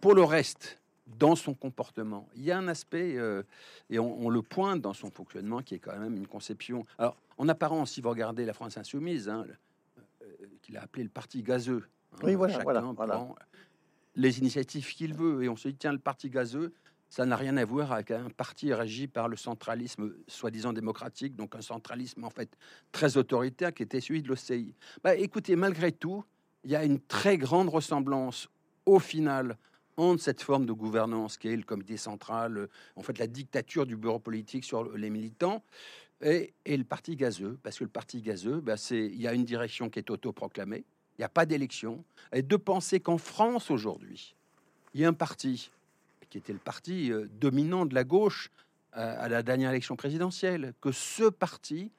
Pour 0.00 0.14
le 0.14 0.22
reste, 0.22 0.78
dans 1.06 1.36
son 1.36 1.54
comportement, 1.54 2.28
il 2.36 2.44
y 2.44 2.50
a 2.50 2.58
un 2.58 2.68
aspect, 2.68 3.16
euh, 3.16 3.42
et 3.90 3.98
on, 3.98 4.28
le 4.28 4.42
pointe 4.42 4.80
dans 4.80 4.92
son 4.92 5.10
fonctionnement, 5.10 5.62
qui 5.62 5.74
est 5.74 5.78
quand 5.78 5.98
même 5.98 6.16
une 6.16 6.26
conception. 6.26 6.84
Alors, 6.98 7.16
en 7.38 7.48
apparence, 7.48 7.92
si 7.92 8.00
vous 8.00 8.10
regardez 8.10 8.44
la 8.44 8.52
France 8.52 8.76
insoumise, 8.76 9.28
hein, 9.28 9.44
euh, 10.22 10.26
qu'il 10.62 10.76
a 10.76 10.82
appelé 10.82 11.04
le 11.04 11.10
parti 11.10 11.42
gazeux. 11.42 11.84
Hein, 12.12 12.18
oui, 12.24 12.34
voilà, 12.34 12.58
voilà, 12.62 12.80
Prend 12.80 13.36
les 14.14 14.38
initiatives 14.38 14.86
qu'il 14.94 15.14
veut, 15.14 15.42
et 15.42 15.48
on 15.48 15.56
se 15.56 15.68
dit, 15.68 15.74
tiens, 15.74 15.92
le 15.92 15.98
parti 15.98 16.28
gazeux, 16.28 16.72
ça 17.08 17.26
n'a 17.26 17.36
rien 17.36 17.56
à 17.58 17.64
voir 17.64 17.92
avec 17.92 18.10
un 18.10 18.30
parti 18.30 18.72
régi 18.72 19.06
par 19.06 19.28
le 19.28 19.36
centralisme 19.36 20.14
soi-disant 20.28 20.72
démocratique, 20.72 21.36
donc 21.36 21.54
un 21.54 21.60
centralisme 21.60 22.24
en 22.24 22.30
fait 22.30 22.56
très 22.90 23.16
autoritaire 23.18 23.74
qui 23.74 23.82
était 23.82 24.00
celui 24.00 24.22
de 24.22 24.28
l'OCI. 24.28 24.74
Bah, 25.04 25.14
écoutez, 25.14 25.54
malgré 25.54 25.92
tout, 25.92 26.24
il 26.64 26.70
y 26.70 26.76
a 26.76 26.84
une 26.84 27.00
très 27.00 27.38
grande 27.38 27.68
ressemblance 27.68 28.48
au 28.86 28.98
final 28.98 29.56
entre 29.96 30.22
cette 30.22 30.42
forme 30.42 30.66
de 30.66 30.72
gouvernance 30.72 31.36
qui 31.36 31.48
est 31.48 31.56
le 31.56 31.62
comité 31.62 31.96
central, 31.96 32.56
euh, 32.56 32.70
en 32.96 33.02
fait 33.02 33.18
la 33.18 33.26
dictature 33.26 33.86
du 33.86 33.96
bureau 33.96 34.18
politique 34.18 34.64
sur 34.64 34.96
les 34.96 35.10
militants, 35.10 35.62
et, 36.22 36.54
le 36.66 36.84
parti 36.84 37.16
gazeux, 37.16 37.58
parce 37.62 37.78
que 37.78 37.84
le 37.84 37.90
parti 37.90 38.22
gazeux, 38.22 38.62
c'est, 38.76 39.06
il 39.06 39.20
y 39.20 39.26
a 39.26 39.34
une 39.34 39.44
direction 39.44 39.90
qui 39.90 39.98
est 39.98 40.08
autoproclamée, 40.08 40.84
il 41.18 41.20
n'y 41.20 41.24
a 41.24 41.28
pas 41.28 41.46
d'élection, 41.46 42.04
et 42.32 42.42
de 42.42 42.56
penser 42.56 43.00
qu'en 43.00 43.18
France 43.18 43.70
aujourd'hui, 43.70 44.34
il 44.94 45.00
y 45.00 45.04
a 45.04 45.08
un 45.08 45.14
parti 45.14 45.70
qui 46.30 46.38
était 46.38 46.52
le 46.52 46.58
parti 46.58 47.12
euh, 47.12 47.26
dominant 47.40 47.86
de 47.86 47.94
la 47.94 48.04
gauche 48.04 48.50
euh, 48.96 49.16
à 49.18 49.28
la 49.28 49.42
dernière 49.42 49.70
élection 49.70 49.96
présidentielle, 49.96 50.74
que 50.80 50.92
ce 50.92 51.24
parti 51.24 51.90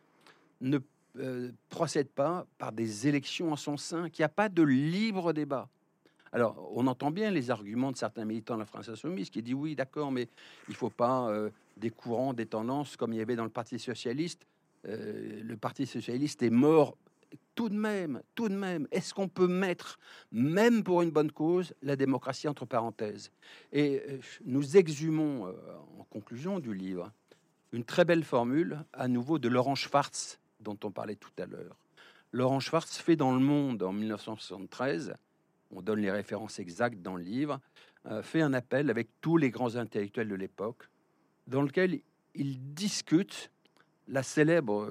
ne 0.61 0.80
euh, 1.20 1.51
procède 1.70 2.09
pas 2.09 2.47
par 2.57 2.72
des 2.72 3.07
élections 3.07 3.51
en 3.51 3.55
son 3.55 3.78
sein, 3.78 4.09
qu'il 4.09 4.24
n'y 4.24 4.26
a 4.26 4.30
pas 4.30 4.49
de 4.49 4.64
libre 4.64 5.32
débat. 5.32 5.70
Alors, 6.32 6.72
on 6.74 6.88
entend 6.88 7.11
bien 7.11 7.30
les 7.30 7.51
arguments 7.51 7.91
de 7.91 7.97
certains 7.97 8.26
militants 8.26 8.55
de 8.55 8.61
la 8.61 8.66
France 8.66 8.89
insoumise 8.89 9.30
qui 9.30 9.43
disent 9.43 9.53
oui, 9.53 9.76
d'accord, 9.76 10.11
mais 10.11 10.28
il 10.68 10.72
ne 10.72 10.76
faut 10.76 10.89
pas 10.89 11.30
euh, 11.30 11.51
des 11.78 11.91
courants, 11.91 12.34
des 12.34 12.47
tendances 12.47 12.97
comme 12.97 13.14
il 13.14 13.18
y 13.18 13.22
avait 13.22 13.36
dans 13.36 13.43
le 13.43 13.51
Parti 13.51 13.78
socialiste. 13.78 14.47
Euh, 14.88 15.43
le 15.43 15.55
Parti 15.55 15.86
socialiste 15.86 16.41
est 16.41 16.49
mort. 16.49 16.97
Tout 17.53 17.70
de 17.70 17.76
même, 17.76 18.22
tout 18.34 18.49
de 18.49 18.55
même, 18.55 18.88
est-ce 18.91 19.14
qu'on 19.14 19.28
peut 19.28 19.47
mettre, 19.47 19.99
même 20.32 20.84
pour 20.84 21.03
une 21.03 21.11
bonne 21.11 21.32
cause, 21.32 21.76
la 21.84 21.95
démocratie 21.95 22.47
entre 22.47 22.66
parenthèses? 22.66 23.32
Et 23.72 24.01
nous 24.45 24.78
exhumons, 24.78 25.51
en 25.99 26.03
conclusion 26.05 26.59
du 26.59 26.76
livre, 26.76 27.11
une 27.72 27.84
très 27.84 28.05
belle 28.05 28.24
formule, 28.24 28.80
à 28.93 29.07
nouveau, 29.07 29.39
de 29.39 29.49
Laurent 29.49 29.74
Schwartz, 29.74 30.39
dont 30.64 30.78
on 30.84 30.91
parlait 30.91 31.16
tout 31.16 31.32
à 31.38 31.45
l'heure. 31.45 31.78
Laurent 32.32 32.59
Schwartz 32.59 32.97
fait 32.97 33.16
dans 33.16 33.34
Le 33.34 33.39
Monde 33.39 33.84
en 33.84 33.93
1973, 33.93 35.14
on 35.72 35.82
donne 35.82 35.99
les 35.99 36.11
références 36.11 36.59
exactes 36.59 37.01
dans 37.01 37.16
le 37.16 37.24
livre, 37.24 37.59
euh, 38.07 38.24
fait 38.24 38.41
un 38.41 38.53
appel 38.53 38.89
avec 38.89 39.09
tous 39.22 39.38
les 39.38 39.51
grands 39.51 39.76
intellectuels 39.76 40.28
de 40.28 40.36
l'époque, 40.36 40.89
dans 41.47 41.61
lequel 41.61 42.01
il 42.36 42.74
discute 42.74 43.51
la 44.07 44.24
célèbre, 44.24 44.86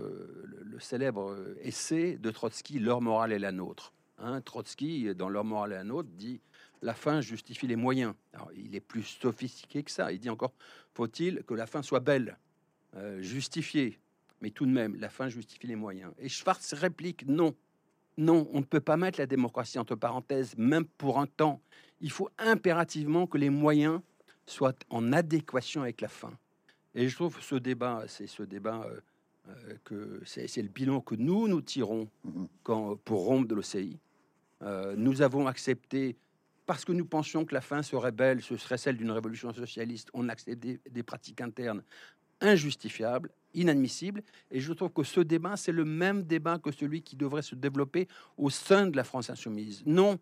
le, 0.45 0.79
célèbre 0.79 1.37
essai 1.61 2.17
de 2.17 2.31
Trotsky, 2.31 2.79
Leur 2.79 3.01
morale 3.01 3.33
est 3.33 3.39
la 3.39 3.53
nôtre. 3.53 3.93
Hein, 4.19 4.41
Trotsky, 4.41 5.15
dans 5.15 5.29
Leur 5.29 5.45
morale 5.45 5.73
est 5.73 5.77
la 5.77 5.85
nôtre, 5.85 6.09
dit 6.13 6.41
la 6.81 6.95
fin 6.95 7.21
justifie 7.21 7.67
les 7.67 7.77
moyens. 7.77 8.15
Il 8.57 8.75
est 8.75 8.81
plus 8.81 9.03
sophistiqué 9.03 9.83
que 9.83 9.91
ça. 9.91 10.13
Il 10.13 10.19
dit 10.19 10.31
encore 10.31 10.53
faut-il 10.95 11.43
que 11.45 11.55
la 11.55 11.67
fin 11.67 11.83
soit 11.83 12.01
belle, 12.01 12.39
euh, 12.97 13.23
justifiée, 13.23 13.99
mais 14.43 14.51
tout 14.51 14.67
de 14.67 14.73
même, 14.73 14.97
la 14.97 15.09
fin 15.09 15.29
justifie 15.29 15.69
les 15.69 15.77
moyens. 15.77 16.13
Et 16.19 16.29
Schwartz 16.29 16.75
réplique 16.75 17.27
non, 17.27 17.55
non, 18.19 18.49
on 18.53 18.59
ne 18.59 18.65
peut 18.65 18.81
pas 18.81 18.97
mettre 18.97 19.21
la 19.21 19.27
démocratie 19.27 19.79
entre 19.79 19.95
parenthèses, 19.95 20.55
même 20.59 20.85
pour 20.85 21.21
un 21.21 21.27
temps. 21.27 21.61
Il 22.01 22.11
faut 22.11 22.29
impérativement 22.39 23.27
que 23.29 23.39
les 23.39 23.51
moyens 23.51 24.01
soient 24.45 24.75
en 24.91 25.13
adéquation 25.13 25.83
avec 25.83 26.01
la 26.01 26.09
fin. 26.09 26.33
Et 26.95 27.09
je 27.09 27.15
trouve 27.15 27.41
ce 27.41 27.55
débat, 27.55 28.03
c'est 28.09 28.27
ce 28.27 28.43
débat 28.43 28.85
euh, 28.85 29.01
euh, 29.49 29.77
que 29.85 30.21
c'est 30.27 30.57
le 30.57 30.69
bilan 30.69 31.01
que 31.01 31.15
nous 31.15 31.47
nous 31.47 31.63
tirons 31.63 32.09
mhm. 32.25 32.49
quand, 32.65 32.97
pour 32.97 33.25
rompre 33.25 33.47
de 33.47 33.55
l'OCI. 33.55 33.99
Euh, 34.63 34.95
nous 34.97 35.23
avons 35.23 35.47
accepté 35.47 36.17
parce 36.67 36.85
que 36.85 36.93
nous 36.93 37.07
pensions 37.07 37.45
que 37.45 37.55
la 37.55 37.61
fin 37.61 37.83
serait 37.83 38.13
belle, 38.13 38.43
ce 38.43 38.57
serait 38.57 38.77
celle 38.77 38.97
d'une 38.97 39.11
révolution 39.11 39.53
socialiste. 39.53 40.11
On 40.15 40.29
accepté 40.29 40.81
des 40.91 41.03
pratiques 41.03 41.41
internes 41.41 41.83
injustifiables 42.43 43.31
inadmissible. 43.55 44.23
Et 44.51 44.61
je 44.61 44.73
trouve 44.73 44.91
que 44.91 45.03
ce 45.03 45.21
débat, 45.21 45.57
c'est 45.57 45.73
le 45.73 45.85
même 45.85 46.23
débat 46.23 46.59
que 46.59 46.73
celui 46.73 47.03
qui 47.03 47.17
devrait 47.17 47.43
se 47.43 47.55
développer 47.55 48.09
au 48.37 48.51
sein 48.51 48.87
de 48.87 48.97
la 48.97 49.05
France 49.05 49.31
insoumise. 49.31 49.83
Non, 49.87 50.19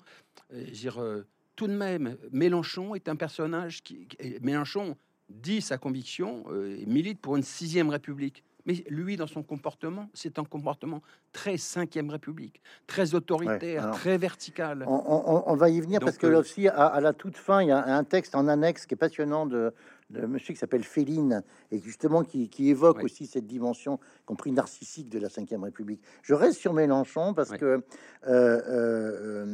euh, 0.52 0.64
dire, 0.64 1.00
euh, 1.00 1.26
tout 1.56 1.66
de 1.66 1.72
même, 1.72 2.16
Mélenchon 2.32 2.94
est 2.94 3.08
un 3.08 3.16
personnage 3.16 3.82
qui... 3.82 4.08
Mélenchon 4.42 4.96
dit 5.28 5.60
sa 5.60 5.78
conviction 5.78 6.44
euh, 6.50 6.76
et 6.78 6.86
milite 6.86 7.20
pour 7.20 7.36
une 7.36 7.42
sixième 7.42 7.90
république. 7.90 8.42
Mais 8.66 8.84
lui, 8.90 9.16
dans 9.16 9.26
son 9.26 9.42
comportement, 9.42 10.10
c'est 10.12 10.38
un 10.38 10.44
comportement 10.44 11.02
très 11.32 11.56
cinquième 11.56 12.10
République, 12.10 12.60
très 12.86 13.14
autoritaire, 13.14 13.90
très 13.92 14.18
vertical. 14.18 14.84
On, 14.86 15.56
va 15.56 15.70
y 15.70 15.80
venir 15.80 15.98
parce 15.98 16.18
que 16.18 16.26
là 16.26 16.40
aussi, 16.40 16.68
à, 16.68 17.00
la 17.00 17.14
toute 17.14 17.38
fin, 17.38 17.62
il 17.62 17.68
y 17.68 17.72
a 17.72 17.96
un 17.96 18.04
texte 18.04 18.34
en 18.34 18.48
annexe 18.48 18.84
qui 18.84 18.92
est 18.92 18.98
passionnant 18.98 19.46
de, 19.46 19.72
monsieur 20.10 20.54
qui 20.54 20.60
s'appelle 20.60 20.84
Féline 20.84 21.42
et 21.70 21.78
justement 21.78 22.22
qui, 22.22 22.68
évoque 22.68 23.02
aussi 23.02 23.26
cette 23.26 23.46
dimension, 23.46 23.98
compris 24.26 24.52
narcissique 24.52 25.08
de 25.08 25.18
la 25.18 25.28
Ve 25.28 25.62
République. 25.62 26.02
Je 26.22 26.34
reste 26.34 26.58
sur 26.58 26.72
Mélenchon 26.72 27.34
parce 27.34 27.50
que 27.50 27.82
euh, 28.26 28.60
euh, 28.68 29.46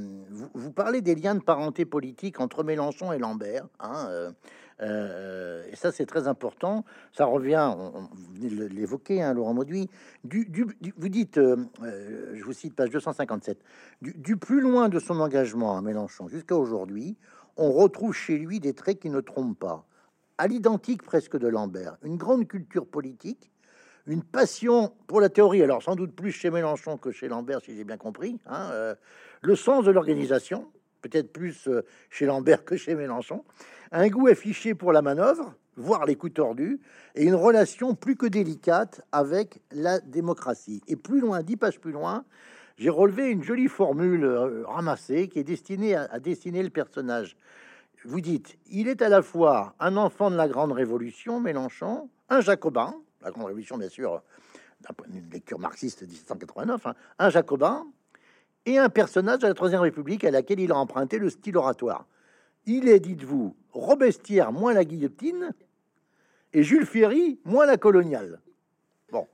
vous, 0.54 0.72
parlez 0.72 1.02
des 1.02 1.14
liens 1.14 1.34
de 1.34 1.42
parenté 1.42 1.84
politique 1.84 2.40
entre 2.40 2.64
Mélenchon 2.64 3.12
et 3.12 3.18
Lambert. 3.18 3.66
Hein, 3.80 4.32
euh, 4.80 5.64
et 5.70 5.76
ça, 5.76 5.92
c'est 5.92 6.06
très 6.06 6.28
important. 6.28 6.84
Ça 7.12 7.24
revient, 7.26 7.72
on, 7.76 8.08
venez 8.34 8.50
de 8.50 8.66
l'évoquer, 8.66 9.22
hein, 9.22 9.34
Laurent 9.34 9.54
Mauduit. 9.54 9.88
Du, 10.24 10.50
vous 10.96 11.08
dites, 11.08 11.36
je 11.38 12.42
vous 12.42 12.52
cite 12.52 12.74
page 12.74 12.90
257, 12.90 13.58
du, 14.02 14.12
du, 14.14 14.36
plus 14.36 14.60
loin 14.60 14.88
de 14.88 14.98
son 14.98 15.20
engagement 15.20 15.76
à 15.76 15.82
Mélenchon 15.82 16.28
jusqu'à 16.28 16.56
aujourd'hui, 16.56 17.16
on 17.56 17.72
retrouve 17.72 18.14
chez 18.14 18.36
lui 18.36 18.60
des 18.60 18.74
traits 18.74 19.00
qui 19.00 19.08
ne 19.08 19.20
trompent 19.20 19.58
pas 19.58 19.86
à 20.38 20.46
l'identique 20.46 21.02
presque 21.02 21.36
de 21.36 21.48
Lambert, 21.48 21.96
une 22.02 22.16
grande 22.16 22.46
culture 22.46 22.86
politique, 22.86 23.50
une 24.06 24.22
passion 24.22 24.92
pour 25.06 25.20
la 25.20 25.28
théorie, 25.28 25.62
alors 25.62 25.82
sans 25.82 25.96
doute 25.96 26.14
plus 26.14 26.30
chez 26.30 26.50
Mélenchon 26.50 26.96
que 26.96 27.10
chez 27.10 27.28
Lambert, 27.28 27.60
si 27.60 27.76
j'ai 27.76 27.84
bien 27.84 27.96
compris, 27.96 28.38
hein, 28.46 28.68
euh, 28.72 28.94
le 29.42 29.56
sens 29.56 29.84
de 29.84 29.90
l'organisation, 29.90 30.70
peut-être 31.02 31.32
plus 31.32 31.68
euh, 31.68 31.84
chez 32.10 32.26
Lambert 32.26 32.64
que 32.64 32.76
chez 32.76 32.94
Mélenchon, 32.94 33.44
un 33.92 34.08
goût 34.08 34.28
affiché 34.28 34.74
pour 34.74 34.92
la 34.92 35.02
manœuvre, 35.02 35.54
voire 35.76 36.04
les 36.06 36.16
coups 36.16 36.34
tordus, 36.34 36.80
et 37.14 37.24
une 37.24 37.34
relation 37.34 37.94
plus 37.94 38.16
que 38.16 38.26
délicate 38.26 39.02
avec 39.12 39.60
la 39.72 40.00
démocratie. 40.00 40.82
Et 40.88 40.96
plus 40.96 41.20
loin, 41.20 41.42
dix 41.42 41.56
pages 41.56 41.80
plus 41.80 41.92
loin, 41.92 42.24
j'ai 42.78 42.90
relevé 42.90 43.30
une 43.30 43.42
jolie 43.42 43.68
formule 43.68 44.24
euh, 44.24 44.64
ramassée 44.66 45.28
qui 45.28 45.38
est 45.38 45.44
destinée 45.44 45.94
à, 45.94 46.18
dessiner 46.18 46.62
le 46.62 46.70
personnage. 46.70 47.36
Vous 48.06 48.20
dites, 48.20 48.56
il 48.70 48.86
est 48.86 49.02
à 49.02 49.08
la 49.08 49.20
fois 49.20 49.74
un 49.80 49.96
enfant 49.96 50.30
de 50.30 50.36
la 50.36 50.46
Grande 50.46 50.70
Révolution, 50.70 51.40
Mélenchon, 51.40 52.08
un 52.28 52.40
jacobin, 52.40 52.94
la 53.20 53.32
Grande 53.32 53.46
Révolution 53.46 53.78
bien 53.78 53.88
sûr, 53.88 54.22
d'une 55.08 55.28
lecture 55.30 55.58
marxiste 55.58 56.04
de 56.04 56.06
1789, 56.06 56.86
hein, 56.86 56.94
un 57.18 57.30
jacobin, 57.30 57.84
et 58.64 58.78
un 58.78 58.88
personnage 58.88 59.40
de 59.40 59.48
la 59.48 59.54
Troisième 59.54 59.80
République 59.80 60.22
à 60.24 60.30
laquelle 60.30 60.60
il 60.60 60.70
a 60.70 60.76
emprunté 60.76 61.18
le 61.18 61.30
style 61.30 61.56
oratoire. 61.56 62.06
Il 62.64 62.88
est, 62.88 63.00
dites-vous, 63.00 63.56
Robespierre 63.72 64.52
moins 64.52 64.72
la 64.72 64.84
guillotine 64.84 65.52
et 66.52 66.62
Jules 66.62 66.86
Ferry 66.86 67.40
moins 67.44 67.66
la 67.66 67.76
coloniale. 67.76 68.40
Bon. 69.10 69.26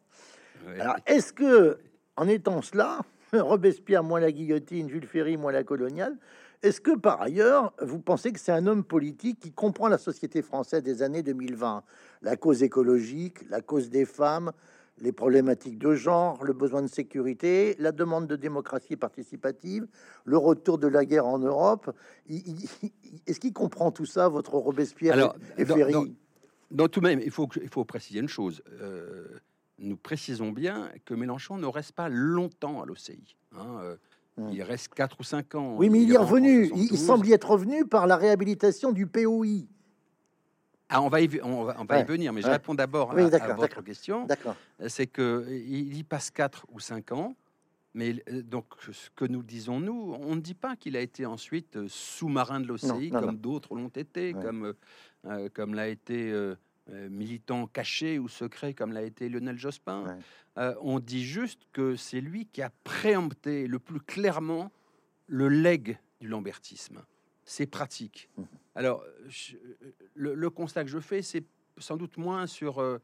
Alors, 0.79 0.97
est-ce 1.07 1.35
que, 1.35 1.79
en 2.17 2.27
étant 2.27 2.63
cela, 2.63 3.01
Robespierre 3.35 4.03
moins 4.03 4.21
la 4.21 4.33
guillotine, 4.33 4.89
Jules 4.89 5.07
Ferry 5.07 5.37
moins 5.37 5.53
la 5.53 5.63
coloniale, 5.63 6.17
est-ce 6.63 6.81
que 6.81 6.97
par 6.97 7.21
ailleurs, 7.21 7.73
vous 7.81 7.99
pensez 7.99 8.33
que 8.33 8.39
c'est 8.39 8.53
un 8.53 8.67
homme 8.67 8.85
politique 8.85 9.41
qui 9.41 9.53
comprend 9.53 9.89
la 9.89 9.99
société 9.99 10.43
française 10.43 10.83
des 10.83 11.03
années 11.03 11.23
2020, 11.23 11.83
la 12.23 12.37
cause 12.37 12.63
écologique, 12.63 13.49
la 13.51 13.61
cause 13.61 13.91
des 13.91 14.05
femmes, 14.05 14.53
les 14.99 15.13
problématiques 15.13 15.79
de 15.79 15.95
genre, 15.95 16.43
le 16.45 16.53
besoin 16.53 16.83
de 16.83 16.87
sécurité, 16.87 17.75
la 17.79 17.91
demande 17.91 18.29
de 18.29 18.37
démocratie 18.37 18.97
participative, 18.97 19.87
le 20.25 20.39
retour 20.39 20.79
de 20.79 20.87
la 20.87 21.05
guerre 21.05 21.27
en 21.27 21.39
Europe. 21.39 21.91
Est-ce 22.29 23.41
qu'il 23.41 23.53
comprend 23.53 23.91
tout 23.91 24.07
ça, 24.07 24.29
votre 24.29 24.55
Robespierre 24.55 25.15
Alors, 25.15 25.35
et, 25.59 25.65
Ferry 25.65 26.15
dans, 26.71 26.89
tout 26.89 27.01
de 27.01 27.07
même, 27.07 27.21
il 27.21 27.31
faut, 27.31 27.49
il 27.61 27.69
faut 27.69 27.85
préciser 27.85 28.21
une 28.21 28.29
chose. 28.29 28.63
Euh, 28.81 29.27
nous 29.79 29.97
précisons 29.97 30.53
bien 30.53 30.91
que 31.05 31.13
Mélenchon 31.13 31.59
ne 31.59 31.67
reste 31.67 31.93
pas 31.93 32.09
longtemps 32.09 32.81
à 32.83 32.87
l'OCI. 32.87 33.37
Hein, 33.53 33.79
euh. 33.81 33.97
Il 34.39 34.63
reste 34.63 34.95
4 34.95 35.21
ou 35.21 35.23
5 35.23 35.55
ans. 35.55 35.77
Oui, 35.77 35.91
mais 35.91 36.03
il, 36.03 36.13
est 36.13 36.17
revenu. 36.17 36.71
Il, 36.75 36.99
semble 36.99 37.27
y 37.27 37.33
être 37.33 37.51
revenu 37.51 37.87
par 37.87 38.07
la 38.07 38.17
réhabilitation 38.17 38.93
du 38.93 39.07
POI. 39.07 39.67
Ah, 40.89 41.01
on 41.03 41.09
va 41.09 41.21
y, 41.21 41.41
on 41.43 41.65
va, 41.65 42.01
y 42.01 42.05
venir, 42.05 42.33
mais 42.33 42.43
je 42.43 42.49
réponds 42.49 42.75
d'abord 42.75 43.13
à, 43.13 43.55
votre 43.55 43.83
question. 43.83 44.27
C'est 44.89 45.07
que 45.07 45.47
il 45.49 45.97
y 45.97 46.03
passe 46.03 46.31
4 46.31 46.67
ou 46.73 46.81
5 46.81 47.13
ans, 47.13 47.35
mais 47.95 48.23
euh, 48.31 48.43
donc 48.43 48.67
ce 48.91 49.11
que 49.15 49.25
nous 49.25 49.43
disons 49.43 49.81
nous, 49.81 50.17
on 50.21 50.35
ne 50.35 50.41
dit 50.41 50.55
pas 50.55 50.77
qu'il 50.77 50.97
a 50.97 51.01
été 51.01 51.27
ensuite 51.27 51.77
euh, 51.77 51.87
sous-marin 51.89 52.61
de 52.61 52.67
l'OCI 52.67 53.11
comme 53.11 53.37
d'autres 53.37 53.75
l'ont 53.75 53.89
été, 53.89 54.33
comme 54.33 54.75
comme 55.55 55.75
l'a 55.75 55.89
été 55.89 56.31
euh, 56.31 56.57
militant 56.89 57.67
caché 57.67 58.19
ou 58.19 58.29
secret 58.29 58.75
comme 58.75 58.93
l'a 58.93 59.03
été 59.03 59.29
Lionel 59.29 59.59
Jospin. 59.59 60.19
Euh, 60.59 60.75
on 60.81 60.99
dit 60.99 61.25
juste 61.25 61.63
que 61.73 61.97
c'est 61.97 62.21
lui 62.21 62.47
qui 62.47 62.63
a 62.63 62.71
préempté 62.85 63.67
le 63.67 63.79
plus 63.79 64.01
clairement 64.01 64.71
le 65.27 65.49
legs 65.49 65.99
du 66.21 66.29
lambertisme. 66.29 67.03
C'est 67.45 67.67
pratique. 67.67 68.29
Mmh. 68.37 68.43
Alors, 68.75 69.05
le, 70.15 70.51
constat 70.51 70.85
que 70.85 70.91
je 70.91 70.99
fais, 70.99 71.23
c'est 71.23 71.45
sans 71.79 71.97
doute 71.97 72.17
moins 72.17 72.47
sur 72.47 72.81
euh, 72.81 72.99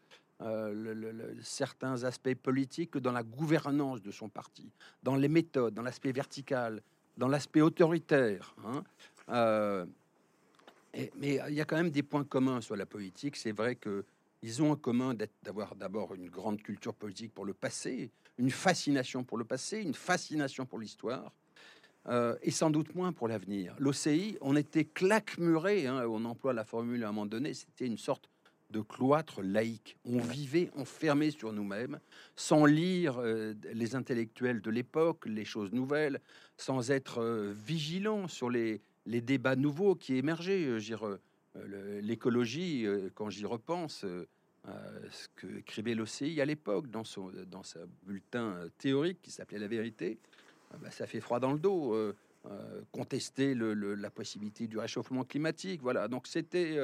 certains 1.43 2.05
aspects 2.05 2.35
politiques 2.35 2.93
que 2.93 2.99
dans 2.99 3.13
la 3.13 3.23
gouvernance 3.23 4.03
de 4.03 4.11
son 4.11 4.29
parti, 4.29 4.71
dans 5.03 5.17
les 5.17 5.29
méthodes, 5.29 5.75
dans 5.75 5.83
l'aspect 5.83 6.13
vertical, 6.13 6.83
dans 7.17 7.29
l'aspect 7.29 7.61
autoritaire. 7.61 8.55
Hein 8.65 9.87
mais 11.17 11.41
il 11.49 11.55
y 11.55 11.61
a 11.61 11.65
quand 11.65 11.77
même 11.77 11.91
des 11.91 12.03
points 12.03 12.25
communs 12.25 12.61
sur 12.61 12.77
la 12.77 12.87
politique. 12.87 13.37
C'est 13.37 13.53
vrai 13.53 13.77
que 13.77 14.05
ils 14.43 14.63
ont 14.63 14.73
en 14.73 14.77
commun 14.77 15.15
d'avoir 15.43 15.75
d'abord 15.75 16.15
une 16.15 16.29
grande 16.29 16.63
culture 16.63 16.95
politique 16.95 17.35
pour 17.35 17.45
le 17.45 17.55
passé, 17.55 18.11
une 18.39 18.51
fascination 18.51 19.25
pour 19.25 19.37
le 19.37 19.45
passé, 19.45 19.81
une 19.81 19.95
fascination 19.95 20.65
pour 20.65 20.79
l'histoire, 20.79 21.33
euh, 22.09 22.37
et 22.43 22.51
sans 22.51 22.71
doute 22.71 22.95
moins 22.95 23.13
pour 23.13 23.29
l'avenir. 23.29 23.75
L'OCI, 23.79 24.39
on 24.41 24.55
était 24.57 24.85
claquemuré, 24.85 25.87
hein, 25.87 26.07
on 26.09 26.25
emploie 26.25 26.53
la 26.53 26.65
formule 26.65 27.05
à 27.05 27.09
un 27.09 27.13
moment 27.13 27.27
donné, 27.27 27.53
c'était 27.53 27.87
une 27.87 27.99
sorte 27.99 28.31
de 28.71 28.81
cloître 28.81 29.43
laïque. 29.43 29.97
On 30.05 30.19
vivait 30.19 30.71
enfermé 30.77 31.31
sur 31.31 31.53
nous-mêmes, 31.53 31.99
sans 32.37 32.67
lire 32.67 33.19
euh, 33.19 33.55
les 33.73 33.95
intellectuels 33.95 34.61
de 34.61 34.71
l'époque, 34.71 35.25
les 35.27 35.47
choses 35.47 35.73
nouvelles, 35.73 36.21
sans 36.59 36.91
être 36.91 37.23
euh, 37.23 37.53
vigilant 37.57 38.29
sur 38.29 38.51
les, 38.51 38.83
les 39.09 39.21
débats 39.21 39.57
nouveaux 39.57 39.95
qui 39.95 40.17
émergeaient. 40.17 40.65
Euh, 40.65 41.19
euh, 41.57 42.01
l'écologie, 42.03 42.87
euh, 42.87 43.09
quand 43.15 43.31
j'y 43.31 43.47
repense, 43.47 44.05
ce 44.05 45.29
que 45.35 45.47
écrivait 45.59 45.95
l'OCI 45.95 46.41
à 46.43 46.45
l'époque 46.45 46.91
dans 46.91 47.05
son 47.05 47.33
dans 47.51 47.63
sa 47.63 47.81
bulletin 48.03 48.69
théorique 48.77 49.19
qui 49.23 49.31
s'appelait 49.31 49.59
La 49.59 49.67
Vérité, 49.67 50.19
bah, 50.83 50.91
ça 50.91 51.07
fait 51.07 51.21
froid 51.21 51.41
dans 51.41 51.53
le 51.53 51.59
dos. 51.59 51.97
contester 52.93 53.55
la 53.55 54.11
possibilité 54.11 54.67
du 54.67 54.79
réchauffement 54.79 55.25
climatique, 55.25 55.81
voilà. 55.81 56.07
Donc 56.07 56.27
c'était 56.27 56.77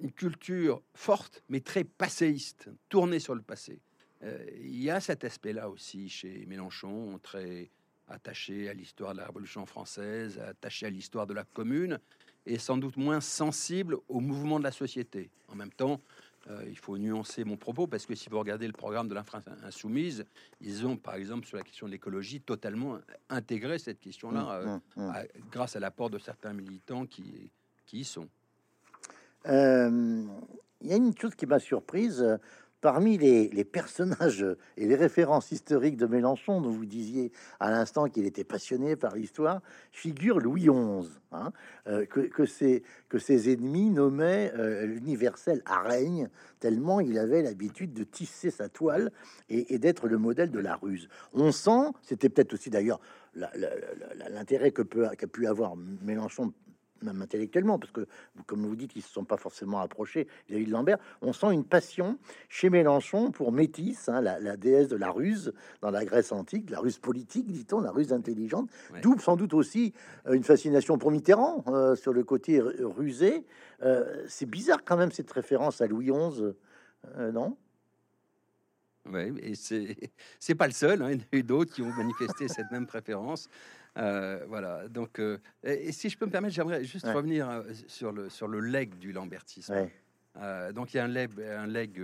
une 0.00 0.12
culture 0.12 0.82
forte, 0.92 1.42
mais 1.48 1.60
très 1.60 1.84
passéiste, 1.84 2.68
tournée 2.90 3.18
sur 3.18 3.34
le 3.34 3.42
passé. 3.42 3.80
Il 4.22 4.82
y 4.82 4.90
a 4.90 5.00
cet 5.00 5.24
aspect-là 5.24 5.70
aussi 5.70 6.10
chez 6.10 6.44
Mélenchon, 6.44 7.18
très 7.22 7.70
attaché 8.08 8.68
à 8.68 8.74
l'histoire 8.74 9.12
de 9.12 9.18
la 9.18 9.26
Révolution 9.26 9.66
française, 9.66 10.38
attaché 10.38 10.86
à 10.86 10.90
l'histoire 10.90 11.26
de 11.26 11.34
la 11.34 11.44
commune, 11.44 11.98
et 12.46 12.58
sans 12.58 12.76
doute 12.76 12.96
moins 12.96 13.20
sensible 13.20 13.96
au 14.08 14.20
mouvement 14.20 14.58
de 14.58 14.64
la 14.64 14.70
société. 14.70 15.30
En 15.48 15.56
même 15.56 15.72
temps, 15.72 16.00
euh, 16.48 16.64
il 16.68 16.78
faut 16.78 16.96
nuancer 16.96 17.42
mon 17.44 17.56
propos 17.56 17.88
parce 17.88 18.06
que 18.06 18.14
si 18.14 18.28
vous 18.28 18.38
regardez 18.38 18.68
le 18.68 18.72
programme 18.72 19.08
de 19.08 19.14
l'infra 19.14 19.42
insoumise, 19.64 20.24
ils 20.60 20.86
ont, 20.86 20.96
par 20.96 21.16
exemple, 21.16 21.46
sur 21.46 21.56
la 21.56 21.64
question 21.64 21.86
de 21.86 21.92
l'écologie, 21.92 22.40
totalement 22.40 22.98
intégré 23.28 23.78
cette 23.78 23.98
question-là, 23.98 24.42
mmh, 24.42 24.48
euh, 24.48 24.76
mmh, 24.96 25.08
mmh. 25.08 25.50
grâce 25.50 25.74
à 25.74 25.80
l'apport 25.80 26.08
de 26.08 26.18
certains 26.18 26.52
militants 26.52 27.06
qui, 27.06 27.50
qui 27.84 28.00
y 28.00 28.04
sont. 28.04 28.28
Euh, 29.46 30.24
il 30.82 30.88
y 30.88 30.92
a 30.92 30.96
une 30.96 31.16
chose 31.16 31.34
qui 31.34 31.46
m'a 31.46 31.58
surprise 31.58 32.38
parmi 32.86 33.18
les, 33.18 33.64
personnages 33.64 34.46
et 34.76 34.86
les 34.86 34.94
références 34.94 35.50
historiques 35.50 35.96
de 35.96 36.06
Mélenchon, 36.06 36.60
dont 36.60 36.70
vous 36.70 36.86
disiez 36.86 37.32
à 37.58 37.72
l'instant 37.72 38.08
qu'il 38.08 38.26
était 38.26 38.44
passionné 38.44 38.94
par 38.94 39.16
l'histoire, 39.16 39.60
figure 39.90 40.38
Louis 40.38 40.68
XI, 40.68 41.10
hein, 41.32 41.50
euh, 41.88 42.06
que, 42.06 42.46
ses, 42.46 43.52
ennemis 43.52 43.90
nommaient 43.90 44.52
euh, 44.56 44.86
l'universel 44.86 45.62
araigne, 45.66 46.28
tellement 46.60 47.00
il 47.00 47.18
avait 47.18 47.42
l'habitude 47.42 47.92
de 47.92 48.04
tisser 48.04 48.52
sa 48.52 48.68
toile 48.68 49.10
et, 49.48 49.80
d'être 49.80 50.06
le 50.06 50.18
modèle 50.18 50.52
de 50.52 50.60
la 50.60 50.76
ruse. 50.76 51.08
On 51.32 51.50
sent, 51.50 51.90
c'était 52.02 52.28
peut-être 52.28 52.54
aussi 52.54 52.70
d'ailleurs 52.70 53.00
l'intérêt 54.30 54.70
que 54.70 54.82
peut, 54.82 55.08
qu'a 55.18 55.26
pu 55.26 55.48
avoir 55.48 55.74
Mélenchon 56.04 56.52
même 57.02 57.22
intellectuellement, 57.22 57.78
parce 57.78 57.92
que, 57.92 58.06
comme 58.46 58.66
vous 58.66 58.76
dites, 58.76 58.92
ils 58.96 59.02
se 59.02 59.12
sont 59.12 59.24
pas 59.24 59.36
forcément 59.36 59.80
approchés 59.80 60.26
vis-à-vis 60.48 60.66
de 60.66 60.72
Lambert. 60.72 60.98
On 61.22 61.32
sent 61.32 61.52
une 61.52 61.64
passion 61.64 62.18
chez 62.48 62.70
Mélenchon 62.70 63.30
pour 63.30 63.52
Métis, 63.52 64.08
hein, 64.08 64.20
la, 64.20 64.56
déesse 64.56 64.88
de 64.88 64.96
la 64.96 65.10
ruse 65.10 65.52
dans 65.80 65.90
la 65.90 66.04
Grèce 66.04 66.32
antique, 66.32 66.70
la 66.70 66.80
ruse 66.80 66.98
politique, 66.98 67.50
dit-on, 67.50 67.80
la 67.80 67.90
ruse 67.90 68.12
intelligente. 68.12 68.70
D'où 69.02 69.18
sans 69.18 69.36
doute 69.36 69.54
aussi 69.54 69.92
euh, 70.26 70.32
une 70.34 70.44
fascination 70.44 70.98
pour 70.98 71.10
Mitterrand 71.10 71.64
euh, 71.68 71.96
sur 71.96 72.12
le 72.12 72.24
côté 72.24 72.60
rusé. 72.60 73.44
Euh, 73.82 74.24
c'est 74.28 74.46
bizarre 74.46 74.84
quand 74.84 74.96
même 74.96 75.12
cette 75.12 75.30
référence 75.30 75.80
à 75.80 75.86
Louis 75.86 76.10
XI, 76.10 76.42
non? 77.32 77.56
Oui, 79.12 79.32
et 79.40 79.54
c'est 80.38 80.54
pas 80.54 80.66
le 80.66 80.72
seul. 80.72 81.02
Hein. 81.02 81.10
Il 81.12 81.18
y 81.18 81.20
en 81.20 81.24
a 81.32 81.36
eu 81.36 81.42
d'autres 81.42 81.72
qui 81.72 81.82
ont 81.82 81.92
manifesté 81.92 82.48
cette 82.48 82.70
même 82.72 82.86
préférence. 82.86 83.48
Euh, 83.96 84.44
voilà. 84.48 84.88
Donc, 84.88 85.18
euh, 85.18 85.38
et, 85.62 85.92
si 85.92 86.08
je 86.08 86.18
peux 86.18 86.26
me 86.26 86.30
permettre, 86.30 86.54
j'aimerais 86.54 86.84
juste 86.84 87.06
revenir 87.06 87.48
euh, 87.48 87.62
sur 87.86 88.12
le 88.12 88.28
sur 88.28 88.48
le 88.48 88.60
leg 88.60 88.96
du 88.98 89.12
lambertisme. 89.12 89.88
donc, 90.74 90.92
il 90.92 90.98
y 90.98 91.00
a 91.00 91.04
un 91.04 91.08
leg, 91.08 91.30
un 91.40 91.66
leg 91.66 92.00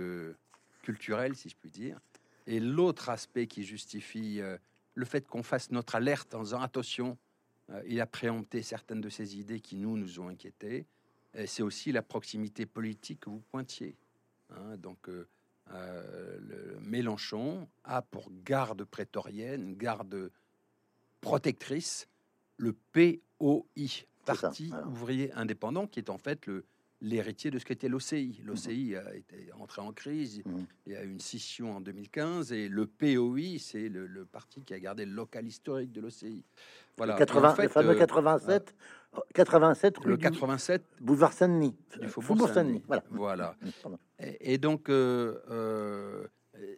culturel, 0.81 1.35
si 1.35 1.49
je 1.49 1.55
puis 1.55 1.69
dire, 1.69 1.99
et 2.47 2.59
l'autre 2.59 3.09
aspect 3.09 3.47
qui 3.47 3.63
justifie 3.63 4.41
le 4.95 5.05
fait 5.05 5.27
qu'on 5.27 5.43
fasse 5.43 5.71
notre 5.71 5.95
alerte 5.95 6.33
en 6.33 6.43
disant 6.43 6.61
attention, 6.61 7.17
il 7.85 8.01
a 8.01 8.07
préempté 8.07 8.63
certaines 8.63 9.01
de 9.01 9.09
ces 9.09 9.37
idées 9.37 9.59
qui 9.59 9.75
nous 9.75 9.97
nous 9.97 10.19
ont 10.19 10.29
inquiétés. 10.29 10.87
C'est 11.45 11.63
aussi 11.63 11.91
la 11.91 12.01
proximité 12.01 12.65
politique 12.65 13.21
que 13.21 13.29
vous 13.29 13.43
pointiez. 13.51 13.95
Hein. 14.49 14.77
donc, 14.77 15.07
le 15.07 16.79
Mélenchon 16.81 17.69
a 17.83 18.01
pour 18.01 18.31
garde 18.43 18.83
prétorienne, 18.83 19.75
garde 19.75 20.31
protectrice 21.23 22.07
le 22.57 22.73
POI, 22.91 23.63
Parti 24.25 24.71
ouvrier 24.87 25.33
indépendant, 25.33 25.87
qui 25.87 25.99
est 25.99 26.09
en 26.09 26.17
fait 26.17 26.45
le, 26.45 26.65
l'héritier 27.01 27.51
de 27.51 27.59
ce 27.59 27.65
qu'était 27.65 27.89
l'OCI. 27.89 28.41
L'OCI 28.45 28.95
a 28.95 29.15
été 29.15 29.51
entré 29.59 29.81
en 29.81 29.91
crise, 29.91 30.41
mmh. 30.45 30.51
il 30.87 30.93
y 30.93 30.95
a 30.95 31.03
eu 31.03 31.11
une 31.11 31.19
scission 31.19 31.75
en 31.75 31.81
2015, 31.81 32.53
et 32.53 32.69
le 32.69 32.87
POI, 32.87 33.59
c'est 33.59 33.89
le, 33.89 34.25
parti 34.25 34.61
qui 34.61 34.73
a 34.73 34.79
gardé 34.79 35.05
le 35.05 35.11
local 35.11 35.45
historique 35.45 35.91
de 35.91 35.99
l'OCI. 35.99 36.43
Voilà. 36.95 37.17
Le, 37.17 37.63
le 37.63 37.67
fameux 37.67 37.95
87, 37.95 38.75
87, 39.33 40.05
le 40.05 40.17
87, 40.17 40.83
boulevard 41.01 41.33
Saint-Denis, 41.33 41.75
Faubourg 42.07 42.49
Saint-Denis. 42.49 42.83
Voilà. 42.87 43.03
voilà. 43.09 43.55
Et, 44.39 44.57
donc, 44.57 44.89
euh, 44.89 45.41
euh, 45.49 46.27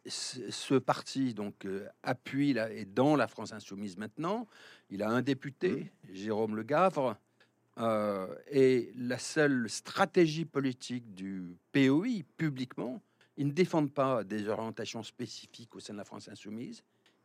ce 0.08 0.76
parti 0.76 1.34
donc 1.34 1.66
euh, 1.66 1.88
appuie 2.04 2.54
là, 2.54 2.72
est 2.72 2.86
dans 2.86 3.16
la 3.16 3.28
France 3.28 3.54
insoumise 3.54 3.98
maintenant. 3.98 4.48
Il 4.90 5.04
a 5.04 5.10
un 5.10 5.22
député, 5.22 5.72
mmh. 5.72 6.14
Jérôme 6.14 6.56
Le 6.56 6.64
Gavre, 6.64 7.18
euh, 7.78 8.34
et 8.50 8.92
la 8.96 9.20
seule 9.20 9.70
stratégie 9.70 10.46
politique 10.46 11.14
du 11.14 11.58
POI, 11.72 12.24
publiquement, 12.38 13.02
ils 13.38 13.48
ne 13.48 13.52
défendent 13.52 13.92
pas 13.92 14.24
des 14.24 14.48
orientations 14.48 15.04
spécifiques 15.04 15.76
au 15.76 15.80
sein 15.80 15.94
de 15.94 15.98
la 15.98 16.06
France 16.06 16.30
insoumise. 16.30 16.84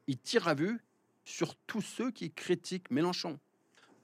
Ils 0.08 0.18
tirent 0.18 0.48
à 0.48 0.54
vue 0.54 0.80
sur 1.24 1.54
tous 1.54 1.82
ceux 1.82 2.10
qui 2.10 2.32
critiquent 2.32 2.90
Mélenchon. 2.90 3.38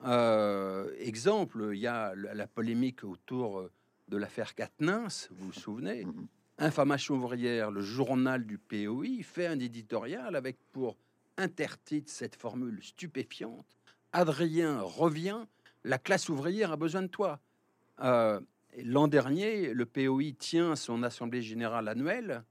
Euh, 0.05 0.95
exemple, 0.99 1.71
il 1.73 1.81
y 1.81 1.87
a 1.87 2.15
la, 2.15 2.47
polémique 2.47 3.03
autour 3.03 3.69
de 4.07 4.17
l'affaire 4.17 4.55
Quatennens, 4.55 5.29
vous 5.33 5.47
vous 5.47 5.53
souvenez 5.53 6.05
mmh. 6.05 6.29
Information 6.59 7.17
ouvrière, 7.17 7.71
le 7.71 7.81
journal 7.81 8.47
du 8.47 8.59
POI, 8.59 9.23
fait 9.23 9.47
un 9.47 9.59
éditorial 9.59 10.37
avec 10.37 10.57
pour 10.73 10.97
intertitre 11.37 12.11
cette 12.11 12.35
formule 12.35 12.83
stupéfiante 12.83 13.67
Adrien 14.13 14.81
revient 14.81 15.45
la 15.87 15.99
classe 15.99 16.29
ouvrière 16.29 16.73
a 16.73 16.77
besoin 16.77 17.03
de 17.03 17.07
toi. 17.07 17.39
Euh, 18.01 18.41
l'an 18.83 19.07
dernier, 19.07 19.73
le 19.73 19.87
POI 19.87 20.33
tient 20.37 20.75
son 20.75 21.03
assemblée 21.05 21.43
générale 21.43 21.87
annuelle. 21.87 22.43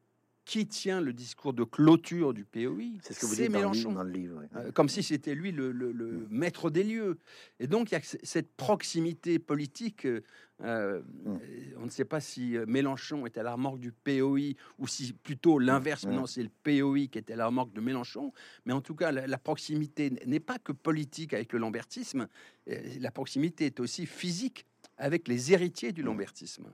Qui 0.46 0.68
tient 0.68 1.02
le 1.02 1.12
discours 1.12 1.54
de 1.54 1.64
clôture 1.64 2.34
du 2.34 2.46
POI 2.46 3.00
C'est 3.02 3.14
ce 3.14 3.20
que 3.20 3.26
vous 3.26 3.36
dites 3.36 3.50
Mélenchon. 3.50 3.92
Dans 3.92 4.04
le 4.04 4.12
livre, 4.12 4.44
euh, 4.56 4.72
comme 4.72 4.90
si 4.90 5.02
c'était 5.02 5.34
lui 5.34 5.52
le, 5.52 5.74
mm. 5.74 6.28
maître 6.30 6.70
des 6.70 6.84
lieux. 6.84 7.18
Et 7.60 7.68
donc, 7.68 7.92
il 7.92 7.96
y 7.96 7.98
a 7.98 8.02
cette 8.04 8.52
proximité 8.56 9.40
politique. 9.40 10.06
Euh, 10.06 11.02
mm. 11.02 11.38
On 11.78 11.86
ne 11.86 11.90
sait 11.90 12.06
pas 12.06 12.20
si 12.20 12.58
Mélenchon 12.68 13.26
était 13.26 13.40
à 13.40 13.44
la 13.44 13.54
remorque 13.54 13.80
du 13.80 13.92
POI 13.92 14.54
ou 14.78 14.88
si 14.88 15.14
plutôt 15.14 15.58
l'inverse. 15.58 16.06
Maintenant, 16.06 16.28
c'est 16.28 16.44
le 16.44 16.52
POI 16.64 17.08
qui 17.08 17.18
était 17.18 17.34
à 17.34 17.38
la 17.38 17.48
remorque 17.48 17.74
de 17.74 17.82
Mélenchon. 17.82 18.32
Mais 18.66 18.74
en 18.74 18.82
tout 18.82 18.96
cas, 18.96 19.12
la 19.12 19.38
proximité 19.38 20.12
n'est 20.26 20.40
pas 20.40 20.60
que 20.60 20.72
politique 20.72 21.34
avec 21.34 21.54
le 21.54 21.60
lambertisme, 21.60 22.28
euh, 22.70 22.82
la 23.00 23.12
proximité 23.12 23.66
est 23.66 23.80
aussi 23.80 24.06
physique 24.06 24.66
avec 24.98 25.28
les 25.28 25.52
héritiers 25.52 25.92
du 25.92 26.04
lambertisme. 26.04 26.72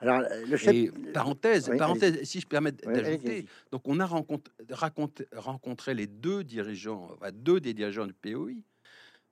Alors, 0.00 0.22
le 0.46 0.56
chef... 0.56 0.90
parenthèse, 1.12 1.70
parenthèse, 1.76 2.22
si 2.24 2.40
je 2.40 2.46
permets 2.46 2.72
d'ajouter, 2.72 3.46
donc 3.70 3.82
on 3.86 4.00
a 4.00 4.06
rencontré, 4.06 4.52
rencontré 5.34 5.94
les 5.94 6.06
deux 6.06 6.42
dirigeants, 6.42 7.16
deux 7.32 7.60
des 7.60 7.74
dirigeants 7.74 8.06
du 8.06 8.14
POI. 8.14 8.52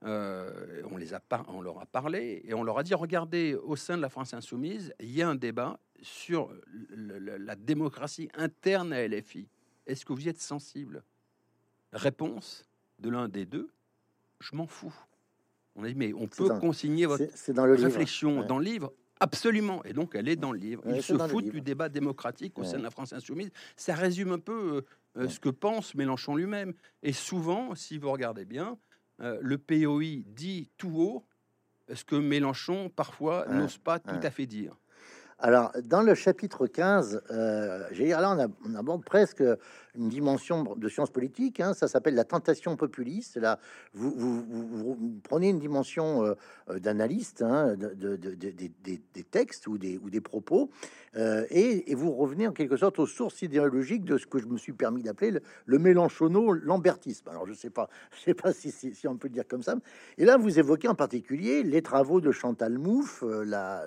Euh, 0.05 0.83
on 0.93 0.97
les 0.97 1.13
a 1.13 1.21
on 1.49 1.61
leur 1.61 1.81
a 1.81 1.87
parlé 1.87 2.43
et 2.45 2.55
on 2.55 2.63
leur 2.63 2.79
a 2.79 2.85
dit 2.85 2.95
regardez, 2.95 3.57
au 3.57 3.75
sein 3.75 3.97
de 3.97 4.03
la 4.03 4.09
France 4.09 4.33
insoumise, 4.33 4.95
il 5.01 5.11
y 5.11 5.23
a 5.23 5.29
un 5.29 5.35
débat 5.35 5.81
sur 6.03 6.53
la 6.95 7.57
démocratie 7.57 8.29
interne 8.35 8.93
à 8.93 9.09
LFI. 9.09 9.49
Est-ce 9.87 10.05
que 10.05 10.13
vous 10.13 10.27
y 10.27 10.29
êtes 10.29 10.41
sensible? 10.41 11.03
Réponse 11.93 12.69
de 13.01 13.09
l'un 13.09 13.29
des 13.29 13.45
deux 13.45 13.71
je 14.41 14.55
m'en 14.55 14.67
fous. 14.67 14.95
On 15.77 15.85
a 15.85 15.89
dit, 15.89 15.95
mais 15.95 16.13
on 16.13 16.27
peut 16.27 16.49
consigner 16.59 17.07
votre 17.07 17.25
réflexion 17.83 18.43
dans 18.45 18.59
le 18.59 18.65
livre 18.65 18.93
Absolument. 19.21 19.83
Et 19.85 19.93
donc, 19.93 20.15
elle 20.15 20.29
est 20.29 20.37
dans 20.37 20.53
le 20.53 20.59
livre. 20.59 20.83
Il 20.87 21.03
se 21.03 21.17
fout 21.17 21.45
du 21.45 21.61
débat 21.61 21.89
démocratique 21.89 22.59
au 22.59 22.65
sein 22.65 22.79
de 22.79 22.83
la 22.83 22.91
France 22.91 23.13
insoumise. 23.13 23.51
Ça 23.77 23.95
résume 23.95 24.33
un 24.33 24.39
peu 24.39 24.85
euh, 25.17 25.23
euh, 25.25 25.29
ce 25.29 25.41
que 25.41 25.49
pense 25.49 25.95
Mélenchon 25.95 26.37
lui-même. 26.37 26.75
Et 27.03 27.13
souvent, 27.13 27.75
si 27.75 27.99
vous 27.99 28.11
regardez 28.11 28.45
bien, 28.45 28.79
euh, 29.21 29.39
le 29.41 29.59
POI 29.59 30.23
dit 30.27 30.71
tout 30.77 30.95
haut 30.97 31.25
ce 31.93 32.05
que 32.05 32.17
Mélenchon, 32.17 32.91
parfois, 32.91 33.47
n'ose 33.49 33.79
pas 33.79 33.99
tout 33.99 34.21
à 34.23 34.31
fait 34.31 34.47
dire. 34.47 34.77
Alors, 35.39 35.73
dans 35.85 36.03
le 36.03 36.15
chapitre 36.15 36.67
15, 36.67 37.23
euh, 37.31 37.89
là, 37.91 38.37
on, 38.37 38.73
on, 38.73 38.75
aborde 38.75 39.05
presque 39.05 39.43
une 39.99 40.09
dimension 40.09 40.77
de 40.77 40.89
science 40.89 41.11
politique. 41.11 41.61
Hein, 41.61 41.75
ça 41.75 41.89
s'appelle 41.89 42.15
la 42.15 42.25
tentation 42.25 42.77
populiste. 42.77 43.37
Là, 43.37 43.59
vous, 43.95 44.97
prenez 45.25 45.49
une 45.51 45.59
dimension 45.59 46.25
euh, 46.25 46.35
euh, 46.71 46.79
d'analyste 46.79 47.43
hein, 47.43 47.75
de, 47.77 48.17
des 48.17 49.25
textes 49.25 49.67
ou 49.67 49.79
des, 49.79 50.21
propos, 50.21 50.71
euh, 51.17 51.45
et, 51.51 51.95
vous 51.95 52.13
revenez 52.13 52.47
en 52.47 52.53
quelque 52.53 52.77
sorte 52.77 52.99
aux 52.99 53.07
sources 53.07 53.43
idéologiques 53.43 54.05
de 54.05 54.19
ce 54.19 54.27
que 54.27 54.39
je 54.39 54.47
me 54.47 54.57
suis 54.57 54.73
permis 54.73 55.03
d'appeler 55.03 55.33
le, 55.33 55.43
le 55.67 55.79
Mélenchono-lambertisme. 55.79 57.29
Alors, 57.29 57.47
je 57.47 57.55
sais 57.55 57.71
pas, 57.71 57.89
je 58.13 58.21
sais 58.21 58.35
pas 58.35 58.53
si, 58.53 58.73
on 59.07 59.17
peut 59.17 59.29
le 59.29 59.35
dire 59.35 59.49
comme 59.49 59.63
ça. 59.63 59.77
Et 60.17 60.25
là, 60.25 60.37
vous 60.37 60.59
évoquez 60.59 60.89
en 60.89 60.95
particulier 60.95 61.63
les 61.63 61.83
travaux 61.83 62.21
de 62.21 62.31
Chantal 62.31 62.79
Mouffe, 62.79 63.25
la 63.45 63.83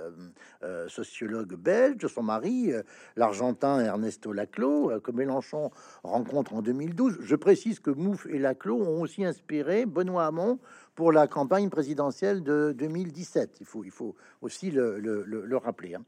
sociologue 0.88 1.56
belge, 1.56 2.06
son 2.08 2.24
mari, 2.24 2.72
l'Argentin 3.16 3.80
Ernesto 3.80 4.34
Laclos, 4.34 5.00
que 5.02 5.12
Mélenchon 5.12 5.72
rencontre 6.04 6.54
en 6.54 6.62
2012. 6.62 7.20
Je 7.22 7.36
précise 7.36 7.80
que 7.80 7.92
Mouffe 7.92 8.26
et 8.30 8.40
Laclos 8.40 8.82
ont 8.82 9.02
aussi 9.02 9.24
inspiré 9.24 9.86
Benoît 9.86 10.26
Hamon 10.26 10.60
pour 10.96 11.12
la 11.12 11.28
campagne 11.28 11.70
présidentielle 11.70 12.44
de 12.44 12.74
2017. 12.78 13.58
Il 13.60 13.66
faut, 13.66 13.84
il 13.84 13.92
faut 13.92 14.16
aussi 14.42 14.72
le, 14.72 15.58
rappeler. 15.58 15.96
Hein. 15.96 16.04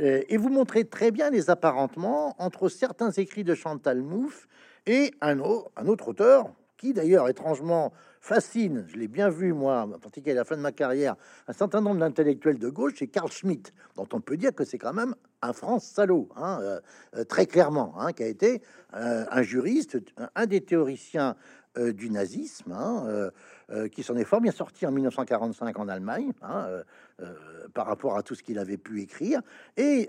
Euh, 0.00 0.22
et 0.28 0.36
vous 0.36 0.48
montrez 0.48 0.84
très 0.84 1.10
bien 1.10 1.30
les 1.30 1.50
apparentements 1.50 2.34
entre 2.38 2.68
certains 2.68 3.10
écrits 3.10 3.44
de 3.44 3.54
Chantal 3.54 4.02
Mouffe 4.02 4.48
et 4.86 5.12
un, 5.20 5.38
un 5.76 5.86
autre 5.86 6.08
auteur, 6.08 6.52
qui 6.76 6.92
d'ailleurs 6.92 7.28
étrangement 7.28 7.92
fascine, 8.26 8.84
je 8.88 8.96
l'ai 8.96 9.06
bien 9.06 9.28
vu 9.28 9.52
moi, 9.52 9.82
en 9.82 9.98
particulier 10.00 10.32
à 10.32 10.40
la 10.40 10.44
fin 10.44 10.56
de 10.56 10.60
ma 10.60 10.72
carrière, 10.72 11.14
un 11.46 11.52
certain 11.52 11.80
nombre 11.80 12.00
d'intellectuels 12.00 12.58
de 12.58 12.68
gauche, 12.68 12.94
c'est 12.98 13.06
Carl 13.06 13.30
Schmitt, 13.30 13.72
dont 13.94 14.08
on 14.12 14.20
peut 14.20 14.36
dire 14.36 14.52
que 14.52 14.64
c'est 14.64 14.78
quand 14.78 14.92
même 14.92 15.14
un 15.42 15.52
France 15.52 15.84
salaud, 15.84 16.28
hein, 16.34 16.58
euh, 16.60 16.80
euh, 17.14 17.24
très 17.24 17.46
clairement, 17.46 17.94
hein, 18.00 18.12
qui 18.12 18.24
a 18.24 18.26
été 18.26 18.62
euh, 18.94 19.24
un 19.30 19.42
juriste, 19.42 19.98
un 20.34 20.46
des 20.46 20.60
théoriciens 20.60 21.36
du 21.76 22.10
nazisme, 22.10 22.72
hein, 22.72 23.30
qui 23.92 24.02
s'en 24.02 24.16
est 24.16 24.24
fort 24.24 24.40
bien 24.40 24.52
sorti 24.52 24.86
en 24.86 24.92
1945 24.92 25.78
en 25.78 25.88
Allemagne, 25.88 26.32
par 27.74 27.86
rapport 27.86 28.16
à 28.16 28.22
tout 28.22 28.34
ce 28.34 28.42
qu'il 28.42 28.58
avait 28.58 28.76
pu 28.76 29.02
écrire. 29.02 29.40
Et 29.76 30.08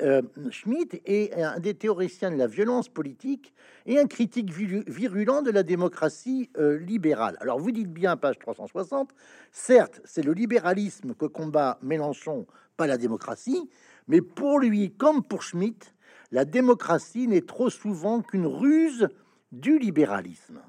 Schmitt 0.50 1.02
est 1.06 1.34
un 1.42 1.60
des 1.60 1.74
théoriciens 1.74 2.32
de 2.32 2.38
la 2.38 2.48
violence 2.48 2.90
politique 2.90 3.54
et 3.86 4.00
un 4.00 4.06
critique 4.06 4.52
virulent 4.52 5.42
de 5.42 5.52
la 5.52 5.64
démocratie 5.64 6.50
libérale. 6.58 7.38
Alors 7.40 7.60
vous 7.60 7.72
dites 7.72 7.92
bien, 7.92 8.18
page 8.18 8.40
360, 8.40 9.14
certes, 9.52 10.02
c'est 10.06 10.24
le 10.24 10.34
libéralisme 10.34 11.14
que 11.14 11.26
combat 11.26 11.80
Mélenchon, 11.82 12.46
pas 12.76 12.88
la 12.88 12.98
démocratie, 12.98 13.70
mais 14.08 14.22
pour 14.22 14.60
lui, 14.60 14.92
comme 14.92 15.24
pour 15.24 15.44
Schmitt, 15.44 15.94
la 16.32 16.46
démocratie 16.46 17.28
n'est 17.28 17.42
trop 17.42 17.70
souvent 17.70 18.22
qu'une 18.22 18.46
ruse 18.46 19.08
du 19.52 19.80
libéralisme. 19.80 20.60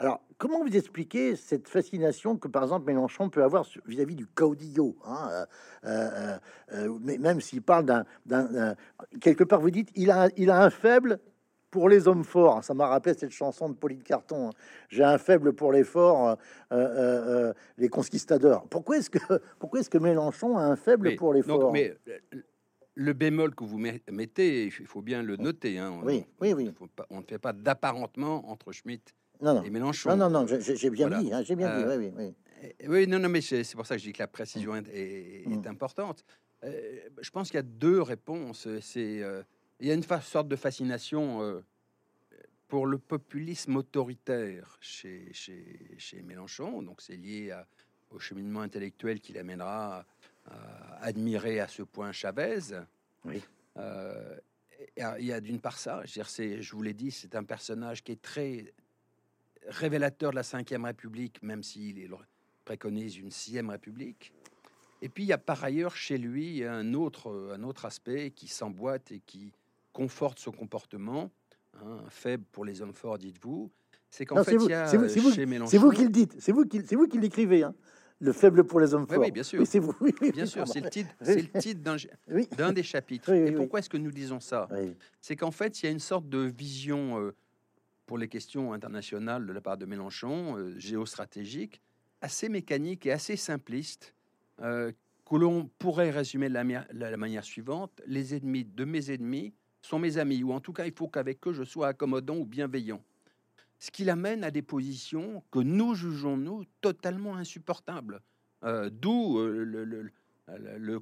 Alors, 0.00 0.22
comment 0.38 0.64
vous 0.64 0.74
expliquez 0.74 1.36
cette 1.36 1.68
fascination 1.68 2.38
que, 2.38 2.48
par 2.48 2.62
exemple, 2.62 2.86
Mélenchon 2.86 3.28
peut 3.28 3.44
avoir 3.44 3.66
vis-à-vis 3.84 4.14
du 4.14 4.26
caudillo 4.26 4.96
hein, 5.04 5.28
euh, 5.30 5.46
euh, 5.84 6.38
euh, 6.72 6.98
mais 7.02 7.18
Même 7.18 7.42
s'il 7.42 7.60
parle 7.60 7.84
d'un... 8.24 8.74
Quelque 9.20 9.44
part, 9.44 9.60
vous 9.60 9.70
dites, 9.70 9.90
il 9.94 10.10
a, 10.10 10.30
il 10.38 10.48
a 10.50 10.64
un 10.64 10.70
faible 10.70 11.20
pour 11.70 11.90
les 11.90 12.08
hommes 12.08 12.24
forts. 12.24 12.64
Ça 12.64 12.72
m'a 12.72 12.86
rappelé 12.86 13.14
cette 13.14 13.30
chanson 13.30 13.68
de 13.68 13.74
Pauline 13.74 14.02
Carton. 14.02 14.48
Hein. 14.48 14.52
J'ai 14.88 15.04
un 15.04 15.18
faible 15.18 15.52
pour 15.52 15.70
les 15.70 15.84
forts, 15.84 16.38
les 16.70 17.88
conquistadors. 17.90 18.66
Pourquoi 18.70 18.96
est-ce 18.96 19.10
que, 19.10 19.18
pourquoi 19.58 19.80
est-ce 19.80 19.90
que 19.90 19.98
Mélenchon 19.98 20.56
a 20.56 20.62
un 20.62 20.76
faible 20.76 21.14
pour 21.16 21.34
les 21.34 21.42
forts? 21.42 21.72
mais 21.72 21.94
le 22.94 23.12
bémol 23.12 23.54
que 23.54 23.64
vous 23.64 23.78
mettez, 23.78 24.64
il 24.64 24.86
faut 24.86 25.02
bien 25.02 25.22
le 25.22 25.36
noter. 25.36 25.78
Hein. 25.78 26.00
oui, 26.02 26.24
oui, 26.40 26.54
oui. 26.54 26.72
on 27.10 27.18
ne 27.18 27.24
fait 27.24 27.38
pas 27.38 27.52
d'apparentement 27.52 28.50
entre 28.50 28.72
Schmitt 28.72 29.14
non, 29.42 29.62
et 29.62 29.70
Mélenchon. 29.70 30.16
Non, 30.16 30.30
non, 30.30 30.44
non, 30.44 30.46
j'ai 30.46 30.90
bien 30.90 31.08
dit, 31.08 31.32
hein, 31.32 31.42
j'ai 31.42 31.56
bien 31.56 31.76
dit. 31.76 31.84
Euh, 31.84 31.98
oui, 31.98 32.12
oui, 32.16 32.34
oui. 32.62 32.86
oui, 32.88 33.06
non, 33.06 33.18
non, 33.18 33.28
mais 33.28 33.40
c'est 33.40 33.74
pour 33.74 33.86
ça 33.86 33.96
que 33.96 34.00
je 34.00 34.06
dis 34.06 34.12
que 34.12 34.22
la 34.22 34.28
précision 34.28 34.76
est, 34.76 35.44
mm. 35.46 35.66
importante. 35.66 36.24
Euh, 36.64 37.00
je 37.20 37.30
pense 37.30 37.48
qu'il 37.48 37.56
y 37.56 37.60
a 37.60 37.62
deux 37.62 38.02
réponses. 38.02 38.68
C'est 38.80 39.22
euh, 39.22 39.42
il 39.80 39.86
y 39.86 39.90
a 39.90 39.94
une 39.94 40.02
sorte 40.02 40.48
de 40.48 40.56
fascination 40.56 41.62
pour 42.68 42.86
le 42.86 42.98
populisme 42.98 43.76
autoritaire 43.76 44.76
chez, 44.80 45.30
chez, 45.32 45.94
chez 45.96 46.22
Mélenchon. 46.22 46.82
Donc 46.82 47.00
c'est 47.00 47.16
lié 47.16 47.58
au 48.10 48.18
cheminement 48.18 48.60
intellectuel 48.60 49.20
qui 49.20 49.32
l'amènera 49.32 50.04
admirer 51.00 51.60
à 51.60 51.68
ce 51.68 51.82
point 51.82 52.12
Chavez. 52.12 52.58
Oui. 53.24 53.42
Euh, 53.76 54.36
il 55.18 55.26
y 55.26 55.32
a 55.32 55.40
d'une 55.40 55.60
part 55.60 55.78
ça, 55.78 56.02
je, 56.04 56.14
dire, 56.14 56.26
je 56.62 56.72
vous 56.74 56.82
l'ai 56.82 56.94
dit, 56.94 57.10
c'est 57.10 57.34
un 57.34 57.44
personnage 57.44 58.02
qui 58.02 58.12
est 58.12 58.22
très 58.22 58.72
révélateur 59.68 60.30
de 60.30 60.36
la 60.36 60.42
Ve 60.42 60.84
République, 60.84 61.42
même 61.42 61.62
s'il 61.62 62.08
préconise 62.64 63.18
une 63.18 63.30
sixième 63.30 63.70
République. 63.70 64.32
Et 65.02 65.08
puis 65.08 65.24
il 65.24 65.26
y 65.26 65.32
a 65.32 65.38
par 65.38 65.64
ailleurs 65.64 65.96
chez 65.96 66.18
lui 66.18 66.64
un 66.64 66.94
autre, 66.94 67.52
un 67.54 67.62
autre 67.62 67.84
aspect 67.86 68.30
qui 68.30 68.48
s'emboîte 68.48 69.12
et 69.12 69.20
qui 69.24 69.52
conforte 69.92 70.38
son 70.38 70.52
comportement, 70.52 71.30
hein, 71.82 71.98
faible 72.08 72.44
pour 72.52 72.64
les 72.64 72.82
hommes 72.82 72.94
forts, 72.94 73.18
dites-vous. 73.18 73.70
C'est 74.10 74.26
qu'en 74.26 74.42
fait, 74.42 74.54
il 74.54 74.68
y 74.68 74.72
a 74.72 74.86
vous, 74.86 75.32
chez 75.32 75.46
Mélenchon... 75.46 75.70
C'est 75.70 75.78
vous 75.78 75.90
qui 75.90 76.02
le 76.02 76.10
dites, 76.10 76.36
c'est 76.38 76.52
vous 76.52 76.64
qui, 76.64 76.82
c'est 76.84 76.96
vous 76.96 77.06
qui 77.06 77.18
l'écrivez. 77.18 77.62
Hein 77.62 77.74
le 78.20 78.32
faible 78.32 78.64
pour 78.64 78.80
les 78.80 78.94
hommes 78.94 79.06
forts. 79.06 79.18
Oui, 79.18 79.30
bien 79.30 79.42
sûr. 79.42 79.66
c'est 79.66 79.78
vous. 79.78 79.94
bien 80.32 80.46
sûr, 80.46 80.68
c'est 80.68 80.80
le 80.80 80.90
titre, 80.90 81.10
c'est 81.22 81.42
le 81.42 81.60
titre 81.60 81.80
d'un, 82.56 82.72
des 82.72 82.82
chapitres. 82.82 83.30
Et 83.32 83.52
pourquoi 83.52 83.80
est-ce 83.80 83.90
que 83.90 83.96
nous 83.96 84.10
disons 84.10 84.40
ça? 84.40 84.68
C'est 85.20 85.36
qu'en 85.36 85.50
fait, 85.50 85.82
il 85.82 85.86
y 85.86 85.88
a 85.88 85.92
une 85.92 86.00
sorte 86.00 86.28
de 86.28 86.38
vision 86.38 87.18
euh, 87.20 87.34
pour 88.10 88.18
les 88.18 88.26
questions 88.26 88.72
internationales 88.72 89.46
de 89.46 89.52
la 89.52 89.60
part 89.60 89.78
de 89.78 89.86
Mélenchon, 89.86 90.56
euh, 90.58 90.76
géostratégique, 90.76 91.80
assez 92.20 92.48
mécanique 92.48 93.06
et 93.06 93.12
assez 93.12 93.36
simpliste, 93.36 94.16
euh, 94.62 94.90
que 95.24 95.36
l'on 95.36 95.70
pourrait 95.78 96.10
résumer 96.10 96.48
de 96.48 96.54
la, 96.54 97.16
manière 97.16 97.44
suivante 97.44 98.02
les 98.08 98.34
ennemis 98.34 98.64
de 98.64 98.84
mes 98.84 99.12
ennemis 99.12 99.54
sont 99.80 100.00
mes 100.00 100.18
amis, 100.18 100.42
ou 100.42 100.52
en 100.52 100.58
tout 100.58 100.72
cas, 100.72 100.86
il 100.86 100.92
faut 100.92 101.06
qu'avec 101.06 101.46
eux 101.46 101.52
je 101.52 101.62
sois 101.62 101.86
accommodant 101.86 102.36
ou 102.36 102.44
bienveillant 102.44 103.00
ce 103.78 103.92
qui 103.92 104.02
l'amène 104.02 104.42
à 104.42 104.50
des 104.50 104.62
positions 104.62 105.44
que 105.52 105.60
nous 105.60 105.94
jugeons, 105.94 106.36
nous, 106.36 106.64
totalement 106.80 107.36
insupportables. 107.36 108.22
Euh, 108.64 108.90
d'où 108.90 109.38
euh, 109.38 109.62
le, 109.62 110.10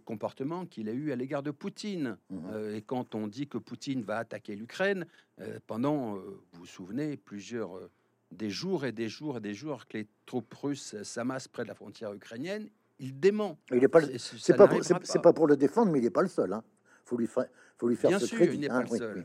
comportement 0.04 0.66
qu'il 0.66 0.88
a 0.88 0.92
eu 0.92 1.12
à 1.12 1.16
l'égard 1.16 1.42
de 1.42 1.50
Poutine. 1.50 2.16
Mmh 2.30 2.36
euh, 2.52 2.76
et 2.76 2.82
quand 2.82 3.14
on 3.14 3.26
dit 3.26 3.48
que 3.48 3.58
Poutine 3.58 4.02
va 4.02 4.18
attaquer 4.18 4.56
l'Ukraine, 4.56 5.06
pendant, 5.66 6.14
vous 6.14 6.40
vous 6.52 6.66
souvenez, 6.66 7.16
plusieurs 7.16 7.78
des 8.32 8.50
jours 8.50 8.84
et 8.84 8.92
des 8.92 9.08
jours 9.08 9.38
et 9.38 9.40
des 9.40 9.54
jours 9.54 9.86
que 9.86 9.98
les 9.98 10.08
troupes 10.26 10.52
russes 10.54 11.00
s'amassent 11.02 11.48
près 11.48 11.62
de 11.62 11.68
la 11.68 11.74
frontière 11.74 12.12
ukrainienne, 12.12 12.68
il 12.98 13.18
dément. 13.18 13.58
Il 13.70 13.78
n'est 13.78 13.88
pas, 13.88 14.00
c'est 14.18 14.56
pas, 14.56 14.68
pas, 14.68 15.32
pour 15.32 15.46
le 15.46 15.56
défendre, 15.56 15.92
mais 15.92 15.98
il 15.98 16.02
n'est 16.02 16.10
pas 16.10 16.22
le 16.22 16.28
seul. 16.28 16.52
Hein. 16.52 16.62
Faut 17.04 17.16
lui, 17.16 17.26
faut 17.26 17.88
lui 17.88 17.96
faire 17.96 18.10
Bien 18.10 18.18
ce 18.18 18.26
sûr, 18.26 18.42
il 18.42 18.60
n'est 18.60 18.68
pas 18.68 18.78
hein. 18.78 18.84
le 18.90 18.98
seul. 18.98 19.24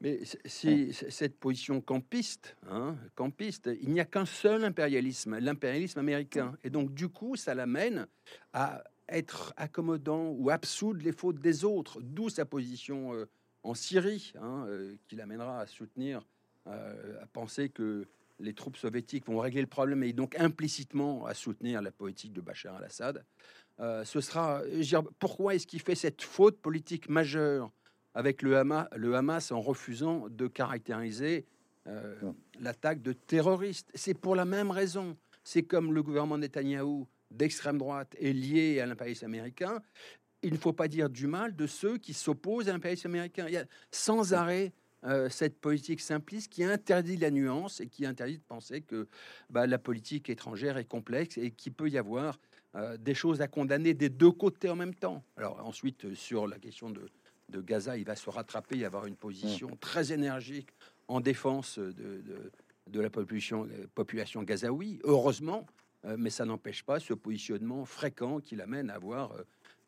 Mais 0.00 0.20
si 0.46 0.92
cette 0.92 1.38
position 1.38 1.80
campiste, 1.80 2.56
hein, 2.68 2.96
campiste, 3.14 3.70
il 3.80 3.90
n'y 3.90 4.00
a 4.00 4.04
qu'un 4.04 4.26
seul 4.26 4.64
impérialisme, 4.64 5.38
l'impérialisme 5.38 6.00
américain. 6.00 6.56
Et 6.64 6.70
donc, 6.70 6.92
du 6.92 7.08
coup, 7.08 7.36
ça 7.36 7.54
l'amène 7.54 8.08
à 8.52 8.82
être 9.12 9.52
accommodant 9.56 10.30
ou 10.30 10.50
absoudre 10.50 11.02
les 11.02 11.12
fautes 11.12 11.40
des 11.40 11.64
autres, 11.64 12.00
d'où 12.00 12.28
sa 12.28 12.44
position 12.44 13.14
euh, 13.14 13.26
en 13.62 13.74
Syrie, 13.74 14.32
hein, 14.40 14.64
euh, 14.68 14.96
qui 15.06 15.16
l'amènera 15.16 15.60
à 15.60 15.66
soutenir, 15.66 16.26
euh, 16.66 17.22
à 17.22 17.26
penser 17.26 17.68
que 17.68 18.06
les 18.40 18.54
troupes 18.54 18.76
soviétiques 18.76 19.26
vont 19.26 19.38
régler 19.38 19.60
le 19.60 19.66
problème 19.68 20.02
et 20.02 20.12
donc 20.12 20.38
implicitement 20.38 21.26
à 21.26 21.34
soutenir 21.34 21.80
la 21.80 21.92
politique 21.92 22.32
de 22.32 22.40
Bachar 22.40 22.76
al-Assad. 22.76 23.24
ce 23.78 24.20
sera, 24.20 24.62
pourquoi 25.20 25.54
est-ce 25.54 25.66
qu'il 25.66 25.80
fait 25.80 25.94
cette 25.94 26.22
faute 26.22 26.58
politique 26.60 27.08
majeure 27.08 27.70
avec 28.14 28.42
le 28.42 28.56
Hamas, 28.56 28.88
le 28.96 29.14
Hamas 29.14 29.52
en 29.52 29.60
refusant 29.60 30.28
de 30.28 30.48
caractériser 30.48 31.46
l'attaque 32.58 33.00
de 33.00 33.12
terroristes? 33.12 33.90
C'est 33.94 34.14
pour 34.14 34.34
la 34.34 34.44
même 34.44 34.72
raison. 34.72 35.16
C'est 35.44 35.62
comme 35.62 35.92
le 35.92 36.02
gouvernement 36.02 36.38
Netanyahou 36.38 37.06
d'extrême 37.36 37.78
droite 37.78 38.14
est 38.20 38.32
lié 38.32 38.80
à 38.80 38.86
l'impérialisme 38.86 39.26
américain. 39.26 39.82
Il 40.42 40.52
ne 40.52 40.58
faut 40.58 40.72
pas 40.72 40.88
dire 40.88 41.08
du 41.08 41.26
mal 41.26 41.54
de 41.54 41.66
ceux 41.66 41.98
qui 41.98 42.14
s'opposent 42.14 42.68
à 42.68 42.72
l'impérialisme 42.72 43.08
américain. 43.08 43.46
Il 43.48 43.54
y 43.54 43.58
a 43.58 43.64
sans 43.90 44.34
arrêt 44.34 44.72
euh, 45.04 45.28
cette 45.28 45.60
politique 45.60 46.00
simpliste 46.00 46.52
qui 46.52 46.62
interdit 46.62 47.16
la 47.16 47.30
nuance 47.30 47.80
et 47.80 47.88
qui 47.88 48.06
interdit 48.06 48.38
de 48.38 48.44
penser 48.44 48.82
que 48.82 49.08
bah, 49.50 49.66
la 49.66 49.78
politique 49.78 50.30
étrangère 50.30 50.78
est 50.78 50.84
complexe 50.84 51.38
et 51.38 51.50
qu'il 51.50 51.72
peut 51.72 51.88
y 51.88 51.98
avoir 51.98 52.38
euh, 52.76 52.96
des 52.96 53.14
choses 53.14 53.40
à 53.40 53.48
condamner 53.48 53.94
des 53.94 54.08
deux 54.08 54.30
côtés 54.30 54.70
en 54.70 54.76
même 54.76 54.94
temps. 54.94 55.24
Alors 55.36 55.64
ensuite, 55.66 56.14
sur 56.14 56.46
la 56.46 56.58
question 56.58 56.90
de, 56.90 57.08
de 57.48 57.60
Gaza, 57.60 57.96
il 57.96 58.04
va 58.04 58.16
se 58.16 58.30
rattraper 58.30 58.78
et 58.78 58.84
avoir 58.84 59.06
une 59.06 59.16
position 59.16 59.70
mmh. 59.70 59.78
très 59.78 60.12
énergique 60.12 60.70
en 61.08 61.20
défense 61.20 61.78
de, 61.78 62.22
de, 62.86 63.00
la 63.00 63.10
population, 63.10 63.64
euh, 63.64 63.86
population 63.94 64.42
gazaoui, 64.42 65.00
heureusement, 65.04 65.66
euh, 65.66 65.81
mais 66.18 66.30
ça 66.30 66.44
n'empêche 66.44 66.82
pas 66.82 66.98
ce 67.00 67.14
positionnement 67.14 67.84
fréquent 67.84 68.40
qui 68.40 68.56
l'amène 68.56 68.90
à 68.90 68.94
avoir 68.94 69.34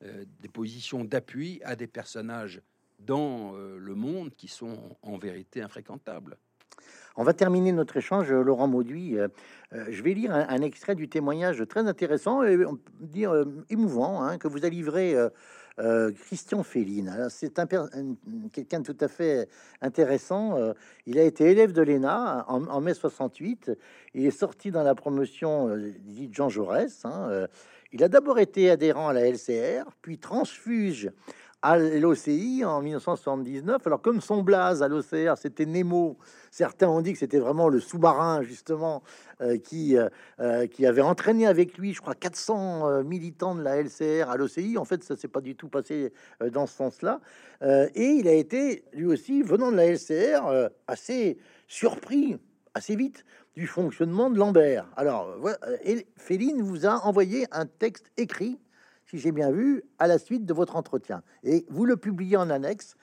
euh, 0.04 0.24
des 0.40 0.48
positions 0.48 1.04
d'appui 1.04 1.60
à 1.64 1.76
des 1.76 1.86
personnages 1.86 2.62
dans 3.00 3.52
le 3.54 3.94
monde 3.94 4.30
qui 4.34 4.48
sont 4.48 4.96
en 5.02 5.18
vérité 5.18 5.60
infréquentables. 5.60 6.38
On 7.16 7.24
va 7.24 7.34
terminer 7.34 7.72
notre 7.72 7.96
échange, 7.96 8.32
Laurent 8.32 8.68
Mauduit. 8.68 9.16
je 9.72 10.02
vais 10.02 10.14
lire 10.14 10.32
un, 10.32 10.62
extrait 10.62 10.94
du 10.94 11.08
témoignage 11.08 11.62
très 11.68 11.86
intéressant 11.86 12.44
et 12.44 12.56
dire 13.00 13.44
émouvant 13.68 14.22
hein, 14.22 14.38
que 14.38 14.48
vous 14.48 14.64
a 14.64 14.68
livré 14.68 15.14
euh, 15.14 15.28
Christian 15.76 16.62
Féline. 16.62 17.28
C'est 17.30 17.58
un, 17.58 17.66
quelqu'un 18.52 18.80
de 18.80 18.92
tout 18.92 18.96
à 19.00 19.08
fait 19.08 19.48
intéressant. 19.80 20.56
Euh, 20.56 20.72
il 21.06 21.18
a 21.18 21.22
été 21.22 21.50
élève 21.50 21.72
de 21.72 21.82
l'ENA 21.82 22.44
en, 22.48 22.80
mai 22.80 22.94
68. 22.94 23.72
Il 24.14 24.24
est 24.24 24.30
sorti 24.30 24.70
dans 24.70 24.82
la 24.82 24.94
promotion 24.94 25.68
euh, 25.68 25.92
dit 26.04 26.28
Jean 26.32 26.48
Jaurès. 26.48 27.04
Hein, 27.04 27.46
il 27.92 28.02
a 28.02 28.08
d'abord 28.08 28.38
été 28.38 28.70
adhérent 28.70 29.08
à 29.08 29.12
la 29.12 29.28
LCR, 29.28 29.90
puis 30.02 30.18
transfuge 30.18 31.10
à 31.64 31.78
l'OCI 31.78 32.62
en 32.62 32.82
1979. 32.82 33.86
Alors, 33.86 34.02
comme 34.02 34.20
son 34.20 34.42
blaze 34.42 34.82
à 34.82 34.88
l'OCR, 34.88 35.38
c'était 35.38 35.64
Nemo, 35.64 36.18
certains 36.50 36.88
ont 36.88 37.00
dit 37.00 37.14
que 37.14 37.18
c'était 37.18 37.38
vraiment 37.38 37.70
le 37.70 37.80
sous-marin, 37.80 38.42
justement, 38.42 39.02
euh, 39.40 39.56
qui, 39.56 39.96
euh, 39.96 40.10
euh, 40.40 40.66
qui 40.66 40.84
avait 40.84 41.00
entraîné 41.00 41.46
avec 41.46 41.78
lui, 41.78 41.94
je 41.94 42.02
crois, 42.02 42.14
400 42.14 43.02
militants 43.04 43.54
de 43.54 43.62
la 43.62 43.78
LCR 43.82 44.28
à 44.28 44.36
l'OCI. 44.36 44.76
En 44.76 44.84
fait, 44.84 45.02
ça 45.04 45.16
s'est 45.16 45.26
pas 45.26 45.40
du 45.40 45.56
tout 45.56 45.68
passé 45.68 46.12
dans 46.52 46.66
ce 46.66 46.76
sens-là. 46.76 47.20
et 47.62 48.08
il 48.08 48.28
a 48.28 48.34
été, 48.34 48.84
lui 48.92 49.06
aussi, 49.06 49.42
venant 49.42 49.72
de 49.72 49.76
la 49.76 49.86
LCR, 49.86 50.68
assez 50.86 51.38
surpris, 51.66 52.36
assez 52.74 52.94
vite, 52.94 53.24
du 53.56 53.66
fonctionnement 53.66 54.28
de 54.28 54.38
Lambert. 54.38 54.86
Alors, 54.96 55.34
et 55.82 56.06
Féline 56.18 56.60
vous 56.60 56.84
a 56.84 57.06
envoyé 57.06 57.46
un 57.52 57.64
texte 57.64 58.10
écrit 58.18 58.58
j'ai 59.18 59.32
bien 59.32 59.50
vu, 59.50 59.82
à 59.98 60.06
la 60.06 60.18
suite 60.18 60.44
de 60.44 60.54
votre 60.54 60.76
entretien. 60.76 61.22
Et 61.42 61.66
vous 61.68 61.84
le 61.84 61.96
publiez 61.96 62.36
en 62.36 62.50
annexe, 62.50 62.96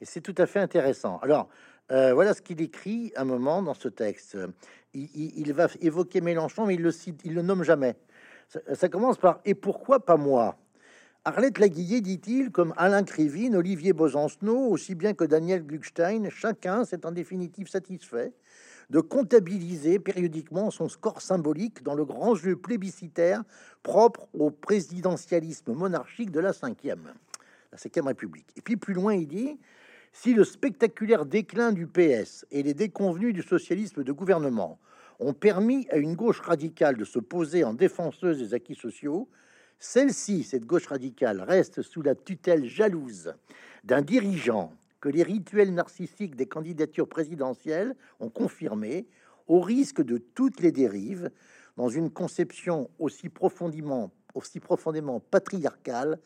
et 0.00 0.04
c'est 0.04 0.20
tout 0.20 0.34
à 0.38 0.46
fait 0.46 0.60
intéressant. 0.60 1.18
Alors, 1.18 1.48
euh, 1.90 2.12
voilà 2.12 2.34
ce 2.34 2.42
qu'il 2.42 2.60
écrit 2.60 3.12
un 3.16 3.24
moment 3.24 3.62
dans 3.62 3.74
ce 3.74 3.88
texte. 3.88 4.36
Il, 4.94 5.52
va 5.52 5.68
évoquer 5.80 6.20
Mélenchon, 6.20 6.66
mais 6.66 6.74
il 6.74 6.82
le 6.82 6.90
cite, 6.90 7.20
il 7.24 7.34
le 7.34 7.42
nomme 7.42 7.62
jamais. 7.62 7.96
Ça, 8.72 8.88
commence 8.88 9.18
par 9.18 9.40
Et 9.44 9.54
pourquoi 9.54 10.04
pas 10.04 10.16
moi? 10.16 10.56
Arlette 11.24 11.58
Laguillet, 11.58 12.00
dit-il, 12.00 12.50
comme 12.50 12.72
Alain 12.76 13.02
Krivine, 13.04 13.54
Olivier 13.54 13.92
Besancenot, 13.92 14.70
aussi 14.70 14.94
bien 14.94 15.12
que 15.12 15.24
Daniel 15.24 15.62
Gluckstein, 15.66 16.30
chacun 16.30 16.84
s'est 16.84 17.04
en 17.04 17.12
définitive 17.12 17.68
satisfait 17.68 18.32
de 18.90 19.00
comptabiliser 19.00 19.98
périodiquement 19.98 20.70
son 20.70 20.88
score 20.88 21.20
symbolique 21.20 21.82
dans 21.82 21.94
le 21.94 22.04
grand 22.04 22.34
jeu 22.34 22.56
plébiscitaire 22.56 23.42
propre 23.82 24.28
au 24.32 24.50
présidentialisme 24.50 25.72
monarchique 25.72 26.30
de 26.30 26.40
la 26.40 26.52
cinquième, 26.52 27.12
la 27.72 28.02
République. 28.02 28.48
Et 28.56 28.62
puis 28.62 28.76
plus 28.76 28.94
loin, 28.94 29.14
il 29.14 29.28
dit 29.28 29.58
si 30.12 30.32
le 30.32 30.44
spectaculaire 30.44 31.26
déclin 31.26 31.72
du 31.72 31.86
PS 31.86 32.46
et 32.50 32.62
les 32.62 32.74
déconvenus 32.74 33.34
du 33.34 33.42
socialisme 33.42 34.04
de 34.04 34.12
gouvernement 34.12 34.78
ont 35.20 35.34
permis 35.34 35.86
à 35.90 35.96
une 35.96 36.14
gauche 36.14 36.40
radicale 36.40 36.96
de 36.96 37.04
se 37.04 37.18
poser 37.18 37.64
en 37.64 37.74
défenseuse 37.74 38.38
des 38.38 38.54
acquis 38.54 38.74
sociaux, 38.74 39.28
celle-ci, 39.78 40.44
cette 40.44 40.64
gauche 40.64 40.86
radicale, 40.86 41.40
reste 41.40 41.82
sous 41.82 42.02
la 42.02 42.14
tutelle 42.14 42.64
jalouse 42.64 43.34
d'un 43.84 44.02
dirigeant 44.02 44.72
que 45.00 45.08
les 45.08 45.22
rituels 45.22 45.74
narcissiques 45.74 46.36
des 46.36 46.46
candidatures 46.46 47.08
présidentielles 47.08 47.94
ont 48.20 48.30
confirmé, 48.30 49.06
au 49.46 49.60
risque 49.60 50.02
de 50.02 50.18
toutes 50.18 50.60
les 50.60 50.72
dérives, 50.72 51.30
dans 51.76 51.88
une 51.88 52.10
conception 52.10 52.90
aussi 52.98 53.28
profondément, 53.28 54.12
aussi 54.34 54.60
profondément 54.60 55.20
patriarcale 55.20 56.20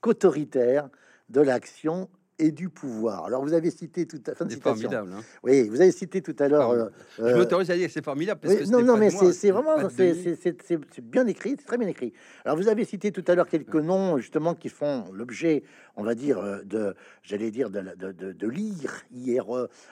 qu'autoritaire 0.00 0.90
de 1.28 1.40
l'action 1.40 2.08
et 2.38 2.52
du 2.52 2.68
pouvoir. 2.68 3.24
Alors 3.24 3.42
vous 3.42 3.54
avez 3.54 3.70
cité 3.70 4.06
tout 4.06 4.20
à 4.26 4.34
fin 4.34 4.44
de 4.44 4.50
citation. 4.50 4.90
Formidable. 4.90 5.12
Hein. 5.16 5.22
oui, 5.42 5.68
vous 5.68 5.80
avez 5.80 5.92
cité 5.92 6.20
tout 6.20 6.36
à 6.38 6.48
l'heure. 6.48 6.70
Euh, 6.70 6.88
je 7.18 7.22
euh, 7.22 7.36
m'autorise 7.36 7.70
à 7.70 7.76
dire 7.76 7.86
que 7.86 7.92
c'est 7.92 8.04
formidable 8.04 8.40
parce 8.42 8.54
que 8.54 8.64
non, 8.64 8.82
non, 8.82 8.96
mais 8.96 9.10
c'est 9.10 9.50
vraiment 9.50 9.88
c'est 9.88 11.02
bien 11.02 11.26
écrit, 11.26 11.56
c'est 11.58 11.66
très 11.66 11.78
bien 11.78 11.88
écrit. 11.88 12.12
Alors 12.44 12.56
vous 12.56 12.68
avez 12.68 12.84
cité 12.84 13.10
tout 13.10 13.24
à 13.26 13.34
l'heure 13.34 13.48
quelques 13.48 13.74
noms 13.76 14.18
justement 14.18 14.54
qui 14.54 14.68
font 14.68 15.04
l'objet, 15.12 15.62
on 15.96 16.02
va 16.02 16.14
dire 16.14 16.38
euh, 16.38 16.62
de, 16.62 16.94
j'allais 17.22 17.50
dire 17.50 17.70
de, 17.70 17.80
de, 17.80 18.12
de, 18.12 18.32
de 18.32 18.48
lire 18.48 19.04
hier 19.10 19.46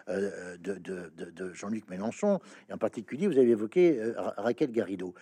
de, 0.08 0.58
de, 0.58 1.52
Jean-Luc 1.54 1.88
Mélenchon 1.88 2.40
et 2.68 2.72
en 2.72 2.78
particulier 2.78 3.26
vous 3.26 3.38
avez 3.38 3.50
évoqué 3.50 4.00
Raquel 4.36 4.70
Garrido. 4.70 5.14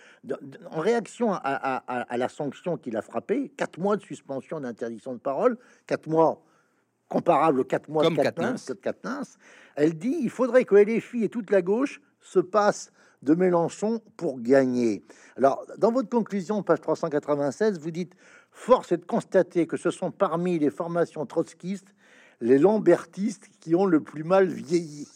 en 0.71 0.79
réaction 0.79 1.31
à, 1.31 1.39
à, 1.43 2.01
à 2.01 2.17
la 2.17 2.27
sanction 2.27 2.77
qu'il 2.77 2.97
a 2.97 3.01
frappé, 3.01 3.51
quatre 3.55 3.79
mois 3.79 3.95
de 3.95 4.01
suspension 4.01 4.59
d'interdiction 4.59 5.13
de 5.13 5.19
parole, 5.19 5.57
quatre 5.87 6.07
mois 6.07 6.43
comparable 7.13 7.59
aux 7.59 7.63
4 7.63 7.89
mois 7.89 8.09
de 8.09 8.73
Katnins, 8.73 9.23
elle 9.75 9.97
dit 9.97 10.17
il 10.21 10.29
faudrait 10.29 10.65
que 10.65 10.75
LFI 10.75 11.23
et 11.23 11.29
toute 11.29 11.51
la 11.51 11.61
gauche 11.61 12.01
se 12.19 12.39
passent 12.39 12.91
de 13.21 13.35
Mélenchon 13.35 14.01
pour 14.17 14.41
gagner. 14.41 15.03
Alors, 15.37 15.65
dans 15.77 15.91
votre 15.91 16.09
conclusion, 16.09 16.63
page 16.63 16.81
396, 16.81 17.79
vous 17.79 17.91
dites 17.91 18.13
Force 18.51 18.91
est 18.91 18.97
de 18.97 19.05
constater 19.05 19.65
que 19.67 19.77
ce 19.77 19.91
sont 19.91 20.11
parmi 20.11 20.59
les 20.59 20.69
formations 20.69 21.25
trotskistes 21.25 21.93
les 22.43 22.59
lambertistes 22.59 23.49
qui 23.61 23.73
ont 23.73 23.85
le 23.85 24.01
plus 24.01 24.23
mal 24.23 24.47
vieilli. 24.47 25.07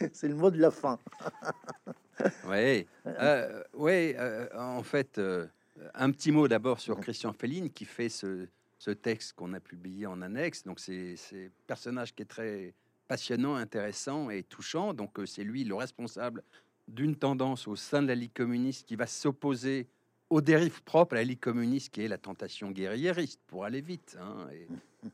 C'est 0.12 0.28
le 0.28 0.34
mot 0.34 0.50
de 0.50 0.58
la 0.58 0.70
fin. 0.72 0.98
oui, 2.48 2.86
euh, 3.06 3.62
ouais, 3.74 4.16
euh, 4.18 4.48
en 4.56 4.82
fait, 4.82 5.18
euh, 5.18 5.46
un 5.94 6.10
petit 6.10 6.32
mot 6.32 6.48
d'abord 6.48 6.80
sur 6.80 6.98
Christian 6.98 7.32
Féline 7.32 7.70
qui 7.70 7.84
fait 7.84 8.08
ce, 8.08 8.48
ce 8.80 8.90
texte 8.90 9.34
qu'on 9.34 9.52
a 9.52 9.60
publié 9.60 10.06
en 10.06 10.22
annexe. 10.22 10.64
Donc, 10.64 10.80
c'est 10.80 11.14
un 11.32 11.48
personnage 11.66 12.14
qui 12.14 12.22
est 12.22 12.26
très 12.26 12.74
passionnant, 13.06 13.56
intéressant 13.56 14.30
et 14.30 14.42
touchant. 14.42 14.94
Donc, 14.94 15.18
c'est 15.26 15.44
lui 15.44 15.64
le 15.64 15.74
responsable 15.74 16.42
d'une 16.88 17.14
tendance 17.14 17.68
au 17.68 17.76
sein 17.76 18.00
de 18.00 18.08
la 18.08 18.14
Ligue 18.14 18.32
communiste 18.32 18.88
qui 18.88 18.96
va 18.96 19.06
s'opposer 19.06 19.86
aux 20.30 20.40
dérives 20.40 20.82
propres 20.82 21.14
à 21.14 21.18
la 21.18 21.24
Ligue 21.24 21.40
communiste, 21.40 21.92
qui 21.92 22.00
est 22.02 22.08
la 22.08 22.16
tentation 22.16 22.70
guerriériste, 22.70 23.40
pour 23.46 23.66
aller 23.66 23.82
vite. 23.82 24.16
Hein. 24.18 24.48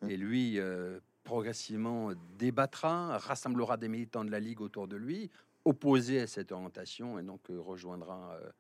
et, 0.09 0.17
lui, 0.17 0.61
progressivement 1.25 2.13
débattra, 2.39 3.19
rassemblera 3.19 3.77
des 3.77 3.89
militants 3.89 4.25
de 4.25 4.31
la 4.31 4.39
Ligue 4.39 4.61
autour 4.61 4.87
de 4.87 4.97
lui, 4.97 5.29
opposés 5.67 6.21
à 6.21 6.27
cette 6.29 6.53
orientation, 6.53 7.19
et 7.19 7.23
donc 7.23 7.51
euh, 7.51 7.61
rejoindra 7.61 8.35
euh, 8.35 8.51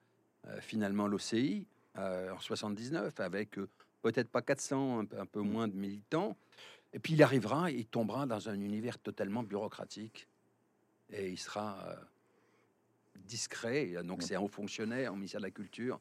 euh, 0.49 0.61
finalement 0.61 1.07
l'OCI 1.07 1.67
en 1.99 2.39
79 2.39 3.21
avec 3.21 3.59
peut-être 4.03 4.29
pas 4.29 4.43
400, 4.43 5.01
un 5.01 5.27
peu, 5.27 5.41
moins 5.41 5.69
de 5.69 5.77
militants. 5.77 6.37
Et 6.93 6.99
puis 6.99 7.15
il 7.15 7.23
arrivera, 7.23 7.71
il 7.71 7.87
tombera 7.87 8.27
dans 8.27 8.49
un 8.49 8.61
univers 8.61 8.99
totalement 8.99 9.43
bureaucratique 9.43 10.29
et 11.11 11.29
il 11.31 11.39
sera 11.39 11.97
discret. 13.17 13.93
Donc 14.05 14.23
c'est 14.23 14.37
un 14.37 14.41
haut 14.41 14.49
fonctionnaire 14.49 15.13
au 15.13 15.17
ministère 15.17 15.41
de 15.41 15.47
la 15.47 15.51
Culture. 15.51 16.01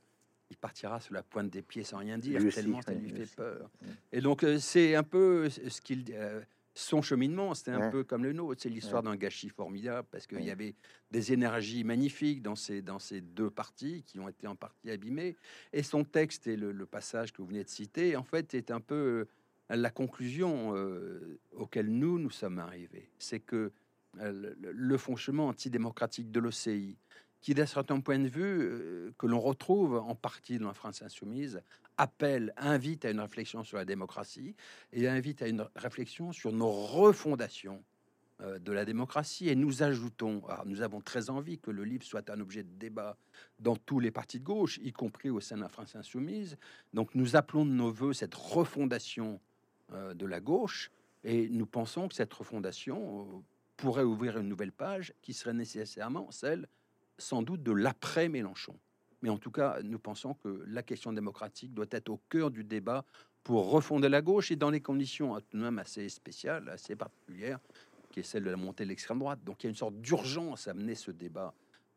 Il 0.52 0.58
partira 0.58 1.00
sur 1.00 1.14
la 1.14 1.24
pointe 1.24 1.50
des 1.50 1.64
pieds 1.64 1.84
sans 1.84 1.98
rien 1.98 2.18
dire, 2.18 2.39
tellement 2.54 2.82
ça 2.82 2.93
lui 2.93 3.10
fait 3.10 3.36
peur. 3.36 3.70
Et 4.12 4.22
donc 4.22 4.46
c'est 4.60 4.96
un 4.96 5.04
peu 5.04 5.50
ce 5.50 5.82
qu'il 5.82 6.06
son 6.78 7.01
cheminement, 7.01 7.53
c'était 7.53 7.71
un 7.71 7.89
peu 7.89 8.03
comme 8.03 8.23
le 8.23 8.34
nôtre. 8.34 8.61
C'est 8.61 8.69
l'histoire 8.69 9.01
d'un 9.01 9.15
gâchis 9.15 9.47
formidable 9.47 10.07
parce 10.11 10.28
qu'il 10.28 10.43
y 10.43 10.51
avait 10.51 10.76
des 11.09 11.32
énergies 11.32 11.86
magnifiques 11.86 12.41
dans 12.41 12.55
ces, 12.55 12.82
dans 12.82 12.99
ces 12.99 13.21
deux 13.21 13.49
parties 13.49 14.03
qui 14.03 14.19
ont 14.19 14.28
été 14.28 14.45
en 14.45 14.57
partie 14.57 14.91
abîmées. 14.91 15.38
Et 15.71 15.84
son 15.84 16.03
texte 16.03 16.47
et 16.47 16.57
le, 16.57 16.86
passage 16.86 17.32
que 17.32 17.41
vous 17.41 17.47
venez 17.47 17.63
de 17.63 17.69
citer, 17.69 18.17
en 18.17 18.23
fait, 18.23 18.53
est 18.53 18.71
un 18.71 18.82
peu 18.82 18.95
euh, 19.71 19.76
la 19.76 19.89
conclusion 19.89 20.76
euh, 20.76 21.39
auquel 21.53 21.88
nous, 21.88 22.19
nous 22.19 22.30
sommes 22.30 22.59
arrivés. 22.59 23.09
C'est 23.19 23.39
que 23.39 23.71
euh, 24.19 24.55
le, 24.59 24.71
le, 24.71 24.97
fonctionnement 24.97 25.47
antidémocratique 25.47 26.30
de 26.30 26.39
l'OCI, 26.41 26.97
qui, 27.41 27.53
d'un 27.53 27.65
certain 27.65 28.01
point 28.01 28.19
de 28.19 28.28
vue, 28.28 29.13
que 29.17 29.28
l'on 29.28 29.39
retrouve 29.39 29.95
en 29.95 30.15
partie 30.15 30.57
dans 30.57 30.67
la 30.67 30.73
France 30.73 31.01
insoumise, 31.01 31.61
appelle, 31.98 32.54
invite 32.58 33.06
à 33.06 33.12
une 33.12 33.20
réflexion 33.20 33.64
sur 33.64 33.78
la 33.78 33.86
démocratie 33.86 34.56
et 34.91 35.08
invite 35.08 35.41
à 35.41 35.48
une 35.48 35.68
réflexion 35.76 36.32
sur 36.32 36.52
nos 36.52 36.72
refondations 36.72 37.84
euh, 38.41 38.60
de 38.60 38.72
la 38.74 38.84
démocratie. 38.84 39.48
Et 39.50 39.56
nous 39.56 39.82
ajoutons, 39.82 40.43
nous 40.66 40.82
avons 40.82 41.00
très 41.00 41.30
envie 41.30 41.58
que 41.58 41.72
le 41.72 41.86
livre 41.86 42.04
soit 42.04 42.30
un 42.30 42.39
objet 42.41 42.64
de 42.64 42.74
débat 42.74 43.18
dans 43.60 43.78
tous 43.78 44.00
les 44.00 44.12
partis 44.12 44.39
de 44.39 44.43
gauche, 44.43 44.78
y 44.84 44.91
compris 44.91 45.30
au 45.30 45.39
sein 45.39 45.56
de 45.56 45.62
la 45.62 45.70
France 45.70 45.96
insoumise. 45.96 46.58
Donc 46.93 47.16
nous 47.16 47.36
appelons 47.36 47.66
de 47.66 47.72
nos 47.72 47.91
voeux 47.91 48.14
cette 48.14 48.36
refondation 48.36 49.39
euh, 49.93 50.14
de 50.14 50.26
la 50.26 50.41
gauche 50.41 50.91
et 51.24 51.48
nous 51.50 51.66
pensons 51.66 52.08
que 52.08 52.16
cette 52.16 52.34
refondation 52.34 53.22
euh, 53.22 53.39
pourrait 53.78 54.04
ouvrir 54.04 54.38
une 54.38 54.50
nouvelle 54.50 54.72
page 54.72 55.14
qui 55.22 55.34
serait 55.34 55.54
nécessairement 55.54 56.30
celle 56.32 56.68
sans 57.18 57.41
doute 57.41 57.64
de 57.64 57.72
l'après-Mélenchon. 57.72 58.78
Mais 59.22 59.30
en 59.30 59.38
tout 59.38 59.51
cas, 59.51 59.80
nous 59.84 59.99
pensons 59.99 60.34
que 60.36 60.63
la 60.68 60.84
question 60.84 61.13
démocratique 61.13 61.74
doit 61.74 61.86
être 61.91 62.09
au 62.09 62.20
cœur 62.30 62.51
du 62.51 62.63
débat 62.63 63.05
pour 63.43 63.70
refonder 63.70 64.09
la 64.09 64.22
gauche 64.22 64.51
et 64.51 64.55
dans 64.55 64.72
les 64.72 64.82
conditions 64.82 65.36
tout 65.39 65.57
de 65.57 65.63
même 65.63 65.80
assez 65.80 66.09
spéciales, 66.09 66.68
assez 66.70 66.95
particulières, 66.95 67.59
qui 68.11 68.22
est 68.22 68.24
celle 68.24 68.43
de 68.43 68.49
la 68.49 68.57
montée 68.57 68.84
de 68.84 68.89
l'extrême 68.89 69.20
droite. 69.20 69.39
Donc 69.43 69.63
il 69.63 69.68
y 69.68 69.68
a 69.68 69.70
une 69.70 69.76
sorte 69.76 69.95
d'urgence 70.01 70.68
à 70.68 70.74
mener 70.74 70.95
ce 70.95 71.11
débat 71.11 71.53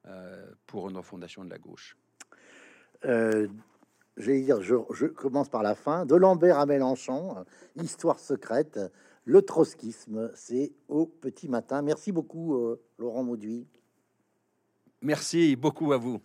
euh, 0.07 0.47
pour 0.67 0.89
une 0.89 0.97
refondation 0.97 1.45
de 1.45 1.51
la 1.51 1.59
gauche. 1.59 1.97
Euh, 3.05 3.49
je 4.17 4.27
vais 4.27 4.43
dire, 4.43 4.61
je, 4.63 5.07
commence 5.07 5.49
par 5.49 5.63
la 5.63 5.75
fin. 5.75 6.05
De 6.05 6.15
Lambert 6.15 6.59
à 6.59 6.67
Mélenchon, 6.67 7.45
histoire 7.77 8.19
secrète, 8.19 8.79
le 9.25 9.43
trotskisme, 9.43 10.31
c'est 10.35 10.73
au 10.89 11.07
petit 11.07 11.49
matin. 11.49 11.83
Merci 11.83 12.13
beaucoup, 12.13 12.57
euh, 12.57 12.83
Laurent 12.99 13.23
Mauduit. 13.23 13.67
Merci 15.01 15.55
beaucoup 15.57 15.93
à 15.93 15.99
vous. 15.99 16.21